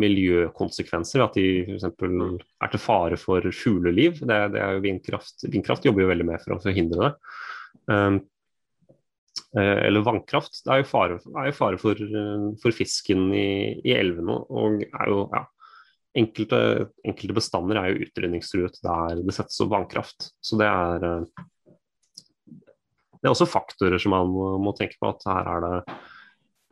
miljøkonsekvenser. 0.00 1.24
At 1.24 1.36
de 1.38 1.48
f.eks. 1.64 1.86
er 1.88 2.72
til 2.72 2.82
fare 2.82 3.18
for 3.20 3.50
fugleliv. 3.54 4.22
Det, 4.22 4.38
det, 4.54 4.62
er 4.62 4.76
jo 4.76 4.84
vindkraft. 4.84 5.46
Vindkraft 5.52 5.88
jobber 5.88 6.04
jo 6.04 6.12
veldig 6.12 6.28
med 6.28 6.42
for 6.44 6.56
å 6.56 6.62
forhindre 6.62 7.08
det. 7.08 7.12
Um, 7.92 8.20
eller 9.56 10.04
vannkraft. 10.04 10.62
Det 10.64 10.72
er 10.72 10.82
jo 10.82 10.88
fare, 10.90 11.18
er 11.32 11.50
jo 11.50 11.56
fare 11.56 11.80
for, 11.80 12.00
for, 12.62 12.76
fisken 12.76 13.28
i, 13.32 13.48
i, 13.80 13.92
elvene. 13.96 14.38
Og 14.52 14.82
er 14.84 15.12
jo, 15.12 15.26
ja, 15.32 15.44
enkelte, 16.20 16.60
enkelte, 17.06 17.36
bestander 17.36 17.80
er 17.80 17.92
jo 17.92 18.06
utrydningstruet 18.06 18.80
der 18.84 19.22
det 19.22 19.36
settes 19.36 19.60
opp 19.64 19.72
vannkraft. 19.72 20.30
Så 20.44 20.60
det 20.60 20.68
er 20.68 21.08
eh, 21.08 21.44
det 23.16 23.30
er 23.30 23.32
også 23.32 23.48
faktorer 23.48 23.98
som 23.98 24.12
man 24.14 24.28
må, 24.30 24.50
må 24.62 24.72
tenke 24.76 24.98
på. 25.00 25.08
At 25.10 25.24
her 25.26 25.48
er 25.54 25.64
det 25.64 25.78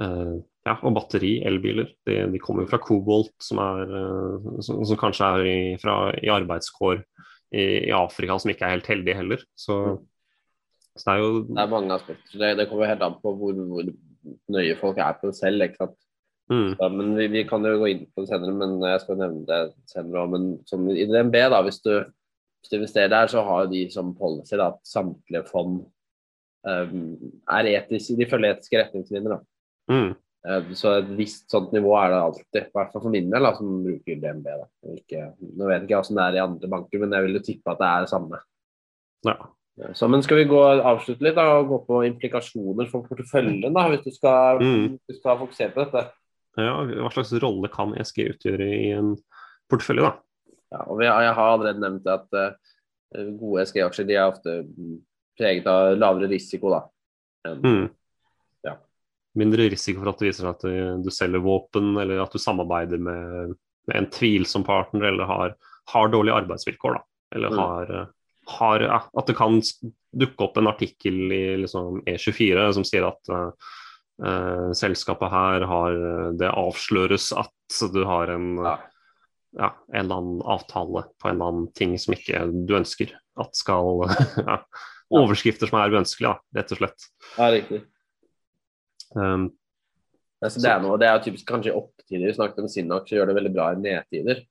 uh, 0.05 0.35
ja, 0.65 0.79
og 0.81 0.95
batteri, 0.97 1.35
elbiler. 1.45 1.91
De, 2.09 2.23
de 2.33 2.41
kommer 2.41 2.69
fra 2.71 2.81
Kobolt, 2.81 3.35
som, 3.43 3.61
er, 3.61 3.91
eh, 3.99 4.49
som, 4.65 4.81
som 4.89 5.01
kanskje 5.01 5.29
er 5.29 5.49
i, 5.51 5.59
fra, 5.81 5.99
i 6.17 6.33
arbeidskår 6.33 7.03
i, 7.53 7.65
i, 7.65 7.93
Afrika, 7.97 8.39
som 8.41 8.53
ikke 8.53 8.67
er 8.67 8.79
helt 8.79 8.89
heldige 8.89 9.19
heller. 9.19 9.45
Så, 9.61 9.77
mm. 9.85 10.01
så, 10.95 11.03
det 11.03 11.13
er 11.13 11.21
jo 11.21 11.29
Det 11.51 11.61
er 11.61 11.75
mange 11.75 11.99
aspekter. 11.99 12.41
Det, 12.41 12.55
det 12.63 12.69
kommer 12.71 12.89
helt 12.89 13.05
an 13.05 13.21
på 13.21 13.35
hvor, 13.37 13.61
hvor, 13.75 13.93
nøye 14.55 14.81
folk 14.81 14.99
er 15.05 15.21
på 15.21 15.29
det 15.29 15.37
selv. 15.37 15.69
ikke 15.69 15.83
sant? 15.83 16.01
Mm. 16.53 16.73
Ja, 16.81 16.89
men 16.93 17.15
vi, 17.17 17.29
vi 17.33 17.45
kan 17.49 17.65
jo 17.65 17.77
gå 17.81 17.93
inn 17.93 18.05
på 18.13 18.25
det 18.25 18.33
senere, 18.33 18.57
men 18.57 18.77
jeg 18.85 19.05
skal 19.05 19.21
nevne 19.21 19.45
det 19.49 19.63
senere 19.93 20.25
òg. 20.25 20.33
Men 20.33 20.51
som 20.69 20.89
i 20.89 21.05
DNB, 21.09 21.41
da, 21.53 21.61
hvis 21.65 21.83
du, 21.85 21.93
hvis 22.01 22.73
du 22.73 22.79
investerer 22.81 23.13
der, 23.13 23.29
så 23.33 23.45
har 23.45 23.69
de 23.69 23.85
som 23.93 24.17
policy 24.17 24.57
da, 24.57 24.73
at 24.73 24.81
samtlige 24.89 25.45
fond 25.53 25.83
um, 26.65 27.01
er 27.53 27.73
etiske, 27.77 28.17
de 28.17 28.29
følger 28.33 28.57
etiske 28.57 28.81
retningslinjer. 28.81 29.37
da. 29.37 29.43
Mm. 29.93 30.15
Eh, 30.47 30.63
Så 30.77 30.91
et 30.99 31.09
visst 31.17 31.51
sånt 31.51 31.73
nivå 31.73 31.95
er 31.97 32.11
det 32.13 32.21
alltid, 32.21 32.63
i 32.67 32.73
hvert 32.75 32.93
fall 32.93 33.03
for 33.03 33.11
min 33.11 33.31
del, 33.31 33.43
da, 33.43 33.55
som 33.57 33.83
bruker 33.85 34.19
DNB. 34.21 34.45
Da. 34.45 34.67
Ikke, 34.95 35.35
nå 35.41 35.67
vet 35.71 35.81
jeg 35.81 35.89
ikke 35.89 36.01
hvordan 36.03 36.17
det 36.21 36.25
er 36.27 36.37
i 36.37 36.45
andre 36.47 36.69
banker, 36.69 36.99
men 37.01 37.13
jeg 37.17 37.23
vil 37.25 37.39
jo 37.39 37.45
tippe 37.47 37.71
at 37.73 37.79
det 37.81 37.89
er 37.89 38.01
det 38.05 38.11
samme. 38.13 38.41
Ja. 39.25 39.37
Eh, 39.81 39.93
Så, 39.95 40.09
men 40.11 40.23
skal 40.23 40.37
vi 40.43 40.45
gå, 40.51 40.61
avslutte 40.85 41.23
litt 41.25 41.35
da, 41.35 41.47
og 41.59 41.69
gå 41.69 41.79
på 41.87 42.03
implikasjoner 42.11 42.91
for 42.91 43.03
porteføljen, 43.09 43.73
da, 43.75 43.89
hvis 43.89 44.05
du 44.05 44.11
skal, 44.11 44.59
Mm. 44.61 44.99
hvis 45.09 45.17
du 45.17 45.21
skal 45.23 45.39
fokusere 45.39 45.73
på 45.75 45.85
dette? 45.85 46.11
ja, 46.57 46.75
hva 46.85 47.11
slags 47.11 47.33
rolle 47.43 47.69
kan 47.69 47.95
ESG 47.99 48.29
utgjøre 48.37 48.69
i 48.69 48.91
en 48.95 49.17
portefølje, 49.69 50.03
da? 50.07 50.13
Ja, 50.71 50.85
og 50.87 50.99
vi, 51.01 51.05
jeg 51.07 51.35
har 51.35 51.49
allerede 51.51 51.81
nevnt 51.81 52.07
at 52.07 52.29
uh, 52.33 52.53
gode 53.39 53.63
ESG-aksjer 53.65 54.07
de 54.07 54.15
er 54.15 54.29
ofte 54.31 54.55
preget 55.39 55.67
av 55.67 55.97
lavere 55.99 56.29
risiko. 56.31 56.71
da. 56.71 56.83
enn- 57.47 57.63
Mm. 57.65 57.91
Mindre 59.35 59.69
risiko 59.73 60.01
for 60.01 60.13
at 60.13 60.21
det 60.21 60.29
viser 60.29 60.47
seg 60.47 60.53
at 60.55 61.03
du, 61.03 61.11
selger 61.11 61.43
våpen, 61.43 61.97
eller 61.99 62.21
at 62.23 62.35
du 62.35 62.39
samarbeider 62.39 63.01
med, 63.03 63.55
med 63.91 63.97
en 63.99 64.11
tvilsom 64.15 64.63
partner, 64.67 65.09
eller 65.11 65.27
har, 65.27 65.57
har 65.91 66.13
dårlige 66.13 66.37
arbeidsvilkår. 66.45 67.01
da. 67.01 67.03
Eller 67.35 67.51
Mm. 67.51 67.59
har, 67.59 68.09
har 68.47 68.85
At 69.19 69.27
det 69.27 69.35
kan 69.37 69.61
dukke 70.15 70.45
opp 70.45 70.59
en 70.61 70.71
artikkel 70.71 71.33
i 71.33 71.57
liksom 71.59 72.03
E24 72.07 72.69
som 72.77 72.85
sier 72.87 73.09
at 73.09 73.33
uh, 73.35 74.71
selskapet 74.77 75.33
her 75.33 75.65
har 75.67 75.97
Det 76.39 76.53
avsløres 76.55 77.33
at 77.35 77.81
du 77.93 78.05
har 78.07 78.31
en 78.31 78.59
Ja. 78.63 78.77
ja, 79.59 79.73
en 79.93 80.05
eller 80.05 80.21
annen 80.21 80.43
avtale 80.43 81.03
på 81.19 81.29
en 81.29 81.35
eller 81.35 81.51
annen 81.51 81.73
ting 81.75 81.99
som 81.99 82.15
ikke 82.15 82.45
du 82.67 82.77
ønsker 82.79 83.11
at 83.41 83.57
skal 83.57 84.07
ja, 84.47 84.61
Overskrifter 85.15 85.69
som 85.69 85.79
er 85.79 85.93
uønskelige, 85.93 86.39
rett 86.57 86.73
og 86.73 86.79
slett. 86.79 87.05
Ja, 87.37 87.51
riktig. 87.53 87.83
Um, 89.15 89.53
Altså, 90.45 90.61
det, 90.61 90.69
er 90.69 90.81
noe, 90.83 90.99
det 91.01 91.07
er 91.09 91.21
typisk 91.25 91.47
kanskje 91.49 91.71
i 91.71 91.77
opptider. 91.79 92.27
Vi 92.29 92.35
snakket 92.37 92.59
om 92.61 92.69
sin 92.69 92.91
aksje 92.93 93.17
gjør 93.17 93.31
det 93.31 93.37
veldig 93.39 93.53
bra 93.55 93.71
i 93.73 93.79
nedtider. 93.81 94.43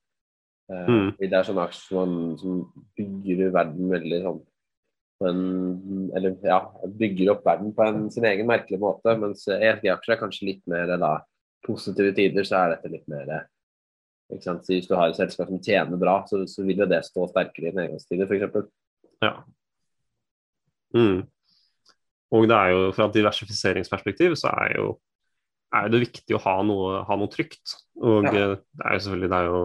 Uh, 0.66 0.86
Mm. 0.88 1.10
fordi 1.14 1.28
Det 1.30 1.36
er 1.38 1.44
sånn 1.46 1.60
aksje 1.62 1.82
som, 1.86 2.08
man- 2.14 2.38
som 2.40 2.84
bygger 2.96 3.50
verden 3.52 3.90
veldig 3.92 4.22
sånn 4.24 4.42
en, 5.24 6.10
Eller 6.16 6.34
ja, 6.42 6.58
bygger 6.88 7.30
opp 7.32 7.44
verden 7.46 7.72
på 7.72 7.84
en, 7.86 8.10
sin 8.10 8.24
egen 8.24 8.46
merkelige 8.48 8.80
måte. 8.82 9.14
Mens 9.20 9.46
ESG-aksjer 9.46 10.16
er 10.16 10.20
kanskje 10.20 10.46
litt 10.48 10.62
mer 10.66 10.86
da 10.98 11.12
positive 11.64 12.12
tider, 12.16 12.42
så 12.44 12.56
er 12.64 12.74
dette 12.74 12.90
litt 12.90 13.06
mer 13.08 13.46
ikke 14.32 14.42
sant? 14.42 14.64
Så 14.66 14.72
Hvis 14.74 14.88
du 14.88 14.94
har 14.96 15.08
et 15.08 15.16
selskap 15.16 15.48
som 15.48 15.60
tjener 15.60 15.96
bra, 16.00 16.24
så, 16.26 16.42
så 16.48 16.64
vil 16.66 16.78
jo 16.82 16.86
det 16.90 17.04
stå 17.06 17.28
sterkere 17.30 17.70
i 17.70 17.76
nedgangstider, 17.76 18.26
f.eks. 18.26 18.68
ja. 19.22 19.32
Mm. 20.94 21.22
Og 22.34 22.48
det 22.50 22.56
er 22.58 22.72
jo 22.74 22.84
fra 22.96 23.06
et 23.08 23.16
diversifiseringsperspektiv 23.20 24.34
så 24.40 24.50
er 24.64 24.76
jo 24.80 24.94
er 25.74 25.88
det 25.90 26.04
viktig 26.04 26.36
å 26.36 26.42
ha 26.44 26.52
noe, 26.66 27.00
ha 27.08 27.16
noe 27.18 27.30
trygt. 27.32 27.72
Og 28.02 28.26
Ja. 28.28 28.30
eh, 28.30 28.54
det 28.78 28.84
er 28.86 28.94
jo 28.94 29.02
selvfølgelig 29.06 29.30
det 29.32 29.38
er 29.40 29.48
jo 29.50 29.62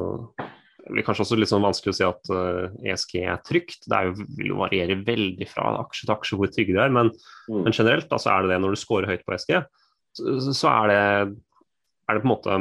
det 0.80 0.96
blir 0.96 1.06
kanskje 1.06 1.22
også 1.22 1.38
litt 1.38 1.50
sånn 1.52 1.62
vanskelig 1.62 1.92
å 1.92 1.98
si 2.00 2.06
at 2.08 2.30
uh, 2.34 2.72
ESG 2.82 3.12
er 3.22 3.38
trygt. 3.46 3.84
Det 3.86 3.94
er 3.94 4.08
jo, 4.08 4.14
vil 4.40 4.48
jo 4.56 4.58
variere 4.58 4.96
veldig 5.06 5.46
fra 5.52 5.68
aksje 5.84 6.08
til 6.08 6.14
aksje 6.16 6.38
hvor 6.40 6.50
trygge 6.50 6.74
de 6.74 6.80
er. 6.82 6.90
Men, 6.96 7.12
Mm. 7.50 7.64
men 7.68 7.74
generelt 7.76 8.10
da, 8.10 8.18
så 8.18 8.32
er 8.34 8.42
det 8.48 8.50
det 8.56 8.62
når 8.64 8.74
du 8.74 8.80
scorer 8.82 9.06
høyt 9.12 9.22
på 9.26 9.34
ESG, 9.36 9.52
så, 10.18 10.54
så 10.54 10.72
er, 10.72 10.88
det, 10.90 11.38
er 12.10 12.18
det 12.18 12.24
på 12.24 12.30
en 12.30 12.34
måte 12.34 12.56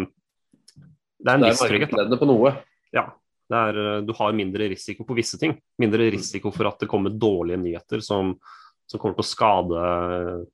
Det 1.18 1.30
er 1.32 1.34
en 1.38 1.40
Det 1.46 1.48
viss 1.54 1.62
er 1.62 1.68
trygghet. 1.72 1.90
da. 1.90 1.96
markedsledende 1.96 2.18
på 2.20 2.28
noe. 2.28 2.52
Ja, 2.92 3.04
det 3.48 3.56
er, 3.70 3.80
eh, 3.96 4.00
du 4.04 4.12
har 4.18 4.32
mindre 4.36 4.68
risiko 4.74 5.04
på 5.08 5.16
visse 5.16 5.38
ting. 5.40 5.56
Mindre 5.80 6.10
risiko 6.12 6.52
for 6.52 6.68
at 6.68 6.78
det 6.84 6.88
kommer 6.90 7.10
dårlige 7.16 7.56
nyheter 7.64 8.00
som, 8.04 8.34
som 8.88 9.00
kommer 9.00 9.18
til 9.18 9.26
å 9.26 9.28
skade 9.28 9.86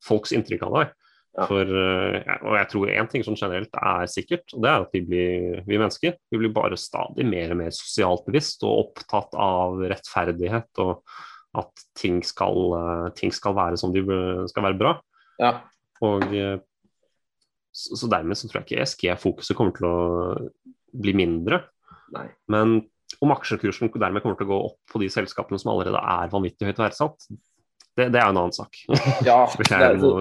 folks 0.05 0.35
inntrykk 0.35 0.67
av 0.67 0.79
deg. 0.79 0.95
Ja. 1.35 1.47
For, 1.51 1.67
eh, 1.67 2.35
og 2.47 2.57
jeg 2.61 2.71
tror 2.71 2.91
én 2.93 3.09
ting 3.11 3.25
som 3.27 3.35
generelt 3.39 3.75
er 3.75 4.07
sikkert, 4.11 4.47
og 4.55 4.63
det 4.63 4.71
er 4.71 4.85
at 4.85 4.93
vi, 4.95 5.01
blir, 5.09 5.63
vi 5.67 5.79
mennesker 5.81 6.15
vi 6.31 6.39
blir 6.39 6.53
bare 6.55 6.79
stadig 6.79 7.27
mer 7.27 7.51
og 7.51 7.59
mer 7.59 7.73
sosialt 7.75 8.23
bevisst 8.29 8.63
og 8.67 8.85
opptatt 8.85 9.35
av 9.35 9.83
rettferdighet 9.83 10.83
og 10.85 11.03
at 11.59 11.85
ting 11.99 12.21
skal, 12.27 12.61
eh, 12.79 13.09
ting 13.19 13.35
skal 13.35 13.57
være 13.59 13.81
som 13.81 13.95
de 13.95 14.05
skal 14.51 14.69
være 14.69 14.79
bra. 14.79 14.95
Ja. 15.43 15.57
Og 16.07 16.31
eh, 16.31 16.57
så, 17.75 17.99
så 17.99 18.11
dermed 18.11 18.39
så 18.39 18.51
tror 18.51 18.63
jeg 18.63 18.69
ikke 18.69 18.85
ESG-fokuset 18.85 19.59
kommer 19.59 19.75
til 19.75 19.89
å 19.91 19.97
bli 20.95 21.17
mindre. 21.19 21.65
Nei. 22.15 22.29
Men 22.51 22.77
om 23.23 23.35
aksjekursen 23.35 23.91
dermed 23.91 24.23
kommer 24.23 24.39
til 24.39 24.47
å 24.47 24.53
gå 24.53 24.61
opp 24.69 24.79
på 24.93 25.03
de 25.03 25.11
selskapene 25.11 25.59
som 25.59 25.73
allerede 25.73 25.99
er 25.99 26.31
vanvittig 26.31 26.71
høyt 26.71 26.83
verdsatt, 26.83 27.27
det, 27.95 28.09
det 28.11 28.19
er 28.19 28.27
en 28.27 28.39
annen 28.41 28.55
sak. 28.55 28.79
Ja, 29.27 29.45
Vil 29.55 29.69
det, 29.71 29.79
jeg 29.79 29.99
må. 30.03 30.13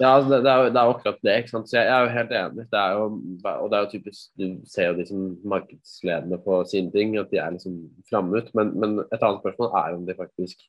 Ja, 0.00 0.14
det, 0.24 0.40
det, 0.42 0.50
er 0.50 0.62
jo, 0.62 0.70
det 0.72 0.80
er 0.80 0.92
akkurat 0.94 1.18
det. 1.26 1.34
ikke 1.42 1.52
sant? 1.52 1.68
Så 1.70 1.76
jeg, 1.76 1.86
jeg 1.90 1.94
er 1.94 2.06
jo 2.06 2.14
helt 2.14 2.32
enig. 2.40 2.64
Det 2.72 2.80
er 2.80 2.96
jo, 2.96 3.04
og 3.52 3.66
det 3.70 3.76
er 3.76 3.84
jo 3.84 3.90
typisk, 3.92 4.22
Du 4.40 4.46
ser 4.70 4.88
jo 4.88 4.96
de 4.96 5.06
som 5.10 5.26
markedsledende 5.54 6.40
på 6.46 6.62
sine 6.70 6.90
ting, 6.94 7.14
at 7.20 7.30
de 7.30 7.42
er 7.42 7.54
liksom 7.54 7.76
framme 8.08 8.40
ut. 8.40 8.50
Men, 8.56 8.72
men 8.80 8.96
et 9.04 9.20
annet 9.20 9.44
spørsmål 9.44 9.76
er 9.82 9.98
om 9.98 10.08
de 10.08 10.18
faktisk 10.18 10.64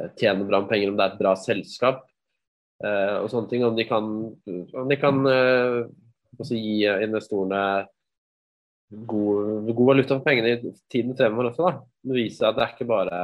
eh, 0.00 0.10
tjener 0.16 0.48
bra 0.48 0.64
med 0.64 0.72
penger, 0.72 0.90
om 0.90 0.98
det 0.98 1.06
er 1.06 1.14
et 1.14 1.22
bra 1.22 1.36
selskap 1.38 2.02
eh, 2.82 3.16
og 3.20 3.28
sånne 3.32 3.52
ting. 3.52 3.68
Om 3.68 3.76
de 3.78 3.88
kan, 3.90 4.12
om 4.80 4.90
de 4.90 5.00
kan 5.00 5.22
eh, 5.28 5.80
altså 6.40 6.56
gi 6.56 6.78
investorene 7.04 7.64
god, 9.12 9.74
god 9.74 9.86
valuta 9.92 10.16
for 10.16 10.24
pengene 10.24 10.56
i 10.56 10.78
tiden 10.90 11.16
fremover 11.18 11.52
også. 11.52 11.68
da. 11.68 11.82
Det 12.04 12.16
viser 12.16 12.48
at 12.48 12.56
det 12.56 12.64
er 12.64 12.74
ikke 12.74 12.88
bare 12.90 13.18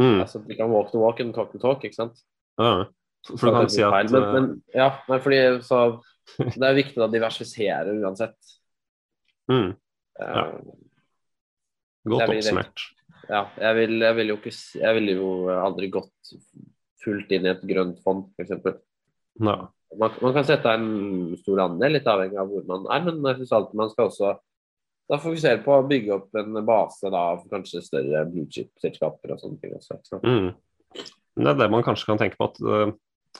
Mm. 0.00 0.20
altså, 0.20 0.42
De 0.46 0.54
kan 0.58 0.68
walk 0.70 0.90
the 0.92 0.98
walk 1.00 1.20
and 1.20 1.32
talk 1.34 1.52
the 1.52 1.58
talk. 1.62 1.84
ikke 1.84 1.94
sant? 1.96 2.18
Ja. 2.60 2.84
For 3.26 3.48
du 3.48 3.52
kan 3.56 3.68
si 3.72 3.82
at 3.82 3.90
Feil, 3.94 4.10
men, 4.12 4.22
eh, 4.22 4.32
men, 4.34 4.62
ja, 4.74 4.90
nei, 5.08 5.18
fordi 5.24 5.38
så, 5.66 5.80
Det 6.38 6.62
er 6.68 6.74
viktig 6.76 7.00
å 7.02 7.10
diversifisere 7.10 7.94
uansett. 8.02 8.36
mm, 9.50 9.72
Eh, 10.16 10.26
Ja. 10.36 10.44
Godt 12.06 12.20
jeg 12.22 12.28
vil- 12.30 12.38
oppsummert. 12.38 12.82
ja, 13.28 13.40
jeg 13.58 13.74
vil, 13.76 13.98
jeg 14.00 14.16
vil 14.16 14.28
jo 14.30 14.36
ikke 14.36 14.52
Jeg 14.80 14.94
ville 14.94 15.12
jo 15.18 15.30
aldri 15.50 15.88
gått 15.90 16.30
fullt 17.04 17.32
inn 17.32 17.46
i 17.46 17.50
et 17.50 17.62
grønt 17.66 17.98
fond, 18.02 18.28
f.eks. 18.38 18.50
Ja. 19.40 19.68
Man, 19.96 20.10
man 20.22 20.32
kan 20.34 20.44
sette 20.44 20.66
en 20.72 21.36
stor 21.38 21.60
andel, 21.66 21.92
litt 21.98 22.06
avhengig 22.10 22.38
av 22.40 22.48
hvor 22.50 22.64
man 22.66 22.86
er, 22.90 23.04
men 23.12 23.22
jeg 23.30 23.36
synes 23.42 23.52
alltid 23.58 23.74
man 23.78 23.90
skal 23.90 24.08
også 24.10 24.32
da 25.06 25.18
fokusere 25.22 25.62
på 25.62 25.74
å 25.74 25.84
bygge 25.86 26.14
opp 26.16 26.38
en 26.40 26.56
base 26.66 27.10
da, 27.12 27.20
av 27.34 27.44
kanskje 27.50 27.84
større 27.84 28.24
blue 28.30 28.48
chip-selskaper 28.50 29.34
og 29.34 29.42
sånne 29.42 29.60
ting. 29.62 29.76
også. 29.76 30.20
Mm. 30.24 30.48
Det 31.36 31.52
er 31.52 31.60
det 31.60 31.68
man 31.70 31.84
kanskje 31.86 32.08
kan 32.08 32.18
tenke 32.18 32.38
på 32.40 32.48
at 32.48 32.58
uh, 32.64 32.90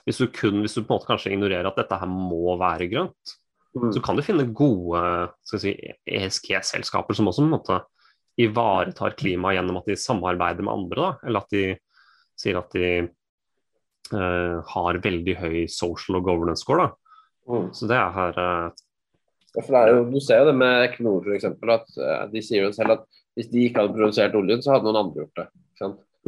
hvis 0.07 0.21
du 0.23 0.29
kun, 0.31 0.61
hvis 0.62 0.77
du 0.77 0.83
på 0.83 0.91
en 0.91 0.95
måte 0.99 1.09
kanskje 1.09 1.33
ignorerer 1.35 1.67
at 1.71 1.81
dette 1.81 1.99
her 1.99 2.11
må 2.12 2.55
være 2.61 2.87
grønt, 2.93 3.37
Mm. 3.77 3.93
så 3.93 4.01
kan 4.01 4.17
du 4.17 4.25
finne 4.25 4.47
gode 4.57 5.01
si, 5.45 5.75
ESG-selskaper 6.09 7.17
som 7.17 7.29
også 7.29 7.43
på 7.43 7.47
en 7.47 7.53
måte 7.53 7.81
ivaretar 8.41 9.17
klimaet 9.21 9.59
gjennom 9.59 9.81
at 9.81 9.91
de 9.91 9.97
samarbeider 10.01 10.64
med 10.64 10.73
andre. 10.73 10.97
Da. 11.03 11.11
Eller 11.29 11.45
at 11.45 11.53
de 11.53 11.64
sier 12.41 12.57
at 12.61 12.73
de 12.77 12.91
uh, 14.14 14.64
har 14.73 15.01
veldig 15.05 15.37
høy 15.43 15.59
social 15.73 16.21
og 16.21 16.29
governance 16.29 16.64
score. 16.64 16.87
Da. 16.87 17.19
Mm. 17.53 17.69
Så 17.77 17.89
det 17.91 17.99
er 18.01 18.17
her 18.17 18.41
eh, 18.43 18.83
Ja, 19.45 19.45
for 19.45 19.45
det 19.45 19.45
er 19.45 19.45
jo, 19.57 20.02
du 20.11 20.18
ser 20.20 20.42
jo 20.42 20.48
det 20.50 20.57
med 20.59 20.82
Equinor 20.90 21.24
f.eks. 21.26 21.46
at 21.48 22.00
eh, 22.02 22.24
de 22.32 22.42
sier 22.44 22.66
jo 22.66 22.72
selv 22.76 22.98
at 22.98 23.07
hvis 23.36 23.48
de 23.52 23.66
ikke 23.68 23.82
hadde 23.82 23.96
produsert 23.96 24.36
oljen, 24.38 24.62
så 24.64 24.74
hadde 24.74 24.88
noen 24.88 25.02
andre 25.02 25.22
gjort 25.24 25.40
det. 25.42 25.46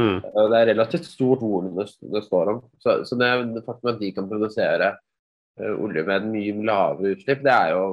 mm, 0.00 0.16
Eh, 0.28 0.48
Det 0.52 0.58
er 0.60 0.70
relativt 0.72 1.08
stort 1.08 1.40
volum 1.42 1.76
det, 1.78 1.88
det 2.14 2.24
står 2.24 2.52
om. 2.54 2.62
Så, 2.82 2.98
så 3.08 3.16
det, 3.20 3.30
det 3.54 3.64
faktum 3.66 3.92
at 3.94 4.00
de 4.02 4.12
kan 4.16 4.28
produsere 4.28 4.92
uh, 5.60 5.74
olje 5.82 6.04
med 6.06 6.22
en 6.22 6.30
mye 6.32 6.68
lavere 6.68 7.16
utslipp, 7.16 7.42
det 7.44 7.54
er 7.54 7.72
jo 7.74 7.86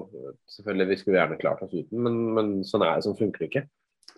selvfølgelig 0.58 0.90
Vi 0.92 1.00
skulle 1.02 1.18
gjerne 1.20 1.40
klart 1.42 1.64
oss 1.66 1.74
uten, 1.74 2.04
men, 2.06 2.20
men 2.36 2.54
sånn 2.68 2.86
er 2.86 2.98
det, 3.00 3.08
sånn 3.08 3.18
funker 3.20 3.46
det 3.46 3.50
ikke. 3.52 3.66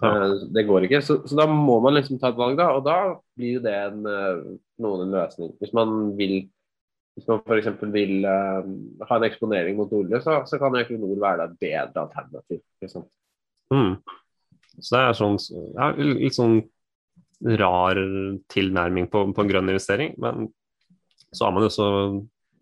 Ja. 0.02 0.12
Uh, 0.12 0.36
Det 0.54 0.66
går 0.68 0.90
ikke. 0.90 1.02
Så, 1.06 1.22
så 1.30 1.40
da 1.40 1.48
må 1.50 1.80
man 1.86 1.96
liksom 1.98 2.20
ta 2.22 2.34
et 2.34 2.42
valg, 2.42 2.58
da. 2.60 2.72
Og 2.76 2.84
da 2.86 2.98
blir 3.38 3.58
jo 3.58 3.66
det 3.66 3.78
en, 3.88 4.04
noen 4.84 5.06
en 5.08 5.16
løsning. 5.18 5.54
Hvis 5.62 5.74
man 5.78 6.14
vil 6.20 6.40
hvis 7.18 7.26
man 7.26 7.42
f.eks. 7.42 7.70
vil 7.90 8.26
uh, 8.30 8.62
ha 9.10 9.18
en 9.18 9.26
eksponering 9.26 9.78
mot 9.80 9.94
olje, 9.98 10.20
så, 10.22 10.44
så 10.46 10.60
kan 10.62 10.76
Equinor 10.78 11.18
være 11.18 11.48
et 11.48 11.56
bedre 11.64 12.04
alternativ. 12.04 12.62
Mm. 13.74 13.96
Så 14.78 14.94
det 14.94 15.00
er 15.02 15.18
sånn 15.18 15.40
ja, 15.74 15.88
litt 15.98 16.38
sånn 16.38 16.60
rar 17.58 17.98
tilnærming 18.54 19.10
på, 19.10 19.24
på 19.34 19.44
en 19.44 19.50
grønn 19.50 19.74
investering. 19.74 20.14
Men 20.22 20.52
så 21.34 21.48
har 21.48 21.56
man 21.58 21.66
jo 21.66 21.72
så 21.74 21.88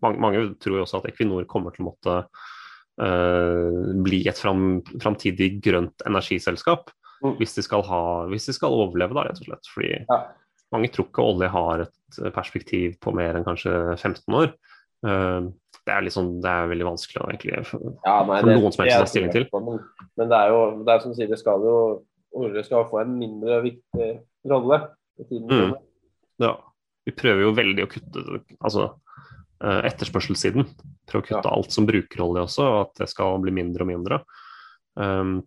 mange, 0.04 0.20
mange 0.24 0.46
tror 0.60 0.80
jo 0.80 0.86
også 0.86 1.02
at 1.02 1.10
Equinor 1.12 1.44
kommer 1.50 1.76
til 1.76 1.84
å 1.84 1.90
måtte 1.90 2.16
uh, 2.24 3.92
bli 4.08 4.22
et 4.24 4.40
fram, 4.40 4.80
framtidig 4.96 5.58
grønt 5.68 6.04
energiselskap. 6.08 6.88
Mm. 7.20 7.36
Hvis 7.42 7.56
de, 7.60 7.68
ha, 7.92 8.02
hvis 8.32 8.48
de 8.48 8.56
skal 8.56 8.72
overleve, 8.72 9.16
da, 9.16 9.28
rett 9.28 9.44
og 9.44 9.50
slett. 9.50 9.72
Fordi 9.76 9.92
Ja. 10.00 10.20
Mange 10.76 10.92
tror 10.94 11.08
ikke 11.08 11.24
olje 11.24 11.48
har 11.52 11.86
et 11.86 12.18
perspektiv 12.36 12.98
på 13.02 13.12
mer 13.16 13.36
enn 13.38 13.46
kanskje 13.46 13.72
15 13.98 14.36
år. 14.36 14.52
Eh, 15.06 15.48
det 15.86 15.94
er 15.94 16.02
liksom, 16.06 16.32
det 16.42 16.50
er 16.50 16.70
veldig 16.70 16.86
vanskelig 16.88 17.22
å 17.22 17.28
egentlig 17.30 17.56
Ja, 18.04 18.16
nei, 18.26 18.40
For 18.40 18.46
det- 18.50 18.58
noen 18.58 18.72
som 18.74 18.84
helst 18.84 18.98
ta 18.98 19.10
stilling 19.10 19.32
til. 19.34 19.48
Men, 19.54 19.80
men 20.18 20.28
det 20.32 20.38
er 20.38 20.48
jo 20.50 20.60
det 20.84 20.94
er 20.94 21.02
som 21.02 21.12
du 21.12 21.18
sier, 21.18 21.30
det 21.30 21.38
skal 21.38 21.62
jo 21.62 21.76
olje 22.36 22.64
skal 22.66 22.84
få 22.90 23.00
en 23.00 23.18
mindre 23.18 23.62
viktig 23.64 24.08
rolle. 24.50 24.80
i 25.18 25.24
tiden 25.24 25.48
Mm. 25.48 25.74
Ja. 26.38 26.56
Vi 27.06 27.12
prøver 27.12 27.40
jo 27.40 27.52
veldig 27.54 27.84
å 27.86 27.88
kutte 27.88 28.42
altså, 28.60 28.98
eh, 29.62 29.80
etterspørselssiden. 29.88 30.66
Prøve 31.06 31.22
å 31.22 31.26
kutte 31.26 31.48
Ja. 31.48 31.54
alt 31.56 31.72
som 31.72 31.86
bruker 31.86 32.20
olje 32.20 32.42
også, 32.44 32.62
og 32.66 32.80
at 32.88 32.94
det 32.98 33.08
skal 33.08 33.38
bli 33.40 33.52
mindre 33.52 33.80
og 33.82 33.88
mindre. 33.88 34.18
Um, 34.96 35.46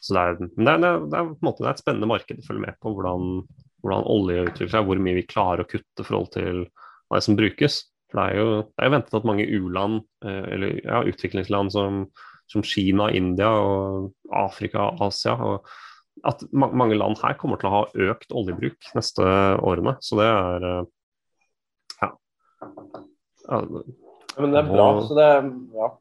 så 0.00 0.14
det 0.14 0.22
er, 0.22 0.34
det, 0.38 0.68
er, 0.68 0.78
det, 0.78 0.88
er, 0.88 0.98
det, 1.06 1.18
er, 1.18 1.24
på 1.28 1.42
en 1.42 1.48
måte, 1.50 1.68
et 1.68 1.82
spennende 1.82 2.08
marked 2.08 2.38
å 2.38 2.46
følge 2.46 2.64
med 2.64 2.74
på 2.80 2.94
hvordan, 2.94 3.46
hvordan 3.82 4.06
olje 4.10 4.46
utvikler 4.46 4.72
seg, 4.74 4.86
hvor 4.86 5.00
mye 5.02 5.18
vi 5.18 5.28
klarer 5.28 5.64
å 5.64 5.68
kutte 5.68 6.04
i 6.04 6.06
forhold 6.06 6.30
til 6.36 6.64
hva 7.10 7.20
som 7.22 7.38
brukes. 7.38 7.82
For 8.12 8.20
det 8.20 8.26
er 8.28 8.38
jo, 8.38 8.58
det 8.68 8.82
er 8.82 8.88
jo 8.88 8.94
ventet 8.96 9.16
at 9.18 9.28
mange 9.28 9.46
u-land, 9.48 10.02
eh, 10.24 10.44
eller 10.56 10.76
ja, 10.80 11.00
utviklingsland 11.08 11.74
som, 11.74 12.02
som 12.52 12.64
Kina, 12.66 13.08
India 13.16 13.50
og 13.56 14.12
Afrika, 14.36 14.90
Asia, 15.02 15.36
og 15.40 15.68
at 16.28 16.44
ma 16.52 16.68
mange 16.76 16.98
land 16.98 17.16
her 17.22 17.34
kommer 17.40 17.58
til 17.58 17.70
å 17.70 17.76
ha 17.78 18.10
økt 18.12 18.34
oljebruk 18.36 18.92
neste 18.96 19.24
årene. 19.64 19.96
Så 20.04 20.20
det 20.20 20.28
er 20.28 20.68
eh, 20.68 20.82
ja. 22.02 22.10
ja, 23.48 23.60
men 24.38 24.54
det 24.54 24.62
er 24.62 24.70
bra. 24.70 24.88
Så 25.08 25.18
det 25.18 25.28
ja. 25.76 25.92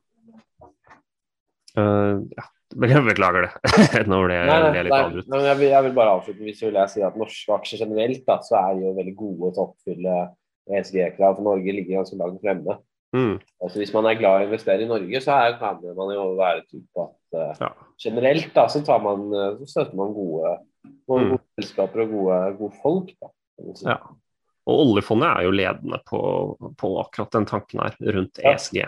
Uh, 1.72 2.28
ja. 2.36 2.50
Jeg 2.92 3.04
beklager 3.08 3.48
det. 3.48 3.52
Nå 4.12 4.20
ble 4.26 4.36
jeg, 4.38 4.46
Nei, 4.50 4.60
ble 4.70 4.78
jeg 4.80 4.86
litt 4.88 4.96
avbrutt. 4.98 5.28
jeg, 5.46 5.58
vil, 5.60 5.68
jeg 5.74 5.84
vil 5.88 5.96
bare 5.98 6.14
avslutningsvis 6.20 6.62
vil 6.68 6.80
jeg 6.82 6.94
si 6.94 7.04
at 7.08 7.18
norske 7.20 7.56
aksjer 7.58 7.84
generelt 7.86 8.24
da, 8.28 8.38
så 8.46 8.58
er 8.62 8.80
jo 8.84 8.94
veldig 9.00 9.16
gode 9.20 9.52
til 9.56 9.62
å 9.64 9.68
oppfylle 9.70 10.16
ESG-krav. 10.72 11.36
For 11.40 11.44
Norge 11.48 11.76
ligger 11.76 12.00
ganske 12.02 12.20
langt 12.20 12.42
fremme. 12.44 12.78
Mm, 13.12 13.34
Altså 13.60 13.82
Hvis 13.82 13.92
man 13.92 14.06
er 14.08 14.16
glad 14.16 14.40
i 14.40 14.46
å 14.46 14.48
investere 14.48 14.86
i 14.86 14.88
Norge, 14.88 15.20
så 15.20 15.34
er, 15.36 15.58
kan 15.60 15.82
man 15.98 16.14
jo 16.16 16.22
være 16.40 16.62
trygg 16.70 16.86
på 16.96 17.04
at 17.10 17.36
uh, 17.36 17.66
Ja. 17.66 17.72
generelt 18.00 18.54
da, 18.56 18.68
så, 18.72 18.80
tar 18.88 19.02
man, 19.04 19.26
eh, 19.36 19.58
så 19.60 19.68
støtter 19.74 19.98
man 20.00 20.14
gode, 20.16 20.54
gode, 21.10 21.26
Mm. 21.26 21.34
gode 21.34 21.44
selskaper 21.60 22.06
og 22.06 22.14
gode, 22.16 22.38
gode 22.62 22.78
folk. 22.82 23.10
Da, 23.20 23.32
si. 23.76 23.86
ja. 23.90 23.98
Og 24.72 24.80
oljefondet 24.86 25.28
er 25.28 25.44
jo 25.44 25.52
ledende 25.58 26.00
på, 26.08 26.22
på 26.80 26.92
akkurat 27.02 27.36
den 27.36 27.50
tanken 27.50 27.82
her 27.84 27.98
rundt 28.16 28.40
Ja. 28.40 28.54
ESG. 28.56 28.86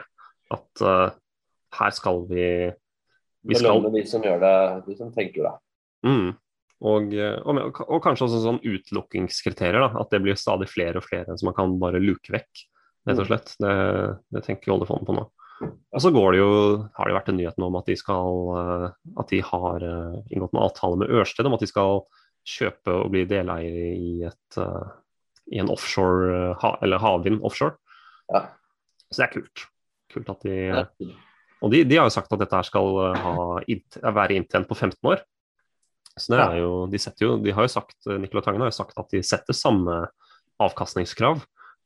At 0.56 0.84
uh, 0.86 1.10
her 1.82 1.92
skal 2.00 2.24
vi 2.30 2.48
vi 3.44 3.58
skal, 3.60 3.80
Belønne 3.82 3.94
de 3.96 4.04
som 4.08 4.24
gjør 4.24 4.42
det, 4.44 4.56
de 4.88 4.96
som 4.98 5.12
tenker 5.14 5.48
det. 5.48 5.54
mm, 6.08 6.32
og, 6.84 7.14
eh, 7.16 7.38
og, 7.48 7.80
og 7.88 8.02
kanskje 8.04 8.28
også 8.28 8.42
sånn 8.44 8.62
utelukkingskriterier. 8.64 9.96
At 10.00 10.12
det 10.12 10.22
blir 10.24 10.40
stadig 10.40 10.70
flere 10.72 11.00
og 11.00 11.08
flere 11.08 11.38
som 11.38 11.50
man 11.50 11.58
kan 11.58 11.78
bare 11.82 12.02
luke 12.04 12.34
vekk. 12.34 12.66
Rett 13.08 13.20
og 13.20 13.28
slett. 13.28 13.54
Det, 13.60 13.74
det 14.32 14.44
tenker 14.46 14.76
oljefondet 14.76 15.10
på 15.10 15.16
nå. 15.18 15.28
Og 15.64 16.02
så 16.02 16.12
går 16.12 16.34
det 16.34 16.40
jo, 16.42 16.52
har 16.98 17.08
det 17.08 17.16
vært 17.16 17.30
en 17.32 17.38
nyhet 17.40 17.60
nå 17.62 17.70
om 17.70 17.78
at 17.80 17.88
de 17.88 17.96
skal 18.00 18.40
eh, 18.60 18.88
at 19.22 19.32
de 19.32 19.40
har 19.48 19.86
eh, 19.88 20.18
inngått 20.34 20.56
en 20.56 20.64
avtale 20.66 21.00
med 21.00 21.14
Ørsted 21.22 21.48
om 21.48 21.56
at 21.56 21.64
de 21.64 21.70
skal 21.72 22.04
kjøpe 22.48 22.92
og 22.92 23.14
bli 23.14 23.24
deleier 23.30 23.94
i 23.94 24.16
et 24.28 24.58
i 25.54 25.60
en 25.60 25.70
offshore, 25.72 26.56
eller 26.84 27.02
havvind 27.04 27.42
offshore. 27.44 27.76
Ja. 28.32 28.46
Så 29.12 29.20
det 29.20 29.26
er 29.26 29.32
kult. 29.34 29.64
Kult 30.14 30.32
at 30.32 30.46
de. 30.48 30.56
Og 31.64 31.72
de, 31.72 31.84
de 31.88 31.96
har 31.96 32.10
jo 32.10 32.14
sagt 32.14 32.34
at 32.36 32.40
dette 32.44 32.58
her 32.60 32.68
skal 32.68 32.90
eh, 33.08 33.22
ha, 33.24 33.34
int- 33.72 34.00
være 34.04 34.36
inntjent 34.36 34.68
på 34.68 34.76
15 34.76 34.98
år. 35.14 35.22
Så 36.20 36.30
det 36.36 36.40
er 36.44 36.58
jo, 36.60 36.72
de 36.92 37.00
setter 37.02 37.26
jo, 37.26 37.38
de 37.42 37.54
har 37.56 37.66
jo 37.66 37.72
sagt, 37.74 37.96
Nicolai 38.22 38.44
Tangen 38.46 38.62
har 38.62 38.70
jo 38.70 38.76
sagt 38.76 38.98
at 39.02 39.10
de 39.16 39.22
setter 39.26 39.56
samme 39.58 40.04
avkastningskrav 40.62 41.40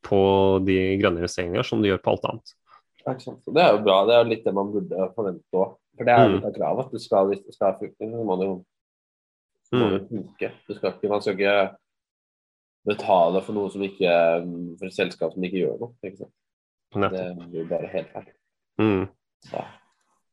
på 0.04 0.20
de 0.68 0.76
grønne 1.00 1.22
investeringene 1.22 1.64
som 1.64 1.80
de 1.82 1.94
gjør 1.94 2.02
på 2.04 2.12
alt 2.16 2.26
annet. 2.32 2.56
Det 3.08 3.62
er 3.64 3.70
jo 3.72 3.84
bra. 3.86 4.02
Det 4.10 4.16
er 4.18 4.24
jo 4.26 4.30
litt 4.34 4.44
det 4.44 4.54
man 4.58 4.74
burde 4.74 5.06
forvente 5.16 5.56
òg. 5.62 5.78
For 5.98 6.06
det 6.06 6.14
er 6.14 6.28
Mm. 6.28 6.34
litt 6.36 6.46
av 6.50 6.54
kravet. 6.58 6.86
at 6.86 6.92
Du 6.92 7.00
skal, 7.00 7.28
hvis 7.30 7.46
du 7.46 7.52
skal 7.56 7.72
ha 7.72 7.78
frukt, 7.80 7.96
så 7.98 8.06
må 8.12 8.36
du 8.42 8.48
må 8.52 8.66
Mm. 9.72 9.94
du 9.94 10.08
funke. 10.12 10.52
Du 10.68 10.74
skal 10.76 10.92
ikke, 10.92 11.10
man 11.10 11.22
skal 11.22 11.34
ikke 11.38 11.76
betale 12.88 13.42
for 13.44 13.54
noe 13.54 13.70
som 13.72 13.82
ikke 13.84 14.12
for 14.80 14.86
et 14.88 14.94
selskap 14.96 15.34
som 15.34 15.44
ikke 15.44 15.62
gjør 15.64 15.80
noe. 15.82 15.94
Ikke 16.04 16.18
sant? 16.18 16.34
Det 16.94 17.50
blir 17.52 17.68
bare 17.70 17.88
helt 17.92 18.12
feil. 18.14 18.30
Mm. 18.80 19.08
Ja. 19.52 19.64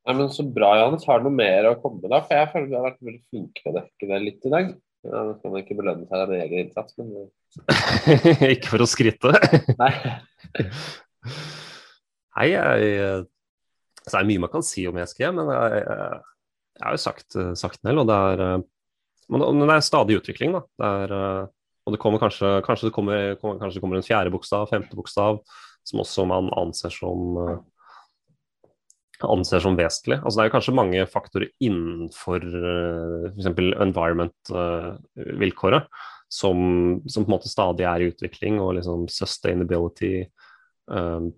Nei, 0.04 0.16
men 0.18 0.32
Så 0.32 0.44
bra, 0.44 0.74
Johannes. 0.80 1.06
Har 1.08 1.20
du 1.20 1.28
noe 1.28 1.38
mer 1.38 1.70
å 1.70 1.76
komme 1.80 2.02
med? 2.02 2.10
da? 2.12 2.20
For 2.24 2.36
jeg 2.36 2.50
føler 2.52 2.68
du 2.70 2.76
har 2.76 2.88
vært 2.90 3.04
veldig 3.04 3.22
flink 3.30 3.60
til 3.60 3.70
å 3.72 3.76
dekke 3.78 4.10
det 4.10 4.20
litt 4.24 4.48
i 4.48 4.52
dag. 4.52 4.74
Ja, 5.04 5.22
Nå 5.28 5.34
skal 5.36 5.52
man 5.52 5.64
ikke 5.64 5.76
belønne 5.78 6.08
seg 6.08 6.20
av 6.20 6.32
en 6.32 6.42
egen 6.44 6.64
innsats, 6.64 6.96
men 7.00 7.10
Ikke 8.54 8.72
for 8.72 8.84
å 8.84 8.88
skryte. 8.88 9.32
nei. 9.82 9.90
Nei, 12.34 12.46
jeg, 12.50 13.26
så 14.04 14.20
er 14.20 14.28
mye 14.28 14.42
man 14.44 14.52
kan 14.52 14.64
si 14.66 14.86
om 14.88 14.96
ESG, 15.00 15.26
men 15.36 15.50
jeg, 15.52 15.82
jeg, 15.84 16.22
jeg 16.74 16.86
har 16.86 16.96
jo 16.96 17.02
sagt, 17.04 17.36
sagt 17.60 17.80
en 17.80 17.90
del. 17.90 18.00
Og 18.02 18.08
det 18.08 18.16
er, 18.30 18.44
eh, 18.44 18.56
men 19.32 19.62
det, 19.62 19.68
er 19.76 19.84
stadig 19.84 20.18
utvikling. 20.20 20.56
Da. 20.56 20.64
Det 20.80 20.90
er, 21.04 21.14
eh, 21.18 21.52
og 21.84 21.94
det 21.94 22.00
kommer 22.00 22.22
kanskje, 22.22 22.56
kanskje, 22.66 22.88
det 22.88 22.96
kommer, 22.96 23.36
kanskje 23.40 23.76
det 23.76 23.84
kommer 23.84 24.00
en 24.00 24.06
fjerde 24.06 24.32
bokstav, 24.34 24.66
femte 24.72 24.96
bokstav, 24.98 25.40
som 25.84 26.00
også 26.04 26.24
man 26.28 26.48
anser 26.60 26.92
som 26.92 27.38
eh, 27.44 27.56
anser 29.30 29.60
som 29.64 29.76
vesentlig. 29.78 30.18
Altså, 30.20 30.36
det 30.38 30.42
er 30.44 30.48
jo 30.50 30.54
kanskje 30.56 30.74
mange 30.78 31.04
faktorer 31.10 31.48
innenfor 31.64 32.38
uh, 32.44 33.30
f.eks. 33.34 33.48
environment-vilkåret 33.86 35.84
som, 36.34 36.56
som 37.06 37.24
på 37.24 37.28
en 37.30 37.34
måte 37.36 37.48
stadig 37.52 37.84
er 37.86 38.00
i 38.02 38.10
utvikling, 38.10 38.54
og 38.62 38.74
liksom 38.78 39.06
sustainability 39.12 40.24
um, 40.90 41.30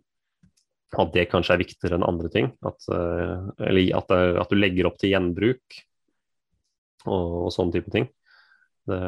at 0.97 1.11
det 1.13 1.27
kanskje 1.29 1.53
er 1.57 1.61
viktigere 1.65 1.97
enn 1.99 2.07
andre 2.07 2.29
ting. 2.33 2.47
At, 2.65 2.79
uh, 2.93 3.51
eller 3.61 3.97
at, 3.99 4.07
det- 4.13 4.39
at 4.45 4.51
du 4.53 4.57
legger 4.61 4.87
opp 4.89 4.99
til 5.03 5.13
gjenbruk 5.13 5.81
og, 7.07 7.27
og 7.47 7.51
sånne 7.55 7.75
type 7.77 7.91
ting. 7.95 8.07
Det, 8.87 9.01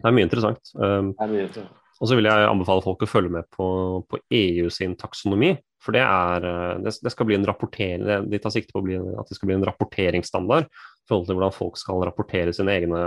det 0.00 0.08
er 0.08 0.16
mye 0.16 0.26
interessant. 0.26 0.62
Um, 0.80 1.12
Det 1.14 1.26
er 1.26 1.32
mye 1.34 1.46
interessant. 1.48 1.76
og 2.00 2.08
så 2.08 2.16
vil 2.16 2.28
jeg 2.30 2.48
anbefale 2.48 2.82
folk 2.84 3.00
å 3.04 3.10
følge 3.10 3.34
med 3.36 3.44
på, 3.52 3.66
på 4.08 4.16
EU 4.32 4.66
sin 4.72 4.94
taksonomi. 4.98 5.52
For 5.80 5.96
det, 5.96 6.02
er, 6.04 6.44
eh, 6.44 6.80
det, 6.84 7.12
skal 7.12 7.26
bli 7.28 7.38
en 7.38 7.46
rapportering, 7.48 8.04
det- 8.04 8.30
De 8.30 8.38
tar 8.38 8.52
sikte 8.52 8.72
på 8.72 8.82
at 9.18 9.28
det 9.28 9.36
skal 9.38 9.48
bli 9.48 9.56
en 9.56 9.64
rapporteringsstandard 9.64 10.66
i 10.66 11.06
forhold 11.08 11.26
til 11.26 11.38
hvordan 11.38 11.56
folk 11.56 11.76
skal 11.80 12.02
rapportere 12.04 12.52
sine 12.52 12.74
egne 12.76 13.04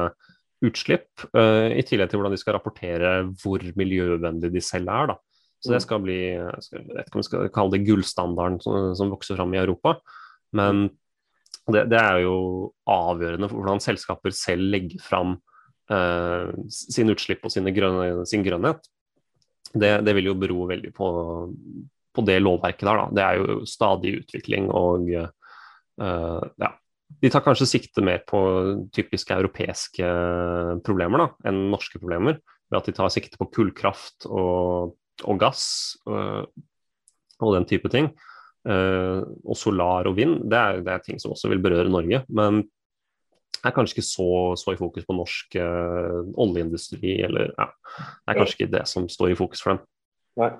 utslipp. 0.63 1.07
eh, 1.35 1.77
I 1.77 1.83
tillegg 1.83 2.09
til 2.09 2.19
hvordan 2.19 2.33
de 2.33 2.41
skal 2.41 2.55
rapportere 2.57 3.13
hvor 3.43 3.59
miljøvennlig 3.75 4.51
de 4.51 4.61
selv 4.61 4.89
er. 4.89 5.07
Da. 5.07 5.15
Så 5.63 5.71
det 5.71 5.81
skal 5.81 5.99
bli 5.99 6.17
jeg 6.33 6.63
skal- 6.63 6.81
jeg 6.81 6.95
vet 6.95 7.07
ikke 7.07 7.15
om 7.15 7.21
vi 7.21 7.29
skal 7.29 7.49
kalle 7.49 7.71
det 7.71 7.85
gullstandarden 7.87 8.61
som, 8.61 8.95
som 8.95 9.11
vokser 9.11 9.35
fram 9.37 9.53
i 9.53 9.61
Europa. 9.61 9.99
Men 10.51 10.89
det, 11.71 11.89
det 11.89 11.99
er 11.99 12.21
jo 12.25 12.73
avgjørende 12.87 13.49
for 13.49 13.61
hvordan 13.61 13.79
selskaper 13.79 14.33
selv 14.35 14.65
legger 14.73 14.99
fram 14.99 15.37
eh, 15.89 16.51
sin 16.67 17.09
utslipp 17.09 17.45
og 17.45 17.51
sine 17.51 17.71
grønne, 17.71 18.25
sin 18.27 18.43
grønnhet. 18.43 18.81
Det, 19.73 20.03
det 20.05 20.13
vil 20.15 20.25
jo 20.25 20.35
bero 20.35 20.67
veldig 20.67 20.91
på, 20.93 21.07
på 22.13 22.23
det 22.27 22.39
lovverket 22.41 22.87
der. 22.87 23.01
Da. 23.01 23.05
Det 23.17 23.25
er 23.25 23.41
jo 23.41 23.59
stadig 23.69 24.17
utvikling 24.21 24.69
og 24.73 25.11
uh, 25.13 26.41
ja. 26.61 26.73
De 27.21 27.29
tar 27.29 27.43
kanskje 27.45 27.67
sikte 27.69 28.01
mer 28.01 28.23
på 28.25 28.39
typiske 28.95 29.35
europeiske 29.35 30.07
problemer 30.83 31.21
da, 31.21 31.27
enn 31.49 31.67
norske 31.69 32.01
problemer. 32.01 32.39
Ved 32.71 32.79
at 32.79 32.87
de 32.89 32.95
tar 32.97 33.11
sikte 33.13 33.37
på 33.37 33.51
kullkraft 33.53 34.25
og, 34.25 34.95
og 35.21 35.41
gass 35.41 35.65
uh, 36.09 36.41
og 37.43 37.53
den 37.57 37.67
type 37.69 37.91
ting. 37.93 38.09
Uh, 38.65 39.21
og 39.43 39.59
solar 39.59 40.07
og 40.09 40.17
vind, 40.17 40.39
det 40.49 40.57
er, 40.57 40.81
det 40.81 40.93
er 40.93 41.05
ting 41.05 41.21
som 41.21 41.35
også 41.35 41.51
vil 41.51 41.61
berøre 41.61 41.91
Norge. 41.91 42.23
Men 42.33 42.63
er 43.63 43.71
kanskje 43.75 43.97
ikke 43.97 44.07
så, 44.07 44.29
så 44.59 44.73
i 44.73 44.79
fokus 44.79 45.05
på 45.07 45.15
norsk 45.15 45.57
uh, 45.61 46.23
oljeindustri, 46.41 47.15
eller 47.23 47.53
ja, 47.53 47.69
Det 47.69 48.33
er 48.33 48.39
kanskje 48.39 48.57
ikke 48.59 48.73
det 48.73 48.85
som 48.91 49.07
står 49.11 49.33
i 49.33 49.39
fokus 49.39 49.63
for 49.63 49.75
dem. 49.75 49.83
Nei. 50.41 50.51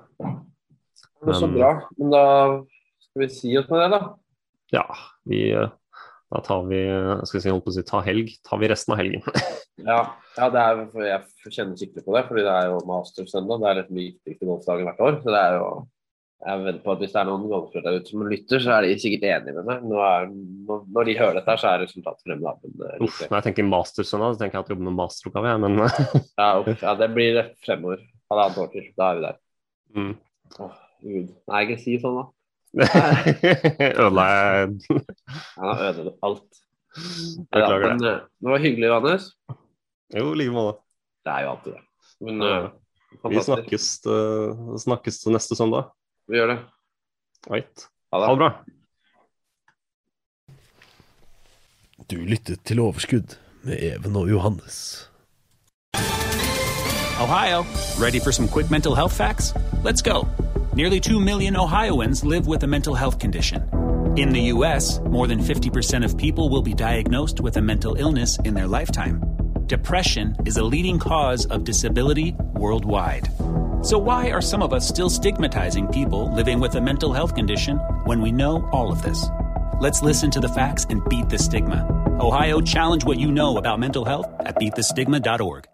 Men 1.24 1.40
så 1.40 1.48
bra. 1.50 1.70
Men 1.98 2.12
da 2.14 2.26
skal 3.06 3.24
vi 3.24 3.30
si 3.32 3.54
oss 3.60 3.70
med 3.70 3.82
det, 3.84 3.88
da. 3.96 4.02
Ja, 4.74 4.86
vi 5.28 5.40
Da 5.54 6.40
tar 6.42 6.64
vi 6.66 6.80
skal 7.28 7.42
si, 7.42 7.50
holdt 7.52 7.66
på 7.66 7.70
å 7.70 7.76
si, 7.76 7.84
ta 7.86 8.00
helg. 8.02 8.32
Tar 8.46 8.58
vi 8.62 8.70
resten 8.72 8.96
av 8.96 9.02
helgen. 9.02 9.24
Ja, 9.84 10.14
ja 10.38 10.46
det 10.54 10.60
er, 10.62 10.78
jeg 11.02 11.50
kjenner 11.52 11.74
skikkelig 11.76 12.04
på 12.06 12.12
det, 12.14 12.20
fordi 12.28 12.44
det 12.46 12.52
er 12.54 12.68
jo 12.70 12.76
mastersøndag. 12.86 13.58
Det 13.60 13.66
er 13.68 13.78
litt 13.80 13.88
mye 13.90 14.04
viktigste 14.06 14.46
golfdagen 14.46 14.86
hvert 14.86 15.02
år. 15.02 15.16
Så 15.18 15.34
det 15.34 15.40
er 15.40 15.56
jo 15.58 15.66
jeg 16.44 16.60
venter 16.60 16.82
på 16.84 16.92
at 16.92 17.00
Hvis 17.00 17.12
det 17.14 17.20
er 17.20 17.28
noen 17.28 17.44
golfere 17.48 17.82
der 17.86 17.98
ute 18.00 18.12
som 18.12 18.24
lytter, 18.28 18.60
så 18.60 18.74
er 18.74 18.84
de 18.84 18.96
sikkert 19.00 19.26
enige 19.30 19.56
med 19.56 19.68
meg. 19.68 19.84
Nå 19.88 20.00
er, 20.04 20.26
når, 20.68 21.08
de 21.08 21.16
hører 21.16 21.38
dette, 21.40 21.56
så 21.60 21.70
er 21.70 21.82
resultatet 21.84 22.26
fremme. 22.26 22.44
da, 22.44 22.54
men, 22.60 22.74
eh, 22.84 23.04
Uff, 23.06 23.22
når 23.24 23.38
jeg 23.38 23.46
tenker 23.48 23.68
mastersøndag, 23.70 24.34
så 24.34 24.42
tenker 24.42 24.58
jeg 24.58 24.66
at 24.66 24.70
jeg 24.70 24.76
jobber 24.76 24.90
med 24.90 24.98
masteroppgave, 24.98 25.54
jeg, 25.54 25.62
men 25.64 25.78
ja, 26.42 26.50
uff, 26.60 26.84
ja, 26.84 26.94
det 27.00 27.10
blir 27.16 27.40
fremover. 27.64 28.04
Halvannet 28.32 28.60
år 28.60 28.72
til. 28.74 28.90
Da 28.98 29.08
er 29.08 29.20
vi 29.20 29.24
der. 29.24 29.40
mm. 29.96 30.12
Åh, 30.64 30.83
Gud. 31.04 31.28
Nei, 31.50 31.60
ikke 31.66 31.76
si 31.82 31.98
sånn, 32.00 32.16
da. 32.20 32.24
Ødela 33.94 34.22
jeg 34.34 35.02
Han 35.60 35.82
ødela 35.88 36.12
alt. 36.26 36.60
Beklager 37.52 37.84
det. 37.98 38.08
eh, 38.08 38.20
det 38.40 38.50
var 38.54 38.62
hyggelig, 38.62 38.88
Johannes. 38.90 39.26
Jo, 40.14 40.30
i 40.32 40.38
like 40.40 40.54
måte. 40.54 40.80
Det 41.26 41.32
er 41.34 41.44
jo 41.46 41.50
alltid 41.54 41.72
det. 41.76 41.82
Men 42.24 42.42
Ja. 42.42 42.56
eh, 42.64 42.70
Vi 43.30 43.40
snakkes, 43.46 43.84
uh, 44.10 44.74
snakkes 44.78 45.20
neste 45.30 45.54
søndag. 45.56 45.90
Vi 46.28 46.36
gjør 46.40 46.54
det. 46.54 46.58
Right. 47.50 47.86
Ha 48.12 48.18
Ha 48.24 48.32
det 48.32 48.38
bra. 48.38 48.50
Du 52.10 52.16
lyttet 52.26 52.64
til 52.64 52.80
Overskudd 52.80 53.36
med 53.62 53.78
Even 53.80 54.16
og 54.16 54.28
Johannes. 54.28 55.08
Ohio, 57.22 57.62
ready 58.02 58.18
for 58.20 58.32
some 58.32 58.48
quick 58.48 58.70
mental 58.70 58.94
health 58.94 59.14
facts? 59.14 59.54
Let's 59.84 60.02
go. 60.02 60.26
Nearly 60.74 60.98
2 60.98 61.20
million 61.20 61.56
Ohioans 61.56 62.24
live 62.24 62.48
with 62.48 62.64
a 62.64 62.66
mental 62.66 62.96
health 62.96 63.20
condition. 63.20 63.62
In 64.16 64.30
the 64.30 64.40
U.S., 64.54 64.98
more 65.04 65.28
than 65.28 65.38
50% 65.38 66.04
of 66.04 66.18
people 66.18 66.48
will 66.48 66.62
be 66.62 66.74
diagnosed 66.74 67.40
with 67.40 67.56
a 67.58 67.62
mental 67.62 67.94
illness 67.94 68.38
in 68.44 68.54
their 68.54 68.66
lifetime. 68.66 69.22
Depression 69.66 70.34
is 70.44 70.56
a 70.56 70.64
leading 70.64 70.98
cause 70.98 71.46
of 71.46 71.62
disability 71.62 72.34
worldwide. 72.54 73.28
So, 73.82 73.98
why 73.98 74.32
are 74.32 74.42
some 74.42 74.62
of 74.62 74.72
us 74.72 74.88
still 74.88 75.08
stigmatizing 75.08 75.86
people 75.92 76.34
living 76.34 76.58
with 76.58 76.74
a 76.74 76.80
mental 76.80 77.12
health 77.12 77.36
condition 77.36 77.76
when 78.06 78.20
we 78.20 78.32
know 78.32 78.68
all 78.72 78.90
of 78.90 79.00
this? 79.00 79.26
Let's 79.80 80.02
listen 80.02 80.32
to 80.32 80.40
the 80.40 80.48
facts 80.48 80.86
and 80.90 81.08
beat 81.08 81.28
the 81.28 81.38
stigma. 81.38 81.86
Ohio, 82.20 82.60
challenge 82.60 83.04
what 83.04 83.20
you 83.20 83.30
know 83.30 83.58
about 83.58 83.78
mental 83.78 84.04
health 84.04 84.26
at 84.40 84.56
beatthestigma.org. 84.56 85.68